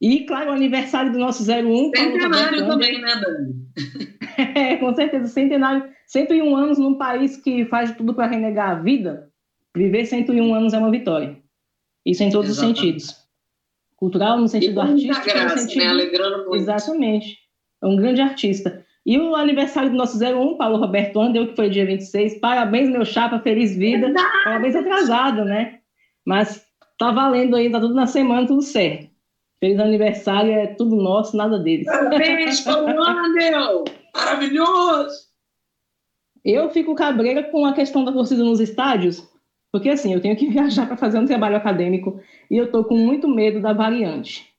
E, 0.00 0.24
claro, 0.24 0.50
o 0.50 0.54
aniversário 0.54 1.12
do 1.12 1.18
nosso 1.18 1.44
01. 1.44 1.90
Centenário 1.94 2.66
também, 2.66 3.00
né, 3.00 3.14
Dani? 3.14 3.54
é, 4.58 4.76
com 4.78 4.92
certeza, 4.92 5.28
centenário. 5.28 5.88
101 6.08 6.56
anos 6.56 6.78
num 6.78 6.98
país 6.98 7.36
que 7.36 7.64
faz 7.66 7.94
tudo 7.94 8.12
para 8.12 8.26
renegar 8.26 8.70
a 8.70 8.74
vida. 8.74 9.30
Viver 9.76 10.04
101 10.04 10.52
anos 10.52 10.74
é 10.74 10.78
uma 10.78 10.90
vitória. 10.90 11.41
Isso 12.04 12.22
em 12.22 12.30
todos 12.30 12.50
Exatamente. 12.50 12.76
os 12.76 12.80
sentidos. 12.80 13.22
Cultural, 13.96 14.38
no 14.38 14.48
sentido 14.48 14.80
artístico. 14.80 15.24
Graça, 15.24 15.54
no 15.54 15.60
sentido... 15.60 15.84
né? 15.84 15.90
Alegrando 15.90 16.38
muito. 16.38 16.56
Exatamente. 16.56 17.38
É 17.82 17.86
um 17.86 17.96
grande 17.96 18.20
artista. 18.20 18.84
E 19.04 19.18
o 19.18 19.34
aniversário 19.34 19.90
do 19.90 19.96
nosso 19.96 20.18
01, 20.18 20.56
Paulo 20.56 20.78
Roberto 20.78 21.20
Andel, 21.20 21.48
que 21.48 21.56
foi 21.56 21.68
dia 21.68 21.84
26. 21.84 22.38
Parabéns, 22.38 22.88
meu 22.88 23.04
chapa, 23.04 23.40
feliz 23.40 23.76
vida. 23.76 24.06
Verdade. 24.06 24.44
Parabéns 24.44 24.76
atrasado, 24.76 25.44
né? 25.44 25.80
Mas 26.24 26.64
tá 26.98 27.10
valendo 27.10 27.56
aí, 27.56 27.70
tá 27.70 27.80
tudo 27.80 27.94
na 27.94 28.06
semana, 28.06 28.46
tudo 28.46 28.62
certo. 28.62 29.10
Feliz 29.58 29.78
aniversário, 29.78 30.52
é 30.52 30.66
tudo 30.68 30.96
nosso, 30.96 31.36
nada 31.36 31.58
deles. 31.58 31.86
Parabéns, 31.86 32.60
Paulo 32.60 33.02
Andel! 33.02 33.84
Maravilhoso! 34.14 35.32
Eu 36.44 36.70
fico 36.70 36.94
cabreira 36.94 37.44
com 37.44 37.64
a 37.64 37.72
questão 37.72 38.04
da 38.04 38.12
torcida 38.12 38.42
nos 38.42 38.58
estádios, 38.58 39.22
porque 39.72 39.88
assim, 39.88 40.12
eu 40.12 40.20
tenho 40.20 40.36
que 40.36 40.46
viajar 40.52 40.86
para 40.86 40.96
fazer 40.96 41.18
um 41.18 41.26
trabalho 41.26 41.56
acadêmico 41.56 42.20
e 42.50 42.56
eu 42.56 42.70
tô 42.70 42.84
com 42.84 42.96
muito 42.96 43.26
medo 43.26 43.60
da 43.60 43.72
variante. 43.72 44.52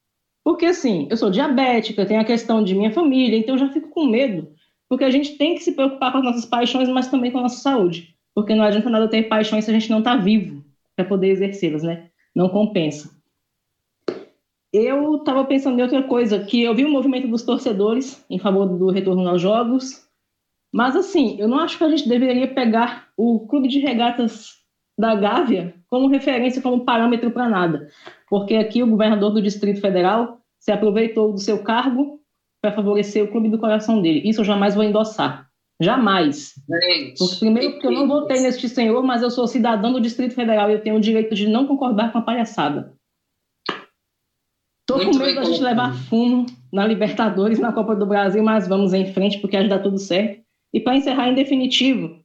Porque, 0.44 0.66
assim, 0.66 1.08
eu 1.10 1.16
sou 1.16 1.30
diabética, 1.30 2.06
tenho 2.06 2.20
a 2.20 2.26
questão 2.26 2.62
de 2.62 2.76
minha 2.76 2.92
família, 2.92 3.38
então 3.38 3.56
eu 3.56 3.60
já 3.60 3.70
fico 3.70 3.90
com 3.90 4.06
medo. 4.06 4.54
Porque 4.90 5.06
a 5.06 5.10
gente 5.10 5.38
tem 5.38 5.56
que 5.56 5.64
se 5.64 5.72
preocupar 5.72 6.12
com 6.12 6.18
as 6.18 6.24
nossas 6.24 6.46
paixões, 6.46 6.90
mas 6.90 7.08
também 7.08 7.32
com 7.32 7.38
a 7.38 7.44
nossa 7.44 7.62
saúde. 7.62 8.14
Porque 8.36 8.54
não 8.54 8.64
adianta 8.64 8.90
nada 8.90 9.08
ter 9.08 9.24
paixões 9.24 9.64
se 9.64 9.72
a 9.72 9.74
gente 9.74 9.90
não 9.90 10.00
está 10.00 10.18
vivo 10.18 10.64
para 10.96 11.06
poder 11.06 11.30
exercê-las, 11.30 11.82
né? 11.82 12.10
Não 12.36 12.50
compensa. 12.50 13.10
Eu 14.74 15.18
estava 15.18 15.46
pensando 15.46 15.80
em 15.80 15.84
outra 15.84 16.04
coisa, 16.04 16.44
que 16.44 16.62
eu 16.62 16.76
vi 16.76 16.84
o 16.84 16.92
movimento 16.92 17.28
dos 17.28 17.44
torcedores 17.44 18.26
em 18.30 18.40
favor 18.40 18.68
do 18.68 18.90
retorno 18.90 19.28
aos 19.30 19.42
jogos, 19.42 20.04
mas 20.74 20.96
assim, 20.96 21.40
eu 21.40 21.48
não 21.48 21.60
acho 21.60 21.78
que 21.78 21.84
a 21.84 21.90
gente 21.90 22.10
deveria 22.10 22.48
pegar 22.48 23.10
o 23.16 23.48
clube 23.48 23.68
de 23.68 23.80
regatas 23.80 24.63
da 24.98 25.16
Gávea 25.16 25.74
como 25.90 26.08
referência, 26.08 26.62
como 26.62 26.86
parâmetro 26.86 27.32
para 27.32 27.50
nada 27.50 27.90
porque 28.34 28.56
aqui 28.56 28.82
o 28.82 28.88
governador 28.88 29.30
do 29.30 29.40
Distrito 29.40 29.80
Federal 29.80 30.40
se 30.60 30.72
aproveitou 30.72 31.32
do 31.32 31.38
seu 31.38 31.62
cargo 31.62 32.20
para 32.60 32.72
favorecer 32.72 33.24
o 33.24 33.28
clube 33.28 33.48
do 33.48 33.60
coração 33.60 34.02
dele. 34.02 34.28
Isso 34.28 34.42
eu 34.42 34.46
jamais 34.46 34.74
vou 34.74 34.84
endossar. 34.84 35.48
Jamais. 35.80 36.54
Gente, 36.68 37.20
porque, 37.20 37.36
primeiro, 37.42 37.74
porque 37.74 37.86
eu 37.86 37.92
não 37.92 38.08
votei 38.08 38.42
neste 38.42 38.68
senhor, 38.68 39.04
mas 39.04 39.22
eu 39.22 39.30
sou 39.30 39.46
cidadão 39.46 39.94
do 39.94 40.02
Distrito 40.02 40.34
Federal 40.34 40.68
e 40.72 40.74
eu 40.74 40.82
tenho 40.82 40.96
o 40.96 41.00
direito 41.00 41.36
de 41.36 41.48
não 41.48 41.68
concordar 41.68 42.12
com 42.12 42.18
a 42.18 42.22
palhaçada. 42.24 42.96
Estou 44.90 45.06
com 45.06 45.16
medo 45.16 45.36
da 45.36 45.44
gente 45.44 45.62
levar 45.62 45.94
fumo 45.94 46.48
na 46.72 46.88
Libertadores, 46.88 47.60
na 47.60 47.72
Copa 47.72 47.96
do 47.96 48.08
Brasil, 48.08 48.42
mas 48.42 48.68
vamos 48.68 48.96
em 48.96 49.14
frente 49.14 49.38
porque 49.38 49.58
acho 49.58 49.68
que 49.68 49.76
dá 49.76 49.80
tudo 49.80 50.00
certo. 50.00 50.42
E 50.74 50.80
para 50.80 50.96
encerrar 50.96 51.30
em 51.30 51.36
definitivo, 51.36 52.20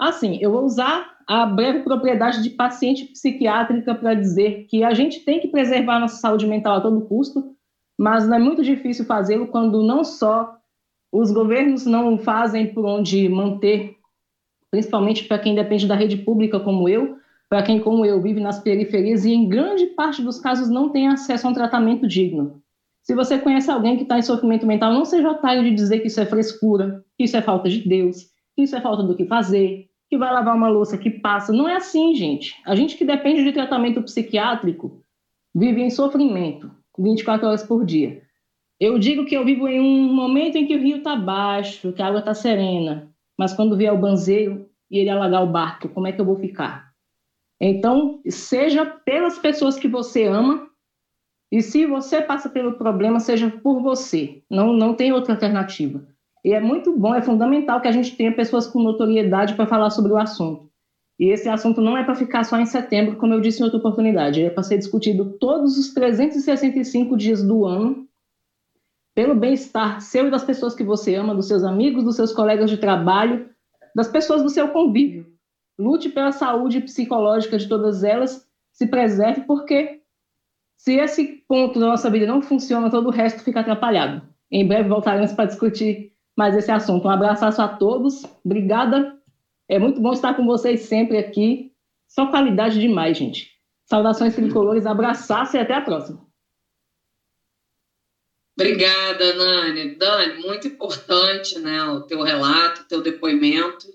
assim, 0.00 0.38
eu 0.40 0.50
vou 0.50 0.64
usar 0.64 1.12
a 1.26 1.46
breve 1.46 1.80
propriedade 1.80 2.42
de 2.42 2.50
paciente 2.50 3.06
psiquiátrica 3.06 3.94
para 3.94 4.14
dizer 4.14 4.66
que 4.68 4.82
a 4.82 4.92
gente 4.92 5.20
tem 5.20 5.40
que 5.40 5.48
preservar 5.48 6.00
nossa 6.00 6.16
saúde 6.16 6.46
mental 6.46 6.76
a 6.76 6.80
todo 6.80 7.06
custo, 7.06 7.54
mas 7.98 8.26
não 8.26 8.36
é 8.36 8.38
muito 8.38 8.62
difícil 8.62 9.04
fazê-lo 9.04 9.46
quando 9.46 9.82
não 9.82 10.02
só 10.04 10.56
os 11.12 11.30
governos 11.30 11.84
não 11.84 12.18
fazem 12.18 12.72
por 12.72 12.84
onde 12.84 13.28
manter, 13.28 13.96
principalmente 14.70 15.24
para 15.24 15.38
quem 15.38 15.54
depende 15.54 15.86
da 15.86 15.94
rede 15.94 16.16
pública 16.16 16.58
como 16.58 16.88
eu, 16.88 17.18
para 17.48 17.62
quem 17.62 17.78
como 17.78 18.06
eu 18.06 18.20
vive 18.20 18.40
nas 18.40 18.58
periferias 18.58 19.26
e 19.26 19.32
em 19.32 19.46
grande 19.46 19.86
parte 19.88 20.22
dos 20.22 20.38
casos 20.38 20.70
não 20.70 20.88
tem 20.88 21.08
acesso 21.08 21.46
a 21.46 21.50
um 21.50 21.54
tratamento 21.54 22.08
digno. 22.08 22.62
Se 23.02 23.14
você 23.14 23.38
conhece 23.38 23.70
alguém 23.70 23.96
que 23.96 24.04
está 24.04 24.18
em 24.18 24.22
sofrimento 24.22 24.66
mental, 24.66 24.92
não 24.92 25.04
seja 25.04 25.30
otário 25.30 25.62
de 25.62 25.74
dizer 25.74 26.00
que 26.00 26.06
isso 26.06 26.20
é 26.20 26.24
frescura, 26.24 27.04
que 27.18 27.24
isso 27.24 27.36
é 27.36 27.42
falta 27.42 27.68
de 27.68 27.86
Deus, 27.86 28.31
isso 28.62 28.76
é 28.76 28.80
falta 28.80 29.02
do 29.02 29.16
que 29.16 29.24
fazer, 29.24 29.88
que 30.08 30.18
vai 30.18 30.32
lavar 30.32 30.54
uma 30.54 30.68
louça 30.68 30.98
que 30.98 31.10
passa. 31.10 31.52
Não 31.52 31.68
é 31.68 31.76
assim, 31.76 32.14
gente. 32.14 32.56
A 32.64 32.74
gente 32.74 32.96
que 32.96 33.04
depende 33.04 33.42
de 33.42 33.52
tratamento 33.52 34.02
psiquiátrico 34.02 35.02
vive 35.54 35.82
em 35.82 35.90
sofrimento 35.90 36.70
24 36.98 37.46
horas 37.46 37.62
por 37.62 37.84
dia. 37.84 38.22
Eu 38.78 38.98
digo 38.98 39.24
que 39.24 39.36
eu 39.36 39.44
vivo 39.44 39.68
em 39.68 39.80
um 39.80 40.12
momento 40.12 40.56
em 40.56 40.66
que 40.66 40.74
o 40.74 40.80
rio 40.80 40.98
está 40.98 41.16
baixo, 41.16 41.92
que 41.92 42.02
a 42.02 42.06
água 42.06 42.20
está 42.20 42.34
serena, 42.34 43.08
mas 43.38 43.54
quando 43.54 43.76
vier 43.76 43.92
o 43.92 43.98
banzeiro 43.98 44.68
e 44.90 44.98
ele 44.98 45.08
alagar 45.08 45.42
o 45.42 45.50
barco, 45.50 45.88
como 45.88 46.06
é 46.06 46.12
que 46.12 46.20
eu 46.20 46.24
vou 46.24 46.36
ficar? 46.36 46.92
Então, 47.60 48.20
seja 48.28 48.84
pelas 48.84 49.38
pessoas 49.38 49.78
que 49.78 49.86
você 49.86 50.24
ama, 50.24 50.68
e 51.50 51.62
se 51.62 51.86
você 51.86 52.20
passa 52.20 52.48
pelo 52.48 52.72
problema, 52.74 53.20
seja 53.20 53.50
por 53.50 53.80
você. 53.80 54.42
Não, 54.50 54.72
não 54.72 54.94
tem 54.94 55.12
outra 55.12 55.34
alternativa. 55.34 56.04
E 56.44 56.52
é 56.52 56.60
muito 56.60 56.96
bom, 56.96 57.14
é 57.14 57.22
fundamental 57.22 57.80
que 57.80 57.88
a 57.88 57.92
gente 57.92 58.16
tenha 58.16 58.34
pessoas 58.34 58.66
com 58.66 58.82
notoriedade 58.82 59.54
para 59.54 59.66
falar 59.66 59.90
sobre 59.90 60.12
o 60.12 60.18
assunto. 60.18 60.70
E 61.18 61.28
esse 61.30 61.48
assunto 61.48 61.80
não 61.80 61.96
é 61.96 62.02
para 62.02 62.16
ficar 62.16 62.42
só 62.42 62.58
em 62.58 62.66
setembro, 62.66 63.16
como 63.16 63.32
eu 63.32 63.40
disse 63.40 63.60
em 63.60 63.64
outra 63.64 63.78
oportunidade, 63.78 64.42
é 64.42 64.50
para 64.50 64.62
ser 64.62 64.78
discutido 64.78 65.36
todos 65.38 65.78
os 65.78 65.94
365 65.94 67.16
dias 67.16 67.44
do 67.44 67.64
ano, 67.64 68.08
pelo 69.14 69.34
bem-estar 69.34 70.00
seu 70.00 70.26
e 70.26 70.30
das 70.30 70.42
pessoas 70.42 70.74
que 70.74 70.82
você 70.82 71.14
ama, 71.14 71.34
dos 71.34 71.46
seus 71.46 71.62
amigos, 71.62 72.02
dos 72.02 72.16
seus 72.16 72.32
colegas 72.32 72.68
de 72.70 72.78
trabalho, 72.78 73.48
das 73.94 74.08
pessoas 74.08 74.42
do 74.42 74.48
seu 74.48 74.68
convívio. 74.68 75.26
Lute 75.78 76.08
pela 76.08 76.32
saúde 76.32 76.80
psicológica 76.80 77.58
de 77.58 77.68
todas 77.68 78.02
elas, 78.02 78.46
se 78.72 78.86
preserve, 78.86 79.42
porque 79.42 80.00
se 80.76 80.94
esse 80.94 81.44
ponto 81.46 81.78
da 81.78 81.86
nossa 81.86 82.10
vida 82.10 82.26
não 82.26 82.42
funciona, 82.42 82.90
todo 82.90 83.06
o 83.08 83.12
resto 83.12 83.44
fica 83.44 83.60
atrapalhado. 83.60 84.22
Em 84.50 84.66
breve 84.66 84.88
voltaremos 84.88 85.32
para 85.32 85.44
discutir 85.44 86.11
mais 86.36 86.56
esse 86.56 86.70
assunto. 86.70 87.06
Um 87.06 87.10
abraço 87.10 87.44
a 87.44 87.68
todos, 87.68 88.24
obrigada. 88.44 89.18
É 89.68 89.78
muito 89.78 90.00
bom 90.00 90.12
estar 90.12 90.34
com 90.34 90.44
vocês 90.44 90.82
sempre 90.82 91.16
aqui. 91.18 91.72
Só 92.08 92.26
qualidade 92.26 92.78
demais, 92.78 93.16
gente. 93.16 93.50
Saudações 93.86 94.34
tricolores, 94.34 94.86
abraçaço 94.86 95.56
e 95.56 95.60
até 95.60 95.74
a 95.74 95.80
próxima. 95.80 96.26
Obrigada, 98.54 99.34
Nani. 99.34 99.94
Dani, 99.96 100.42
muito 100.42 100.66
importante 100.68 101.58
né, 101.58 101.82
o 101.84 102.02
teu 102.02 102.22
relato, 102.22 102.82
o 102.82 102.84
teu 102.84 103.02
depoimento, 103.02 103.86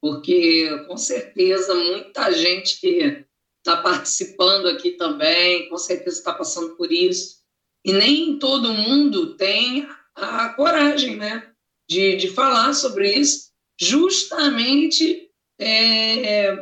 porque 0.00 0.84
com 0.86 0.96
certeza 0.96 1.74
muita 1.74 2.30
gente 2.32 2.80
que 2.80 3.26
está 3.58 3.82
participando 3.82 4.68
aqui 4.68 4.92
também, 4.92 5.68
com 5.68 5.76
certeza 5.76 6.18
está 6.18 6.32
passando 6.32 6.76
por 6.76 6.90
isso. 6.90 7.40
E 7.84 7.92
nem 7.92 8.38
todo 8.38 8.72
mundo 8.72 9.36
tem 9.36 9.88
a 10.14 10.50
coragem 10.50 11.16
né, 11.16 11.49
de, 11.90 12.16
de 12.16 12.28
falar 12.28 12.72
sobre 12.72 13.12
isso, 13.12 13.50
justamente 13.78 15.28
é, 15.58 16.56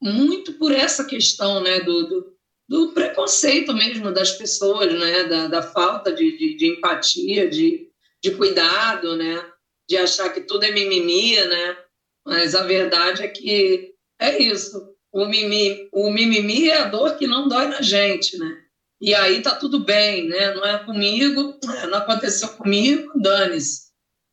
muito 0.00 0.52
por 0.52 0.70
essa 0.70 1.04
questão 1.04 1.62
né, 1.62 1.80
do, 1.80 2.06
do 2.06 2.36
do 2.68 2.92
preconceito 2.92 3.72
mesmo 3.72 4.12
das 4.12 4.32
pessoas, 4.32 4.92
né? 4.92 5.24
da, 5.24 5.46
da 5.46 5.62
falta 5.62 6.12
de, 6.12 6.36
de, 6.36 6.56
de, 6.56 6.66
empatia, 6.66 7.48
de, 7.48 7.88
de 8.22 8.30
cuidado, 8.32 9.16
né? 9.16 9.44
de 9.88 9.96
achar 9.96 10.30
que 10.30 10.40
tudo 10.40 10.64
é 10.64 10.72
mimimi, 10.72 11.36
né? 11.36 11.76
mas 12.24 12.54
a 12.54 12.64
verdade 12.64 13.22
é 13.22 13.28
que 13.28 13.94
é 14.20 14.42
isso. 14.42 14.94
O 15.12 15.26
mimimi, 15.26 15.88
o 15.92 16.10
mimimi 16.10 16.68
é 16.68 16.78
a 16.78 16.88
dor 16.88 17.16
que 17.16 17.26
não 17.26 17.48
dói 17.48 17.68
na 17.68 17.80
gente, 17.80 18.36
né? 18.36 18.62
E 19.00 19.14
aí 19.14 19.40
tá 19.40 19.54
tudo 19.54 19.80
bem, 19.80 20.28
né? 20.28 20.52
Não 20.52 20.64
é 20.64 20.78
comigo, 20.84 21.58
não 21.88 21.98
aconteceu 21.98 22.48
comigo, 22.48 23.12
dane-se. 23.20 23.85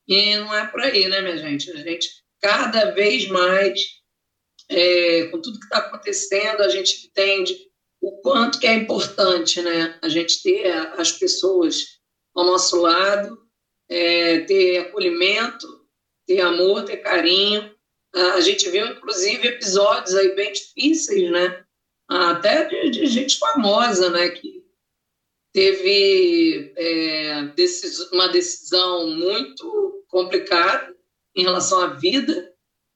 E 0.07 0.35
não 0.37 0.53
é 0.53 0.67
por 0.67 0.81
aí, 0.81 1.07
né, 1.07 1.21
minha 1.21 1.37
gente? 1.37 1.71
A 1.71 1.77
gente, 1.77 2.09
cada 2.41 2.91
vez 2.91 3.27
mais, 3.27 3.79
é, 4.69 5.27
com 5.27 5.41
tudo 5.41 5.59
que 5.59 5.65
está 5.65 5.77
acontecendo, 5.77 6.61
a 6.61 6.69
gente 6.69 7.07
entende 7.07 7.55
o 8.01 8.11
quanto 8.21 8.59
que 8.59 8.67
é 8.67 8.73
importante 8.73 9.61
né, 9.61 9.97
a 10.01 10.09
gente 10.09 10.43
ter 10.43 10.67
as 10.99 11.11
pessoas 11.13 11.99
ao 12.35 12.45
nosso 12.45 12.81
lado, 12.81 13.37
é, 13.89 14.41
ter 14.41 14.79
acolhimento, 14.79 15.67
ter 16.27 16.41
amor, 16.41 16.83
ter 16.83 16.97
carinho. 16.97 17.73
A 18.13 18.41
gente 18.41 18.69
viu, 18.69 18.85
inclusive, 18.87 19.47
episódios 19.47 20.15
aí 20.15 20.35
bem 20.35 20.51
difíceis, 20.51 21.31
né? 21.31 21.63
Até 22.09 22.65
de, 22.65 22.89
de 22.91 23.05
gente 23.07 23.39
famosa, 23.39 24.09
né? 24.09 24.29
Que 24.29 24.62
teve 25.53 26.73
é, 26.75 27.43
decis 27.55 27.99
uma 28.11 28.27
decisão 28.29 29.07
muito 29.11 30.03
complicada 30.09 30.95
em 31.35 31.43
relação 31.43 31.79
à 31.81 31.87
vida, 31.87 32.51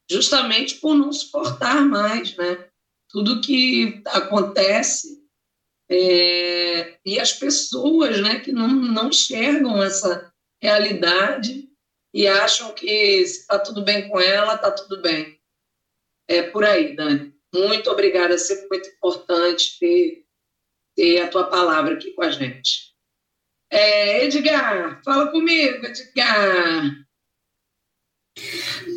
justamente 0.09 0.75
por 0.75 0.95
não 0.95 1.11
suportar 1.13 1.85
mais, 1.85 2.35
né? 2.35 2.67
tudo 3.09 3.41
que 3.41 4.01
acontece 4.07 5.23
é, 5.89 6.97
e 7.05 7.19
as 7.19 7.31
pessoas 7.31 8.19
né, 8.21 8.39
que 8.39 8.51
não, 8.51 8.67
não 8.67 9.09
enxergam 9.09 9.81
essa 9.81 10.31
realidade 10.61 11.69
e 12.13 12.27
acham 12.27 12.73
que 12.73 13.25
se 13.25 13.41
está 13.41 13.59
tudo 13.59 13.83
bem 13.83 14.09
com 14.09 14.19
ela, 14.19 14.55
está 14.55 14.71
tudo 14.71 15.01
bem. 15.01 15.39
É 16.27 16.41
por 16.41 16.65
aí, 16.65 16.95
Dani. 16.95 17.33
Muito 17.53 17.89
obrigada, 17.89 18.33
é 18.33 18.37
sempre 18.37 18.67
muito 18.69 18.89
importante 18.89 19.79
ter, 19.79 20.25
ter 20.97 21.21
a 21.21 21.27
tua 21.27 21.43
palavra 21.43 21.93
aqui 21.93 22.11
com 22.11 22.23
a 22.23 22.31
gente. 22.31 22.87
É, 23.71 24.25
Edgar, 24.25 25.01
fala 25.05 25.31
comigo, 25.31 25.85
Edgar. 25.85 26.91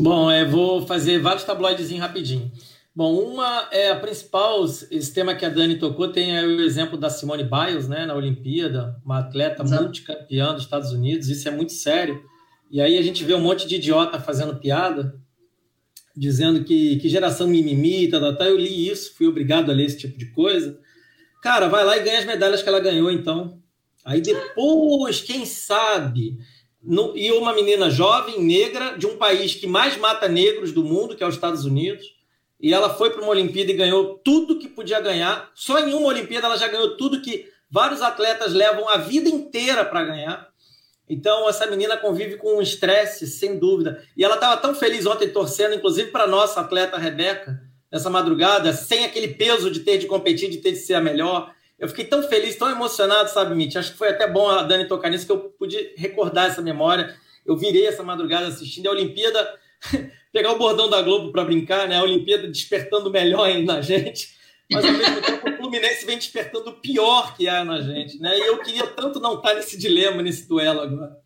Bom, 0.00 0.30
é, 0.30 0.44
vou 0.44 0.86
fazer 0.86 1.18
vários 1.18 1.44
tabloides 1.44 1.90
rapidinho. 1.98 2.50
Bom, 2.94 3.14
uma 3.14 3.68
é 3.70 3.90
a 3.90 4.00
principal, 4.00 4.64
esse 4.64 5.14
tema 5.14 5.34
que 5.34 5.44
a 5.44 5.48
Dani 5.48 5.78
tocou, 5.78 6.10
tem 6.10 6.38
o 6.44 6.60
exemplo 6.62 6.98
da 6.98 7.08
Simone 7.08 7.44
Biles, 7.44 7.88
né, 7.88 8.04
na 8.06 8.14
Olimpíada, 8.14 8.96
uma 9.04 9.20
atleta 9.20 9.62
Exato. 9.62 9.82
multicampeã 9.82 10.52
dos 10.54 10.64
Estados 10.64 10.90
Unidos, 10.90 11.28
isso 11.28 11.48
é 11.48 11.50
muito 11.50 11.72
sério. 11.72 12.22
E 12.70 12.80
aí 12.80 12.98
a 12.98 13.02
gente 13.02 13.24
vê 13.24 13.34
um 13.34 13.40
monte 13.40 13.66
de 13.66 13.76
idiota 13.76 14.18
fazendo 14.18 14.58
piada, 14.58 15.14
dizendo 16.16 16.64
que, 16.64 16.96
que 16.96 17.08
geração 17.08 17.46
mimimi, 17.46 18.08
tá, 18.08 18.20
tá, 18.20 18.32
tá. 18.32 18.46
Eu 18.46 18.56
li 18.56 18.88
isso, 18.88 19.14
fui 19.16 19.26
obrigado 19.26 19.70
a 19.70 19.74
ler 19.74 19.86
esse 19.86 19.98
tipo 19.98 20.18
de 20.18 20.26
coisa. 20.26 20.78
Cara, 21.40 21.68
vai 21.68 21.84
lá 21.84 21.96
e 21.96 22.02
ganha 22.02 22.18
as 22.18 22.24
medalhas 22.24 22.62
que 22.62 22.68
ela 22.68 22.80
ganhou, 22.80 23.10
então. 23.10 23.58
Aí 24.04 24.20
depois, 24.20 25.20
quem 25.20 25.44
sabe, 25.46 26.38
no, 26.82 27.16
e 27.16 27.30
uma 27.32 27.54
menina 27.54 27.90
jovem, 27.90 28.42
negra, 28.42 28.96
de 28.96 29.06
um 29.06 29.16
país 29.16 29.54
que 29.54 29.66
mais 29.66 29.96
mata 29.96 30.28
negros 30.28 30.72
do 30.72 30.84
mundo, 30.84 31.16
que 31.16 31.22
é 31.22 31.26
os 31.26 31.34
Estados 31.34 31.64
Unidos, 31.64 32.04
e 32.58 32.74
ela 32.74 32.90
foi 32.92 33.10
para 33.10 33.22
uma 33.22 33.30
Olimpíada 33.30 33.70
e 33.70 33.76
ganhou 33.76 34.18
tudo 34.22 34.58
que 34.58 34.68
podia 34.68 35.00
ganhar. 35.00 35.50
Só 35.54 35.78
em 35.78 35.94
uma 35.94 36.08
Olimpíada 36.08 36.46
ela 36.46 36.58
já 36.58 36.68
ganhou 36.68 36.96
tudo 36.96 37.22
que 37.22 37.46
vários 37.70 38.02
atletas 38.02 38.52
levam 38.52 38.88
a 38.88 38.98
vida 38.98 39.28
inteira 39.28 39.84
para 39.84 40.04
ganhar. 40.04 40.50
Então, 41.08 41.48
essa 41.48 41.66
menina 41.66 41.96
convive 41.96 42.36
com 42.36 42.58
um 42.58 42.62
estresse, 42.62 43.26
sem 43.26 43.58
dúvida. 43.58 44.04
E 44.16 44.22
ela 44.22 44.34
estava 44.34 44.60
tão 44.60 44.74
feliz 44.74 45.06
ontem 45.06 45.28
torcendo, 45.28 45.74
inclusive 45.74 46.10
para 46.10 46.26
nossa 46.26 46.60
atleta 46.60 46.98
Rebeca, 46.98 47.60
nessa 47.90 48.08
madrugada, 48.08 48.72
sem 48.72 49.04
aquele 49.04 49.28
peso 49.28 49.70
de 49.70 49.80
ter 49.80 49.98
de 49.98 50.06
competir, 50.06 50.48
de 50.48 50.58
ter 50.58 50.72
de 50.72 50.78
ser 50.78 50.94
a 50.94 51.00
melhor. 51.00 51.52
Eu 51.78 51.88
fiquei 51.88 52.04
tão 52.04 52.22
feliz, 52.22 52.56
tão 52.56 52.70
emocionado, 52.70 53.30
sabe, 53.30 53.54
Mitch? 53.54 53.76
Acho 53.76 53.92
que 53.92 53.98
foi 53.98 54.10
até 54.10 54.28
bom 54.28 54.48
a 54.48 54.62
Dani 54.62 54.86
tocar 54.86 55.10
nisso, 55.10 55.26
que 55.26 55.32
eu 55.32 55.38
pude 55.38 55.94
recordar 55.96 56.48
essa 56.48 56.60
memória. 56.62 57.16
Eu 57.44 57.56
virei 57.56 57.86
essa 57.86 58.02
madrugada 58.02 58.48
assistindo 58.48 58.88
a 58.88 58.92
Olimpíada 58.92 59.54
pegar 60.32 60.52
o 60.52 60.58
bordão 60.58 60.88
da 60.88 61.00
Globo 61.02 61.32
para 61.32 61.44
brincar, 61.44 61.88
né? 61.88 61.96
A 61.96 62.02
Olimpíada 62.02 62.46
despertando 62.46 63.10
melhor 63.10 63.46
ainda 63.46 63.74
na 63.74 63.80
gente, 63.80 64.36
mas 64.70 64.84
ao 64.84 64.92
mesmo 64.92 65.22
tempo 65.22 65.50
o 65.50 65.56
Fluminense 65.56 66.06
vem 66.06 66.16
despertando 66.16 66.70
o 66.70 66.80
pior 66.80 67.34
que 67.36 67.48
há 67.48 67.64
na 67.64 67.80
gente, 67.80 68.18
né? 68.20 68.38
E 68.38 68.46
eu 68.46 68.58
queria 68.58 68.86
tanto 68.86 69.18
não 69.18 69.34
estar 69.34 69.54
nesse 69.54 69.76
dilema, 69.76 70.22
nesse 70.22 70.46
duelo 70.46 70.80
agora. 70.80 71.16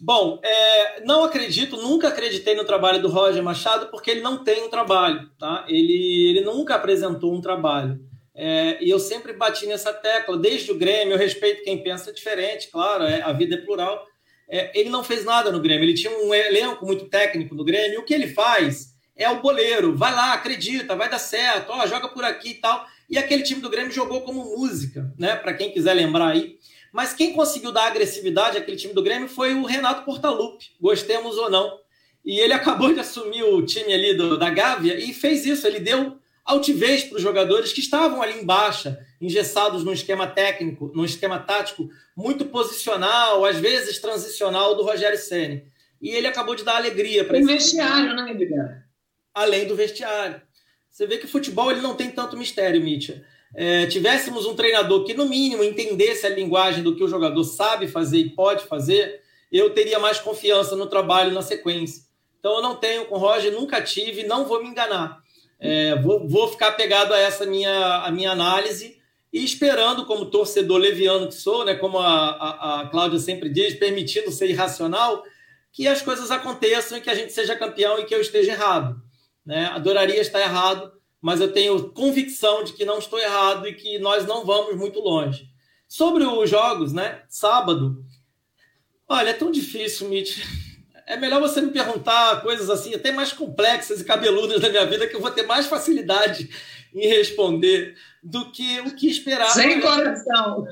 Bom, 0.00 0.38
é, 0.42 1.00
não 1.04 1.24
acredito, 1.24 1.76
nunca 1.76 2.08
acreditei 2.08 2.54
no 2.54 2.64
trabalho 2.64 3.00
do 3.00 3.08
Roger 3.08 3.42
Machado 3.42 3.86
porque 3.90 4.10
ele 4.10 4.20
não 4.20 4.44
tem 4.44 4.64
um 4.64 4.68
trabalho, 4.68 5.30
tá? 5.38 5.64
Ele, 5.68 6.30
ele 6.30 6.40
nunca 6.42 6.74
apresentou 6.74 7.34
um 7.34 7.40
trabalho. 7.40 7.98
É, 8.34 8.76
e 8.82 8.90
eu 8.90 8.98
sempre 8.98 9.32
bati 9.32 9.66
nessa 9.66 9.92
tecla, 9.94 10.36
desde 10.36 10.70
o 10.70 10.76
Grêmio, 10.76 11.14
eu 11.14 11.18
respeito 11.18 11.62
quem 11.62 11.82
pensa 11.82 12.12
diferente, 12.12 12.68
claro, 12.70 13.04
é, 13.04 13.22
a 13.22 13.32
vida 13.32 13.54
é 13.54 13.58
plural, 13.58 14.06
é, 14.48 14.78
ele 14.78 14.90
não 14.90 15.02
fez 15.02 15.24
nada 15.24 15.50
no 15.50 15.60
Grêmio. 15.60 15.84
Ele 15.84 15.94
tinha 15.94 16.12
um 16.12 16.34
elenco 16.34 16.86
muito 16.86 17.06
técnico 17.06 17.54
no 17.54 17.64
Grêmio. 17.64 17.94
E 17.94 17.98
o 17.98 18.04
que 18.04 18.14
ele 18.14 18.28
faz 18.28 18.94
é 19.16 19.28
o 19.28 19.40
boleiro. 19.40 19.96
Vai 19.96 20.14
lá, 20.14 20.32
acredita, 20.32 20.94
vai 20.94 21.08
dar 21.08 21.18
certo. 21.18 21.70
Ó, 21.70 21.86
joga 21.86 22.08
por 22.08 22.24
aqui 22.24 22.50
e 22.50 22.54
tal. 22.54 22.86
E 23.08 23.18
aquele 23.18 23.42
time 23.42 23.60
do 23.60 23.70
Grêmio 23.70 23.92
jogou 23.92 24.22
como 24.22 24.56
música, 24.56 25.12
né? 25.18 25.36
Para 25.36 25.54
quem 25.54 25.72
quiser 25.72 25.94
lembrar 25.94 26.28
aí. 26.28 26.56
Mas 26.96 27.12
quem 27.12 27.34
conseguiu 27.34 27.70
dar 27.70 27.88
agressividade 27.88 28.56
àquele 28.56 28.78
time 28.78 28.94
do 28.94 29.02
Grêmio 29.02 29.28
foi 29.28 29.52
o 29.52 29.66
Renato 29.66 30.02
Portaluppi, 30.02 30.70
gostemos 30.80 31.36
ou 31.36 31.50
não. 31.50 31.78
E 32.24 32.40
ele 32.40 32.54
acabou 32.56 32.90
de 32.90 33.00
assumir 33.00 33.42
o 33.42 33.60
time 33.66 33.92
ali 33.92 34.14
do, 34.14 34.38
da 34.38 34.48
Gávea 34.48 34.98
e 34.98 35.12
fez 35.12 35.44
isso. 35.44 35.66
Ele 35.66 35.78
deu 35.78 36.16
altivez 36.42 37.04
para 37.04 37.16
os 37.16 37.22
jogadores 37.22 37.70
que 37.70 37.80
estavam 37.80 38.22
ali 38.22 38.40
embaixo, 38.40 38.96
engessados 39.20 39.84
num 39.84 39.92
esquema 39.92 40.26
técnico, 40.26 40.90
num 40.94 41.04
esquema 41.04 41.38
tático 41.38 41.86
muito 42.16 42.46
posicional, 42.46 43.44
às 43.44 43.58
vezes 43.58 43.98
transicional 43.98 44.74
do 44.74 44.82
Rogério 44.82 45.18
Ceni. 45.18 45.66
E 46.00 46.08
ele 46.08 46.26
acabou 46.26 46.54
de 46.54 46.64
dar 46.64 46.76
alegria 46.76 47.26
para 47.26 47.38
esse 47.38 47.46
vestiário, 47.46 48.14
né, 48.14 48.30
Edgar? 48.30 48.86
Além 49.34 49.66
do 49.66 49.76
vestiário. 49.76 50.40
Você 50.90 51.06
vê 51.06 51.18
que 51.18 51.26
o 51.26 51.28
futebol 51.28 51.70
ele 51.70 51.82
não 51.82 51.94
tem 51.94 52.10
tanto 52.10 52.38
mistério, 52.38 52.80
Mítia. 52.80 53.22
É, 53.54 53.86
tivéssemos 53.86 54.44
um 54.46 54.54
treinador 54.54 55.04
que, 55.04 55.14
no 55.14 55.26
mínimo, 55.26 55.62
entendesse 55.62 56.26
a 56.26 56.30
linguagem 56.30 56.82
do 56.82 56.94
que 56.94 57.04
o 57.04 57.08
jogador 57.08 57.44
sabe 57.44 57.88
fazer 57.88 58.18
e 58.18 58.30
pode 58.30 58.64
fazer, 58.64 59.20
eu 59.50 59.70
teria 59.70 59.98
mais 59.98 60.18
confiança 60.18 60.74
no 60.76 60.86
trabalho 60.86 61.32
na 61.32 61.42
sequência. 61.42 62.02
Então, 62.38 62.56
eu 62.56 62.62
não 62.62 62.76
tenho 62.76 63.06
com 63.06 63.14
o 63.14 63.18
Roger, 63.18 63.52
nunca 63.52 63.80
tive, 63.80 64.24
não 64.24 64.44
vou 64.44 64.62
me 64.62 64.68
enganar. 64.68 65.20
É, 65.58 65.96
vou, 65.96 66.28
vou 66.28 66.48
ficar 66.48 66.72
pegado 66.72 67.14
a 67.14 67.18
essa 67.18 67.46
minha, 67.46 68.04
a 68.04 68.10
minha 68.10 68.30
análise 68.30 68.96
e 69.32 69.44
esperando, 69.44 70.06
como 70.06 70.26
torcedor 70.26 70.78
leviano 70.78 71.28
que 71.28 71.34
sou, 71.34 71.64
né, 71.64 71.74
como 71.74 71.98
a, 71.98 72.30
a, 72.30 72.80
a 72.80 72.86
Cláudia 72.88 73.18
sempre 73.18 73.48
diz, 73.48 73.74
permitindo 73.74 74.30
ser 74.30 74.48
irracional, 74.48 75.22
que 75.72 75.86
as 75.86 76.00
coisas 76.00 76.30
aconteçam 76.30 76.96
e 76.96 77.00
que 77.00 77.10
a 77.10 77.14
gente 77.14 77.32
seja 77.32 77.56
campeão 77.56 77.98
e 77.98 78.04
que 78.04 78.14
eu 78.14 78.20
esteja 78.20 78.52
errado. 78.52 79.00
Né? 79.44 79.66
Adoraria 79.66 80.20
estar 80.20 80.40
errado, 80.40 80.92
mas 81.26 81.40
eu 81.40 81.52
tenho 81.52 81.90
convicção 81.90 82.62
de 82.62 82.72
que 82.72 82.84
não 82.84 82.98
estou 82.98 83.18
errado 83.18 83.66
e 83.66 83.74
que 83.74 83.98
nós 83.98 84.24
não 84.24 84.44
vamos 84.44 84.76
muito 84.76 85.00
longe. 85.00 85.48
Sobre 85.88 86.24
os 86.24 86.48
jogos, 86.48 86.92
né? 86.92 87.22
Sábado, 87.28 88.04
Olha, 89.08 89.30
é 89.30 89.34
tão 89.34 89.50
difícil, 89.50 90.08
Mitch. 90.08 90.44
É 91.06 91.16
melhor 91.16 91.40
você 91.40 91.60
me 91.60 91.70
perguntar 91.70 92.42
coisas 92.42 92.68
assim, 92.68 92.94
até 92.94 93.12
mais 93.12 93.32
complexas 93.32 94.00
e 94.00 94.04
cabeludas 94.04 94.60
da 94.60 94.68
minha 94.68 94.84
vida, 94.84 95.06
que 95.06 95.14
eu 95.14 95.20
vou 95.20 95.30
ter 95.30 95.44
mais 95.44 95.66
facilidade 95.66 96.50
em 96.92 97.06
responder 97.06 97.94
do 98.22 98.50
que 98.50 98.80
o 98.80 98.96
que 98.96 99.08
esperar. 99.08 99.50
Sem 99.50 99.80
coração. 99.80 100.66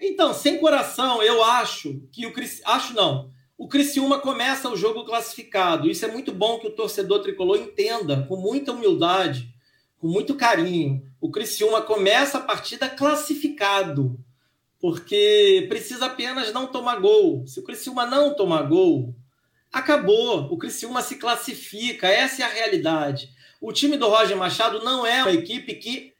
Então, 0.00 0.34
sem 0.34 0.58
coração, 0.58 1.22
eu 1.22 1.42
acho 1.42 2.00
que 2.12 2.26
o 2.26 2.32
acho 2.66 2.94
não. 2.94 3.32
O 3.58 3.68
Criciúma 3.68 4.18
começa 4.18 4.68
o 4.68 4.76
jogo 4.76 5.04
classificado. 5.04 5.88
Isso 5.88 6.04
é 6.04 6.08
muito 6.08 6.30
bom 6.32 6.58
que 6.58 6.66
o 6.66 6.72
torcedor 6.72 7.22
tricolor 7.22 7.56
entenda 7.56 8.22
com 8.28 8.36
muita 8.36 8.72
humildade, 8.72 9.48
com 9.98 10.06
muito 10.06 10.34
carinho. 10.34 11.02
O 11.20 11.30
Criciúma 11.30 11.80
começa 11.80 12.36
a 12.36 12.42
partida 12.42 12.88
classificado, 12.88 14.18
porque 14.78 15.64
precisa 15.70 16.06
apenas 16.06 16.52
não 16.52 16.66
tomar 16.66 17.00
gol. 17.00 17.46
Se 17.46 17.58
o 17.58 17.62
Criciúma 17.62 18.04
não 18.04 18.34
tomar 18.34 18.62
gol, 18.62 19.14
acabou. 19.72 20.52
O 20.52 20.58
Criciúma 20.58 21.00
se 21.00 21.16
classifica. 21.16 22.08
Essa 22.08 22.42
é 22.42 22.44
a 22.44 22.50
realidade. 22.50 23.30
O 23.58 23.72
time 23.72 23.96
do 23.96 24.06
Roger 24.06 24.36
Machado 24.36 24.84
não 24.84 25.06
é 25.06 25.22
uma 25.22 25.32
equipe 25.32 25.74
que 25.76 26.12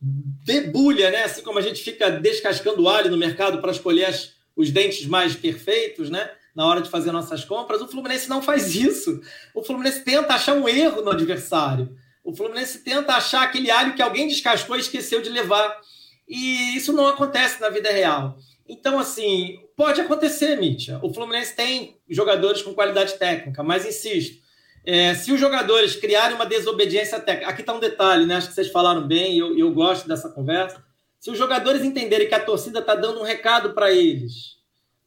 debulha, 0.00 1.10
né? 1.10 1.24
Assim 1.24 1.42
como 1.42 1.58
a 1.58 1.62
gente 1.62 1.82
fica 1.82 2.10
descascando 2.10 2.88
alho 2.88 3.10
no 3.10 3.16
mercado 3.16 3.60
para 3.60 3.72
escolher 3.72 4.04
as, 4.04 4.34
os 4.54 4.70
dentes 4.70 5.04
mais 5.04 5.34
perfeitos, 5.34 6.08
né? 6.10 6.30
Na 6.56 6.64
hora 6.64 6.80
de 6.80 6.88
fazer 6.88 7.12
nossas 7.12 7.44
compras, 7.44 7.82
o 7.82 7.86
Fluminense 7.86 8.30
não 8.30 8.40
faz 8.40 8.74
isso. 8.74 9.20
O 9.54 9.62
Fluminense 9.62 10.02
tenta 10.02 10.32
achar 10.32 10.54
um 10.54 10.66
erro 10.66 11.02
no 11.02 11.10
adversário. 11.10 11.94
O 12.24 12.34
Fluminense 12.34 12.78
tenta 12.78 13.12
achar 13.12 13.42
aquele 13.42 13.70
alho 13.70 13.94
que 13.94 14.00
alguém 14.00 14.26
descascou 14.26 14.74
e 14.74 14.80
esqueceu 14.80 15.20
de 15.20 15.28
levar. 15.28 15.78
E 16.26 16.74
isso 16.74 16.94
não 16.94 17.06
acontece 17.06 17.60
na 17.60 17.68
vida 17.68 17.90
real. 17.90 18.38
Então, 18.66 18.98
assim, 18.98 19.58
pode 19.76 20.00
acontecer, 20.00 20.56
Mítia. 20.56 20.98
O 21.02 21.12
Fluminense 21.12 21.54
tem 21.54 22.00
jogadores 22.08 22.62
com 22.62 22.72
qualidade 22.72 23.18
técnica, 23.18 23.62
mas 23.62 23.84
insisto, 23.84 24.42
é, 24.84 25.14
se 25.14 25.30
os 25.30 25.38
jogadores 25.38 25.94
criarem 25.94 26.36
uma 26.36 26.46
desobediência 26.46 27.20
técnica, 27.20 27.50
aqui 27.50 27.60
está 27.60 27.74
um 27.74 27.80
detalhe, 27.80 28.24
né? 28.24 28.36
Acho 28.36 28.48
que 28.48 28.54
vocês 28.54 28.70
falaram 28.70 29.06
bem 29.06 29.38
eu, 29.38 29.56
eu 29.58 29.70
gosto 29.72 30.08
dessa 30.08 30.30
conversa. 30.30 30.82
Se 31.20 31.30
os 31.30 31.36
jogadores 31.36 31.84
entenderem 31.84 32.28
que 32.28 32.34
a 32.34 32.40
torcida 32.40 32.78
está 32.78 32.94
dando 32.94 33.20
um 33.20 33.24
recado 33.24 33.74
para 33.74 33.92
eles, 33.92 34.55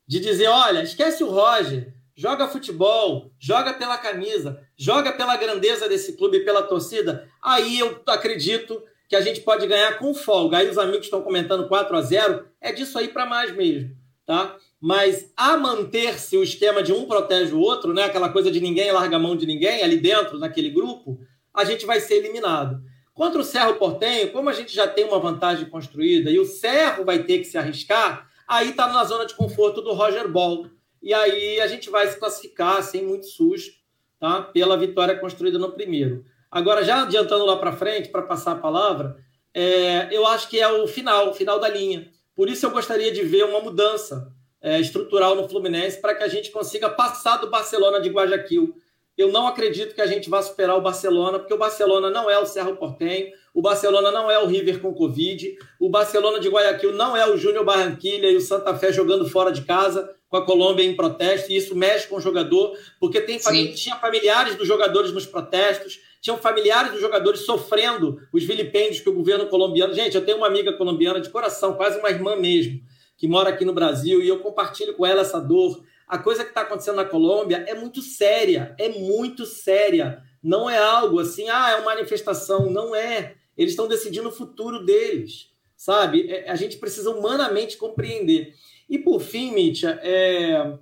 de 0.09 0.19
dizer: 0.19 0.47
olha, 0.47 0.81
esquece 0.81 1.23
o 1.23 1.29
Roger, 1.29 1.93
joga 2.15 2.47
futebol, 2.47 3.31
joga 3.39 3.75
pela 3.75 3.95
camisa, 3.95 4.59
joga 4.75 5.13
pela 5.13 5.37
grandeza 5.37 5.87
desse 5.87 6.17
clube 6.17 6.39
pela 6.39 6.63
torcida, 6.63 7.29
aí 7.39 7.77
eu 7.77 8.01
acredito 8.07 8.81
que 9.07 9.15
a 9.15 9.21
gente 9.21 9.41
pode 9.41 9.67
ganhar 9.67 9.99
com 9.99 10.11
folga. 10.15 10.57
Aí 10.57 10.67
os 10.67 10.79
amigos 10.79 11.05
estão 11.05 11.21
comentando 11.21 11.67
4 11.67 11.95
a 11.95 12.01
0 12.01 12.45
é 12.59 12.71
disso 12.71 12.97
aí 12.97 13.07
para 13.07 13.27
mais 13.27 13.55
mesmo, 13.55 13.95
tá? 14.25 14.57
mas 14.81 15.31
a 15.35 15.57
manter-se 15.57 16.37
o 16.37 16.43
esquema 16.43 16.81
de 16.81 16.93
um 16.93 17.05
protege 17.05 17.53
o 17.53 17.59
outro, 17.59 17.93
né? 17.93 18.05
aquela 18.05 18.29
coisa 18.29 18.49
de 18.49 18.61
ninguém 18.61 18.91
larga 18.91 19.17
a 19.17 19.19
mão 19.19 19.35
de 19.35 19.45
ninguém 19.45 19.83
ali 19.83 19.97
dentro, 19.97 20.39
naquele 20.39 20.69
grupo, 20.69 21.19
a 21.53 21.65
gente 21.65 21.85
vai 21.85 21.99
ser 21.99 22.15
eliminado. 22.15 22.81
Contra 23.13 23.41
o 23.41 23.43
Cerro 23.43 23.75
Portenho, 23.75 24.31
como 24.31 24.49
a 24.49 24.53
gente 24.53 24.73
já 24.73 24.87
tem 24.87 25.03
uma 25.03 25.19
vantagem 25.19 25.69
construída 25.69 26.31
e 26.31 26.39
o 26.39 26.45
Cerro 26.45 27.03
vai 27.03 27.23
ter 27.23 27.39
que 27.39 27.43
se 27.43 27.57
arriscar, 27.57 28.28
aí 28.49 28.71
está 28.71 28.87
na 28.87 29.03
zona 29.03 29.27
de 29.27 29.35
conforto 29.35 29.79
do 29.79 29.93
Roger 29.93 30.27
Ball. 30.27 30.65
E 31.01 31.13
aí 31.13 31.61
a 31.61 31.67
gente 31.67 31.89
vai 31.89 32.07
se 32.07 32.17
classificar 32.17 32.81
sem 32.81 33.05
muito 33.05 33.27
susto, 33.27 33.77
tá? 34.19 34.41
Pela 34.41 34.75
vitória 34.75 35.17
construída 35.17 35.59
no 35.59 35.71
primeiro. 35.71 36.25
Agora, 36.51 36.83
já 36.83 37.03
adiantando 37.03 37.45
lá 37.45 37.57
para 37.57 37.71
frente, 37.71 38.09
para 38.09 38.23
passar 38.23 38.53
a 38.53 38.55
palavra, 38.55 39.17
é, 39.53 40.09
eu 40.11 40.25
acho 40.25 40.49
que 40.49 40.59
é 40.59 40.67
o 40.67 40.87
final, 40.87 41.29
o 41.29 41.33
final 41.33 41.59
da 41.59 41.69
linha. 41.69 42.11
Por 42.35 42.49
isso 42.49 42.65
eu 42.65 42.71
gostaria 42.71 43.11
de 43.11 43.21
ver 43.21 43.43
uma 43.43 43.61
mudança 43.61 44.33
é, 44.59 44.79
estrutural 44.79 45.35
no 45.35 45.47
Fluminense 45.47 46.01
para 46.01 46.15
que 46.15 46.23
a 46.23 46.27
gente 46.27 46.49
consiga 46.49 46.89
passar 46.89 47.37
do 47.37 47.49
Barcelona 47.49 48.01
de 48.01 48.09
Guayaquil. 48.09 48.75
Eu 49.19 49.33
não 49.33 49.47
acredito 49.47 49.93
que 49.93 49.99
a 49.99 50.07
gente 50.07 50.29
vá 50.29 50.41
superar 50.41 50.77
o 50.77 50.81
Barcelona, 50.81 51.39
porque 51.39 51.53
o 51.53 51.57
Barcelona 51.57 52.09
não 52.09 52.29
é 52.29 52.39
o 52.39 52.45
Cerro 52.45 52.77
Portenho, 52.77 53.27
o 53.53 53.61
Barcelona 53.61 54.11
não 54.11 54.31
é 54.31 54.39
o 54.39 54.45
River 54.45 54.79
com 54.79 54.93
Covid, 54.93 55.57
o 55.77 55.89
Barcelona 55.89 56.39
de 56.39 56.47
Guayaquil 56.47 56.93
não 56.93 57.17
é 57.17 57.29
o 57.29 57.35
Júnior 57.35 57.65
Barranquilha 57.65 58.31
e 58.31 58.37
o 58.37 58.39
Santa 58.39 58.73
Fé 58.75 58.93
jogando 58.93 59.27
fora 59.27 59.51
de 59.51 59.63
casa 59.63 60.09
com 60.29 60.37
a 60.37 60.45
Colômbia 60.45 60.85
em 60.85 60.95
protesto, 60.95 61.51
e 61.51 61.57
isso 61.57 61.75
mexe 61.75 62.07
com 62.07 62.15
o 62.15 62.21
jogador, 62.21 62.77
porque 62.97 63.19
tem 63.19 63.37
tinha 63.73 63.97
familiares 63.97 64.55
dos 64.55 64.65
jogadores 64.65 65.11
nos 65.11 65.25
protestos, 65.25 65.99
tinham 66.21 66.37
familiares 66.37 66.93
dos 66.93 67.01
jogadores 67.01 67.41
sofrendo 67.41 68.21
os 68.31 68.45
vilipêndios 68.45 69.01
que 69.01 69.09
o 69.09 69.13
governo 69.13 69.47
colombiano. 69.47 69.93
Gente, 69.93 70.15
eu 70.15 70.23
tenho 70.23 70.37
uma 70.37 70.47
amiga 70.47 70.71
colombiana 70.71 71.19
de 71.19 71.29
coração, 71.29 71.73
quase 71.73 71.99
uma 71.99 72.09
irmã 72.09 72.37
mesmo 72.37 72.79
que 73.17 73.27
mora 73.27 73.49
aqui 73.49 73.65
no 73.65 73.73
Brasil, 73.73 74.21
e 74.21 74.29
eu 74.29 74.39
compartilho 74.39 74.95
com 74.95 75.05
ela 75.05 75.19
essa 75.19 75.41
dor. 75.41 75.83
A 76.09 76.17
coisa 76.17 76.43
que 76.43 76.49
está 76.49 76.61
acontecendo 76.61 76.95
na 76.95 77.05
Colômbia 77.05 77.63
é 77.67 77.75
muito 77.75 78.01
séria, 78.01 78.75
é 78.79 78.89
muito 78.89 79.45
séria. 79.45 80.23
Não 80.41 80.67
é 80.67 80.79
algo 80.79 81.19
assim, 81.19 81.47
ah, 81.49 81.69
é 81.69 81.75
uma 81.75 81.93
manifestação. 81.93 82.71
Não 82.71 82.95
é. 82.95 83.35
Eles 83.55 83.73
estão 83.73 83.87
decidindo 83.87 84.29
o 84.29 84.31
futuro 84.31 84.83
deles, 84.83 85.51
sabe? 85.77 86.27
É, 86.27 86.49
a 86.49 86.55
gente 86.55 86.77
precisa 86.77 87.11
humanamente 87.11 87.77
compreender. 87.77 88.55
E 88.89 88.97
por 88.97 89.19
fim, 89.19 89.51
Mítia, 89.51 89.99
é... 90.01 90.79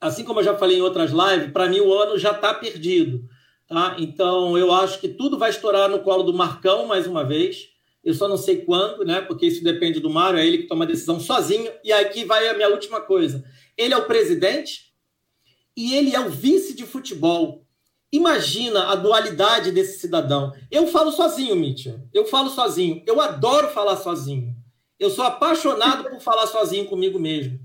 assim 0.00 0.24
como 0.24 0.40
eu 0.40 0.44
já 0.44 0.56
falei 0.56 0.78
em 0.78 0.82
outras 0.82 1.12
lives, 1.12 1.52
para 1.52 1.68
mim 1.68 1.78
o 1.78 1.94
ano 1.94 2.18
já 2.18 2.32
está 2.32 2.52
perdido. 2.52 3.22
Tá? 3.68 3.94
Então 3.96 4.58
eu 4.58 4.72
acho 4.72 5.00
que 5.00 5.08
tudo 5.08 5.38
vai 5.38 5.50
estourar 5.50 5.88
no 5.88 6.00
colo 6.00 6.24
do 6.24 6.34
Marcão 6.34 6.86
mais 6.86 7.06
uma 7.06 7.22
vez. 7.24 7.68
Eu 8.02 8.14
só 8.14 8.26
não 8.26 8.36
sei 8.36 8.58
quando, 8.58 9.04
né? 9.04 9.20
Porque 9.20 9.46
isso 9.46 9.62
depende 9.62 10.00
do 10.00 10.10
Mário, 10.10 10.38
é 10.38 10.46
ele 10.46 10.58
que 10.58 10.68
toma 10.68 10.84
a 10.84 10.88
decisão 10.88 11.20
sozinho. 11.20 11.70
E 11.84 11.92
aqui 11.92 12.24
vai 12.24 12.48
a 12.48 12.54
minha 12.54 12.68
última 12.68 13.00
coisa. 13.00 13.44
Ele 13.76 13.94
é 13.94 13.96
o 13.96 14.06
presidente 14.06 14.92
e 15.76 15.94
ele 15.94 16.14
é 16.14 16.20
o 16.20 16.30
vice 16.30 16.74
de 16.74 16.86
futebol. 16.86 17.66
Imagina 18.10 18.90
a 18.90 18.94
dualidade 18.94 19.72
desse 19.72 19.98
cidadão. 19.98 20.52
Eu 20.70 20.86
falo 20.86 21.12
sozinho, 21.12 21.56
Mitchell. 21.56 22.00
Eu 22.14 22.24
falo 22.24 22.48
sozinho. 22.48 23.02
Eu 23.06 23.20
adoro 23.20 23.68
falar 23.68 23.96
sozinho. 23.96 24.54
Eu 24.98 25.10
sou 25.10 25.24
apaixonado 25.24 26.08
por 26.08 26.20
falar 26.20 26.46
sozinho 26.46 26.86
comigo 26.86 27.18
mesmo. 27.18 27.58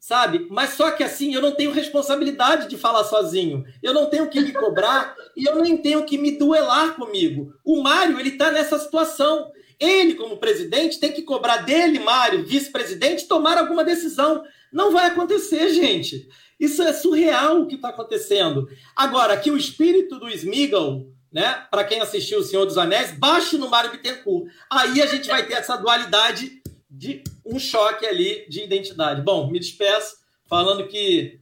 Sabe? 0.00 0.46
Mas 0.48 0.70
só 0.70 0.92
que 0.92 1.02
assim, 1.02 1.34
eu 1.34 1.42
não 1.42 1.52
tenho 1.52 1.72
responsabilidade 1.72 2.68
de 2.68 2.78
falar 2.78 3.04
sozinho. 3.04 3.64
Eu 3.82 3.92
não 3.92 4.06
tenho 4.06 4.30
que 4.30 4.40
me 4.40 4.52
cobrar 4.52 5.14
e 5.36 5.44
eu 5.44 5.60
nem 5.60 5.76
tenho 5.76 6.04
que 6.04 6.16
me 6.16 6.38
duelar 6.38 6.94
comigo. 6.94 7.52
O 7.64 7.82
Mário, 7.82 8.18
ele 8.18 8.30
tá 8.32 8.50
nessa 8.50 8.78
situação. 8.78 9.50
Ele, 9.78 10.14
como 10.14 10.38
presidente, 10.38 10.98
tem 10.98 11.12
que 11.12 11.22
cobrar 11.22 11.58
dele, 11.58 11.98
Mário, 11.98 12.46
vice-presidente, 12.46 13.28
tomar 13.28 13.58
alguma 13.58 13.84
decisão. 13.84 14.42
Não 14.72 14.92
vai 14.92 15.06
acontecer, 15.06 15.70
gente. 15.70 16.28
Isso 16.58 16.82
é 16.82 16.92
surreal 16.92 17.62
o 17.62 17.66
que 17.66 17.76
está 17.76 17.90
acontecendo. 17.90 18.68
Agora, 18.94 19.36
que 19.36 19.50
o 19.50 19.56
espírito 19.56 20.18
do 20.18 20.28
Smeagol, 20.28 21.12
né, 21.32 21.66
para 21.70 21.84
quem 21.84 22.00
assistiu 22.00 22.40
O 22.40 22.42
Senhor 22.42 22.64
dos 22.64 22.78
Anéis, 22.78 23.12
baixe 23.12 23.56
no 23.56 23.68
Mário 23.68 23.90
Bittencourt. 23.92 24.50
Aí 24.70 25.00
a 25.00 25.06
gente 25.06 25.28
vai 25.28 25.46
ter 25.46 25.54
essa 25.54 25.76
dualidade 25.76 26.60
de 26.90 27.22
um 27.44 27.58
choque 27.58 28.06
ali 28.06 28.46
de 28.48 28.62
identidade. 28.62 29.22
Bom, 29.22 29.50
me 29.50 29.58
despeço 29.58 30.16
falando 30.46 30.88
que 30.88 31.40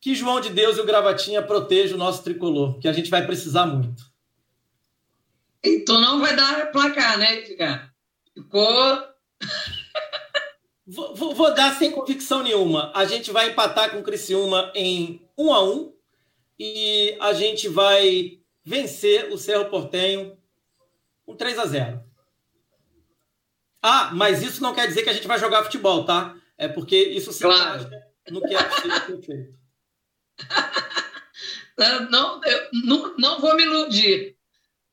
que 0.00 0.14
João 0.14 0.40
de 0.40 0.50
Deus 0.50 0.76
e 0.76 0.80
o 0.80 0.86
Gravatinha 0.86 1.42
protejam 1.42 1.96
o 1.96 1.98
nosso 1.98 2.22
tricolor, 2.22 2.78
que 2.78 2.86
a 2.86 2.92
gente 2.92 3.10
vai 3.10 3.26
precisar 3.26 3.66
muito. 3.66 4.04
Então 5.64 6.00
não 6.00 6.20
vai 6.20 6.36
dar 6.36 6.70
placar, 6.70 7.18
né, 7.18 7.38
Edgar? 7.40 7.92
Ficou. 8.32 9.02
Vou, 10.86 11.14
vou, 11.16 11.34
vou, 11.34 11.52
dar 11.52 11.74
sem 11.76 11.90
convicção 11.90 12.42
nenhuma. 12.42 12.92
A 12.94 13.04
gente 13.04 13.32
vai 13.32 13.50
empatar 13.50 13.90
com 13.90 13.98
o 13.98 14.02
Criciúma 14.04 14.70
em 14.74 15.20
1 15.36 15.52
a 15.52 15.64
1 15.64 15.92
e 16.60 17.16
a 17.20 17.32
gente 17.32 17.68
vai 17.68 18.38
vencer 18.64 19.32
o 19.32 19.38
Cerro 19.38 19.68
Portenho 19.68 20.38
com 21.24 21.34
3 21.34 21.58
a 21.58 21.66
0. 21.66 22.04
Ah, 23.82 24.10
mas 24.14 24.42
isso 24.42 24.62
não 24.62 24.74
quer 24.74 24.86
dizer 24.86 25.02
que 25.02 25.10
a 25.10 25.12
gente 25.12 25.26
vai 25.26 25.38
jogar 25.38 25.64
futebol, 25.64 26.04
tá? 26.04 26.36
É 26.56 26.68
porque 26.68 26.96
isso 26.96 27.32
se 27.32 27.42
claro. 27.42 27.90
no 28.30 28.40
que 28.40 28.54
é 28.54 28.62
possível 28.62 29.22
feito. 29.22 29.54
Não, 32.10 32.40
eu, 32.42 32.68
não, 32.72 33.16
não 33.18 33.38
vou 33.38 33.54
me 33.54 33.62
iludir. 33.62 34.35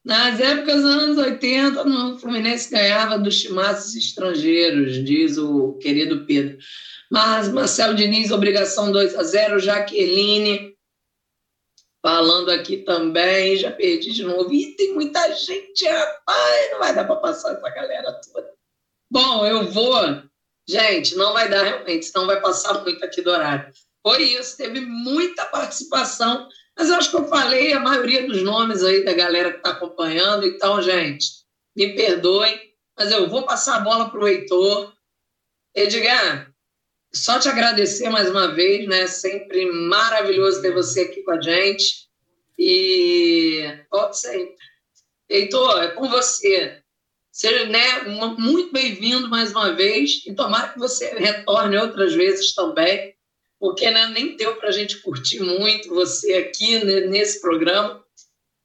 Nas 0.04 0.40
épocas 0.40 0.82
dos 0.82 0.92
anos 0.92 1.18
80, 1.18 1.82
o 1.82 2.20
Fluminense 2.20 2.70
ganhava 2.70 3.18
dos 3.18 3.42
timaços 3.42 3.96
estrangeiros, 3.96 5.04
diz 5.06 5.38
o 5.38 5.74
querido 5.74 6.26
Pedro. 6.26 6.58
Mas 7.10 7.48
Marcelo 7.48 7.96
Diniz, 7.96 8.32
obrigação 8.32 8.92
2 8.92 9.16
a 9.16 9.24
0 9.24 9.60
Jaqueline 9.60 10.74
falando 12.04 12.52
aqui 12.52 12.78
também, 12.78 13.56
já 13.56 13.72
perdi 13.72 14.12
de 14.12 14.24
novo. 14.24 14.54
E 14.54 14.76
tem 14.76 14.94
muita 14.94 15.34
gente, 15.34 15.88
rapaz, 15.88 16.72
não 16.72 16.80
vai 16.80 16.94
dar 16.94 17.06
para 17.06 17.16
passar 17.16 17.54
essa 17.54 17.70
galera 17.70 18.20
toda. 18.22 18.52
Bom, 19.10 19.46
eu 19.46 19.72
vou. 19.72 19.96
Gente, 20.68 21.16
não 21.16 21.32
vai 21.32 21.50
dar 21.50 21.64
realmente, 21.64 22.06
senão 22.06 22.28
vai 22.28 22.42
passar 22.42 22.82
muito 22.84 23.04
aqui 23.06 23.22
do 23.22 23.32
horário. 23.32 23.72
Foi 24.06 24.22
isso, 24.22 24.58
teve 24.58 24.82
muita 24.82 25.46
participação 25.46 26.50
mas 26.78 26.90
eu 26.90 26.95
acho 26.95 27.10
que 27.10 27.18
eu 27.18 27.28
falei 27.28 27.74
a 27.74 27.80
maioria 27.80 28.28
dos 28.28 28.41
nomes 28.41 28.84
aí 28.84 29.04
da 29.04 29.14
galera 29.14 29.52
que 29.52 29.58
está 29.58 29.72
acompanhando. 29.72 30.45
Então, 30.45 30.82
gente, 30.82 31.26
me 31.76 31.94
perdoem, 31.94 32.60
mas 32.98 33.12
eu 33.12 33.30
vou 33.30 33.44
passar 33.44 33.78
a 33.78 33.82
bola 33.82 34.10
para 34.10 34.20
o 34.20 34.28
Heitor. 34.28 34.94
Edgar, 35.76 36.52
só 37.14 37.40
te 37.40 37.48
agradecer 37.48 38.10
mais 38.10 38.30
uma 38.30 38.54
vez, 38.54 38.88
né? 38.88 39.08
Sempre 39.08 39.72
maravilhoso 39.72 40.62
ter 40.62 40.74
você 40.74 41.02
aqui 41.02 41.22
com 41.24 41.32
a 41.32 41.41
gente. 41.41 42.08
E 42.58 43.64
pode 43.90 44.20
sempre. 44.20 44.56
Heitor, 45.30 45.84
é 45.84 45.88
com 45.90 46.10
você. 46.10 46.84
Seja 47.32 47.66
né, 47.66 48.04
muito 48.38 48.72
bem-vindo 48.72 49.28
mais 49.28 49.52
uma 49.52 49.74
vez 49.74 50.24
e 50.26 50.36
tomara 50.36 50.70
que 50.70 50.78
você 50.78 51.16
retorne 51.16 51.76
outras 51.78 52.14
vezes 52.14 52.54
também, 52.54 53.12
porque 53.64 53.90
né, 53.90 54.10
nem 54.14 54.35
deu 54.35 54.57
para 54.57 54.68
a 54.68 54.72
gente 54.73 55.02
curtir 55.02 55.40
muito 55.40 55.88
você 55.88 56.34
aqui 56.34 56.84
né, 56.84 57.07
nesse 57.07 57.40
programa, 57.40 58.03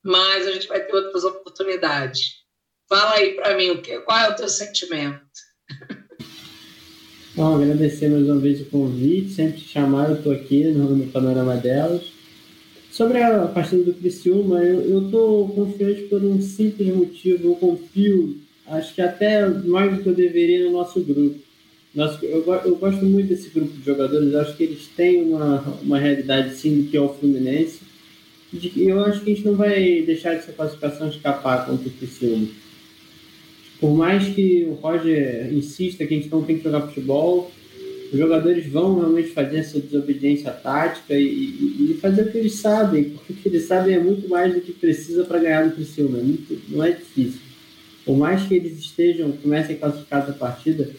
mas 0.02 0.44
a 0.44 0.50
gente 0.50 0.66
vai 0.66 0.84
ter 0.84 0.92
outras 0.92 1.22
oportunidades. 1.22 2.38
Fala 2.88 3.12
aí 3.12 3.34
para 3.34 3.56
mim, 3.56 3.70
o 3.70 3.80
que, 3.80 3.96
qual 4.00 4.18
é 4.18 4.28
o 4.28 4.34
teu 4.34 4.48
sentimento? 4.48 5.20
Bom, 7.36 7.62
agradecer 7.62 8.08
mais 8.08 8.24
uma 8.24 8.40
vez 8.40 8.60
o 8.60 8.64
convite, 8.64 9.34
sempre 9.34 9.60
te 9.60 9.68
chamar, 9.68 10.10
eu 10.10 10.16
estou 10.16 10.32
aqui 10.32 10.64
no, 10.64 10.96
no, 10.96 11.06
panorama 11.12 11.54
delas. 11.56 12.02
Sobre 12.90 13.22
a 13.22 13.46
partida 13.46 13.84
do 13.84 13.94
Criciúma, 13.94 14.64
eu 14.64 15.04
estou 15.04 15.48
confiante 15.50 16.08
por 16.08 16.24
um 16.24 16.42
simples 16.42 16.92
motivo, 16.92 17.46
eu 17.46 17.54
confio, 17.54 18.36
acho 18.66 18.96
que 18.96 19.00
até 19.00 19.46
mais 19.46 19.96
do 19.96 20.02
que 20.02 20.08
eu 20.08 20.14
deveria 20.14 20.64
no 20.64 20.72
nosso 20.72 21.00
grupo. 21.00 21.47
Nosso, 21.94 22.24
eu, 22.24 22.44
eu 22.64 22.76
gosto 22.76 23.04
muito 23.04 23.28
desse 23.28 23.48
grupo 23.50 23.76
de 23.76 23.84
jogadores, 23.84 24.34
acho 24.34 24.56
que 24.56 24.62
eles 24.62 24.86
têm 24.96 25.22
uma, 25.22 25.60
uma 25.82 25.98
realidade 25.98 26.54
sim 26.54 26.82
do 26.82 26.90
que 26.90 26.96
é 26.96 27.00
o 27.00 27.08
Fluminense, 27.08 27.80
e 28.52 28.82
eu 28.82 29.00
acho 29.04 29.22
que 29.22 29.32
a 29.32 29.34
gente 29.34 29.46
não 29.46 29.54
vai 29.54 30.02
deixar 30.02 30.34
essa 30.34 30.52
classificação 30.52 31.08
escapar 31.08 31.66
contra 31.66 31.88
o 31.88 31.92
Criciúma 31.92 32.48
por 33.80 33.94
mais 33.94 34.34
que 34.34 34.64
o 34.64 34.74
Roger 34.74 35.52
insista 35.52 36.06
que 36.06 36.14
a 36.14 36.16
gente 36.16 36.30
não 36.30 36.42
tem 36.42 36.58
que 36.58 36.64
jogar 36.64 36.82
futebol, 36.82 37.50
os 38.12 38.18
jogadores 38.18 38.66
vão 38.66 38.98
realmente 38.98 39.28
fazer 39.28 39.58
essa 39.58 39.78
desobediência 39.78 40.50
tática 40.50 41.14
e, 41.14 41.24
e, 41.24 41.90
e, 41.90 41.98
fazer 42.00 42.22
o 42.22 42.32
que 42.32 42.38
eles 42.38 42.54
sabem, 42.54 43.10
porque 43.10 43.32
o 43.32 43.36
que 43.36 43.48
eles 43.48 43.64
sabem 43.64 43.94
é 43.94 43.98
muito 43.98 44.28
mais 44.28 44.54
do 44.54 44.60
que 44.60 44.72
precisa 44.72 45.24
para 45.24 45.38
ganhar 45.38 45.66
no 45.66 45.72
Criciúma, 45.72 46.18
é 46.18 46.22
muito, 46.22 46.58
não 46.68 46.82
é 46.82 46.92
difícil. 46.92 47.40
Por 48.04 48.16
mais 48.16 48.46
que 48.48 48.54
eles 48.54 48.78
estejam, 48.78 49.30
comecem 49.32 49.76
a 49.76 49.78
classificar 49.78 50.28
a 50.28 50.32
partida, 50.32 50.90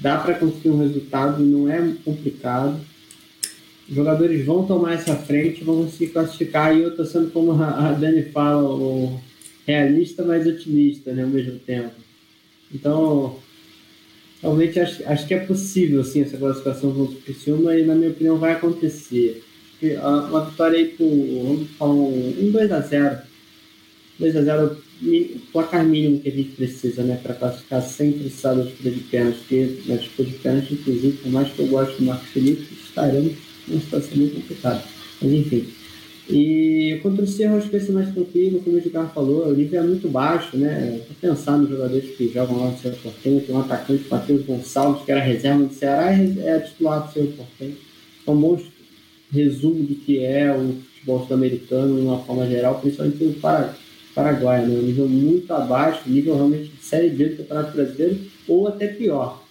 dá 0.00 0.18
para 0.18 0.34
conseguir 0.34 0.70
um 0.70 0.80
resultado, 0.80 1.42
não 1.42 1.70
é 1.70 1.94
complicado. 2.04 2.80
Os 3.88 3.94
jogadores 3.94 4.44
vão 4.44 4.66
tomar 4.66 4.94
essa 4.94 5.16
frente, 5.16 5.64
vão 5.64 5.84
conseguir 5.84 6.08
classificar, 6.08 6.76
e 6.76 6.82
eu 6.82 6.90
estou 6.90 7.06
sendo, 7.06 7.30
como 7.30 7.52
a 7.52 7.92
Dani 7.92 8.22
fala, 8.24 8.68
o 8.68 9.20
realista, 9.66 10.24
mas 10.24 10.46
otimista 10.46 11.12
né, 11.12 11.22
ao 11.22 11.28
mesmo 11.28 11.58
tempo 11.58 12.08
então, 12.72 13.38
realmente 14.42 14.78
acho, 14.78 15.02
acho 15.06 15.26
que 15.26 15.34
é 15.34 15.40
possível 15.40 16.00
assim, 16.00 16.22
essa 16.22 16.36
classificação 16.36 16.92
contra 16.92 17.16
o 17.16 17.22
Criciúma 17.22 17.74
e, 17.76 17.84
na 17.84 17.94
minha 17.94 18.10
opinião, 18.10 18.38
vai 18.38 18.52
acontecer. 18.52 19.42
Uma 20.28 20.44
vitória 20.44 20.78
aí 20.78 20.94
vamos 20.98 21.70
falar, 21.70 21.92
um 21.92 22.52
2x0. 22.52 23.22
2x0 24.20 24.76
o 25.00 25.38
placar 25.52 25.84
mínimo 25.84 26.20
que 26.20 26.28
a 26.28 26.32
gente 26.32 26.50
precisa, 26.50 27.02
né, 27.02 27.18
para 27.22 27.34
classificar 27.34 27.82
sem 27.82 28.12
precisar 28.12 28.54
da 28.54 28.62
disputa 28.62 28.90
de 28.90 29.00
pênalti, 29.00 29.38
porque 29.38 29.78
na 29.86 29.96
disputa 29.96 30.24
de 30.24 30.36
pênalti, 30.36 30.74
inclusive, 30.74 31.16
por 31.18 31.32
mais 31.32 31.52
que 31.52 31.60
eu 31.60 31.66
goste 31.66 31.96
do 31.98 32.04
Marcos 32.04 32.28
Felipe, 32.28 32.66
estaremos 32.74 33.32
numa 33.66 33.80
situação 33.80 34.16
muito 34.16 34.34
complicada. 34.34 34.82
Mas 35.20 35.32
enfim, 35.32 35.66
e 36.28 37.00
contra 37.02 37.24
o 37.24 37.26
Cerro, 37.26 37.56
acho 37.56 37.66
que 37.66 37.72
vai 37.72 37.80
ser 37.80 37.92
mais 37.92 38.12
tranquilo, 38.12 38.60
como 38.60 38.76
o 38.76 38.78
Edgar 38.78 39.10
falou, 39.14 39.48
o 39.48 39.54
nível 39.54 39.82
é 39.82 39.86
muito 39.86 40.08
baixo, 40.08 40.58
né? 40.58 41.00
Vou 41.06 41.16
pensar 41.18 41.56
nos 41.56 41.70
jogadores 41.70 42.16
que 42.16 42.28
jogam 42.28 42.60
lá 42.60 42.70
no 42.70 42.78
Cerro 42.78 42.98
Portenho, 43.02 43.40
tem 43.40 43.56
um 43.56 43.60
atacante, 43.60 44.04
Matheus 44.10 44.44
Gonçalves, 44.44 45.04
que 45.04 45.10
era 45.10 45.22
reserva 45.22 45.64
do 45.64 45.72
Ceará, 45.72 46.12
é, 46.12 46.34
é 46.44 46.58
titular 46.60 47.06
do 47.06 47.12
Cerro 47.14 47.28
Portenho. 47.28 47.76
São 48.26 48.36
bons 48.36 48.62
resumos 49.32 49.88
do 49.88 49.94
que 49.94 50.22
é 50.22 50.54
o 50.54 50.74
futebol 50.92 51.26
sul-americano, 51.26 51.96
de 51.96 52.02
uma 52.02 52.18
forma 52.18 52.46
geral, 52.46 52.78
principalmente 52.78 53.24
o 53.24 53.32
Paraguai, 53.34 53.74
né? 54.66 54.74
Um 54.74 54.82
nível 54.82 55.08
muito 55.08 55.52
abaixo, 55.52 56.08
nível 56.08 56.34
realmente 56.34 56.68
de 56.68 56.82
Série 56.82 57.10
B 57.10 57.30
do 57.30 57.36
Campeonato 57.38 57.76
Brasileiro, 57.76 58.18
ou 58.46 58.68
até 58.68 58.88
pior. 58.88 59.44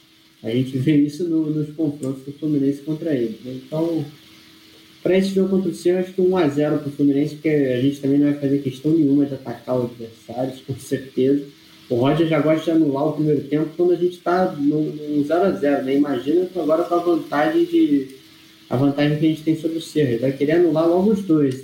A 0.44 0.49
gente 0.49 0.77
vê 0.77 0.95
isso 0.95 1.23
no, 1.23 1.49
nos 1.49 1.73
confrontos 1.76 2.23
do 2.23 2.31
Fluminense 2.34 2.81
contra 2.81 3.14
ele. 3.14 3.39
Né? 3.44 3.60
Então, 3.65 4.06
para 5.02 5.18
esse 5.18 5.30
jogo 5.30 5.49
contra 5.49 5.69
o 5.69 5.73
Ceará, 5.73 6.02
acho 6.02 6.14
que 6.14 6.22
1x0 6.22 6.80
para 6.80 6.88
o 6.88 6.91
Fluminense, 6.91 7.35
porque 7.35 7.49
a 7.49 7.81
gente 7.81 7.99
também 7.99 8.19
não 8.19 8.31
vai 8.31 8.39
fazer 8.39 8.60
questão 8.60 8.91
nenhuma 8.91 9.26
de 9.26 9.34
atacar 9.34 9.80
o 9.80 9.84
adversário, 9.84 10.53
com 10.68 10.76
certeza. 10.76 11.45
O 11.89 11.95
Roger 11.95 12.27
já 12.27 12.39
gosta 12.41 12.65
de 12.65 12.72
anular 12.72 13.07
o 13.07 13.14
primeiro 13.14 13.41
tempo 13.45 13.69
quando 13.77 13.94
a 13.94 13.95
gente 13.95 14.18
está 14.18 14.52
no 14.52 14.91
0x0, 15.23 15.84
né? 15.84 15.95
Imagina 15.95 16.48
agora 16.56 16.84
com 16.84 16.95
a 16.95 16.99
vantagem 16.99 17.64
de. 17.64 18.10
a 18.69 18.76
vantagem 18.76 19.18
que 19.18 19.26
a 19.26 19.30
gente 19.30 19.44
tem 19.44 19.57
sobre 19.57 19.77
o 19.77 19.81
Cerro. 19.81 20.10
Ele 20.10 20.18
vai 20.18 20.34
querer 20.34 20.53
anular 20.53 20.85
logo 20.85 21.11
os 21.11 21.23
dois. 21.23 21.64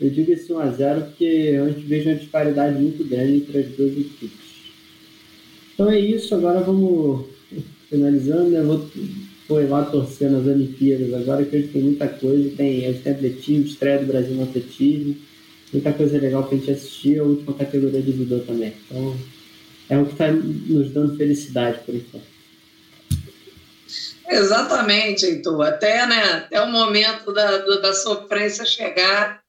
Eu 0.00 0.10
digo 0.10 0.32
esse 0.32 0.52
1x0 0.52 1.04
porque 1.04 1.58
a 1.60 1.68
gente 1.68 1.86
vejo 1.86 2.10
uma 2.10 2.16
disparidade 2.16 2.80
muito 2.80 3.04
grande 3.04 3.36
entre 3.36 3.58
as 3.58 3.66
duas 3.68 3.92
equipes. 3.92 4.46
Então 5.74 5.90
é 5.90 5.98
isso, 5.98 6.34
agora 6.34 6.60
vamos 6.60 7.26
finalizando, 7.88 8.50
né? 8.50 8.62
Vou 8.62 8.88
foi 9.46 9.66
lá 9.66 9.84
torcer 9.84 10.30
nas 10.30 10.46
Olimpíadas. 10.46 11.14
Agora 11.14 11.44
que 11.44 11.56
hoje 11.56 11.68
tem 11.68 11.82
muita 11.82 12.08
coisa, 12.08 12.56
tem, 12.56 12.86
atletismo, 12.88 13.64
estreia 13.64 13.98
do 13.98 14.06
Brasil 14.06 14.34
no 14.34 14.42
atletismo, 14.42 15.16
muita 15.72 15.92
coisa 15.92 16.18
legal 16.18 16.44
para 16.44 16.56
a 16.56 16.58
gente 16.58 16.70
assistir, 16.70 17.20
a 17.20 17.24
última 17.24 17.54
categoria 17.54 18.02
de 18.02 18.12
judô 18.12 18.40
também. 18.40 18.74
Então, 18.84 19.16
é 19.88 19.98
o 19.98 20.06
que 20.06 20.12
está 20.12 20.30
nos 20.32 20.90
dando 20.90 21.16
felicidade 21.16 21.78
por 21.84 21.94
enquanto. 21.94 22.36
Exatamente, 24.28 25.24
Heitor. 25.24 25.64
Até, 25.64 26.04
né, 26.06 26.22
até 26.22 26.60
o 26.60 26.70
momento 26.70 27.32
da, 27.32 27.58
da 27.58 27.92
sofrência 27.92 28.64
chegar, 28.64 29.40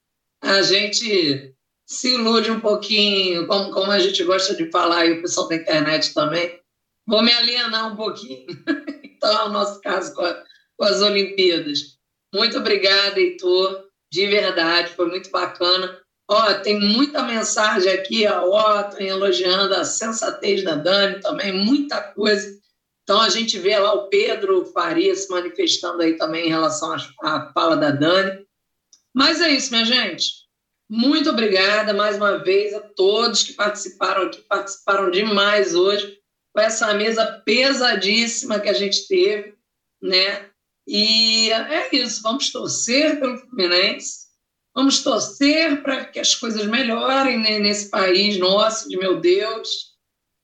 a 0.42 0.62
gente 0.62 1.54
se 1.86 2.14
ilude 2.14 2.50
um 2.50 2.60
pouquinho, 2.60 3.46
como, 3.46 3.70
como 3.70 3.90
a 3.90 3.98
gente 3.98 4.22
gosta 4.24 4.54
de 4.54 4.70
falar, 4.70 5.06
e 5.06 5.12
o 5.12 5.22
pessoal 5.22 5.48
da 5.48 5.56
internet 5.56 6.12
também. 6.12 6.60
Vou 7.06 7.22
me 7.22 7.32
alienar 7.32 7.92
um 7.92 7.96
pouquinho. 7.96 8.46
Então, 9.18 9.36
é 9.36 9.44
o 9.46 9.48
nosso 9.48 9.80
caso 9.80 10.14
com, 10.14 10.22
a, 10.22 10.44
com 10.76 10.84
as 10.84 11.02
Olimpíadas. 11.02 11.98
Muito 12.32 12.56
obrigada, 12.56 13.18
Heitor, 13.18 13.84
de 14.12 14.28
verdade, 14.28 14.94
foi 14.94 15.08
muito 15.08 15.28
bacana. 15.30 16.00
Ó, 16.30 16.54
tem 16.60 16.78
muita 16.78 17.22
mensagem 17.24 17.90
aqui, 17.90 18.26
a 18.26 18.42
elogiando 18.98 19.74
a 19.74 19.84
sensatez 19.84 20.62
da 20.62 20.76
Dani 20.76 21.20
também, 21.20 21.52
muita 21.52 22.00
coisa. 22.00 22.56
Então 23.02 23.20
a 23.20 23.30
gente 23.30 23.58
vê 23.58 23.78
lá 23.78 23.94
o 23.94 24.08
Pedro 24.08 24.66
Faria 24.66 25.14
se 25.14 25.30
manifestando 25.30 26.02
aí 26.02 26.18
também 26.18 26.46
em 26.46 26.50
relação 26.50 26.94
à 27.22 27.50
fala 27.52 27.76
da 27.76 27.90
Dani. 27.90 28.46
Mas 29.18 29.40
é 29.40 29.50
isso, 29.50 29.72
minha 29.72 29.84
gente. 29.84 30.46
Muito 30.88 31.30
obrigada 31.30 31.92
mais 31.92 32.16
uma 32.16 32.38
vez 32.38 32.72
a 32.72 32.78
todos 32.78 33.42
que 33.42 33.52
participaram 33.52 34.28
aqui, 34.28 34.40
participaram 34.42 35.10
demais 35.10 35.74
hoje 35.74 36.20
com 36.54 36.60
essa 36.60 36.94
mesa 36.94 37.26
pesadíssima 37.44 38.60
que 38.60 38.68
a 38.68 38.72
gente 38.72 39.08
teve, 39.08 39.56
né? 40.00 40.48
E 40.86 41.50
é 41.50 41.88
isso, 41.96 42.22
vamos 42.22 42.52
torcer 42.52 43.18
pelo 43.18 43.38
Fluminense, 43.38 44.28
vamos 44.72 45.02
torcer 45.02 45.82
para 45.82 46.04
que 46.04 46.20
as 46.20 46.36
coisas 46.36 46.64
melhorem 46.66 47.40
né, 47.40 47.58
nesse 47.58 47.90
país 47.90 48.38
nosso, 48.38 48.88
de 48.88 48.96
meu 48.96 49.18
Deus. 49.18 49.96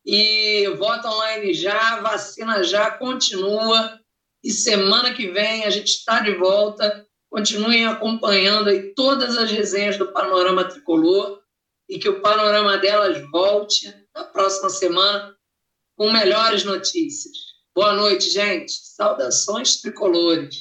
E 0.05 0.67
voto 0.77 1.07
online 1.07 1.55
já, 1.55 2.01
vacina 2.01 2.65
já, 2.65 2.91
continua. 2.91 4.01
E 4.43 4.51
semana 4.51 5.15
que 5.15 5.31
vem 5.31 5.65
a 5.65 5.71
gente 5.71 5.91
está 5.91 6.19
de 6.19 6.35
volta. 6.35 7.04
Continuem 7.35 7.85
acompanhando 7.85 8.71
aí 8.71 8.95
todas 8.95 9.37
as 9.37 9.51
resenhas 9.51 9.99
do 9.99 10.13
Panorama 10.13 10.69
Tricolor 10.69 11.43
e 11.89 11.99
que 11.99 12.09
o 12.09 12.23
panorama 12.23 12.79
delas 12.79 13.21
volte 13.33 13.93
na 14.15 14.23
próxima 14.23 14.71
semana 14.71 15.37
com 15.97 16.13
melhores 16.13 16.63
notícias. 16.63 17.37
Boa 17.75 17.93
noite, 17.93 18.31
gente. 18.31 18.71
Saudações 18.71 19.81
tricolores. 19.81 20.55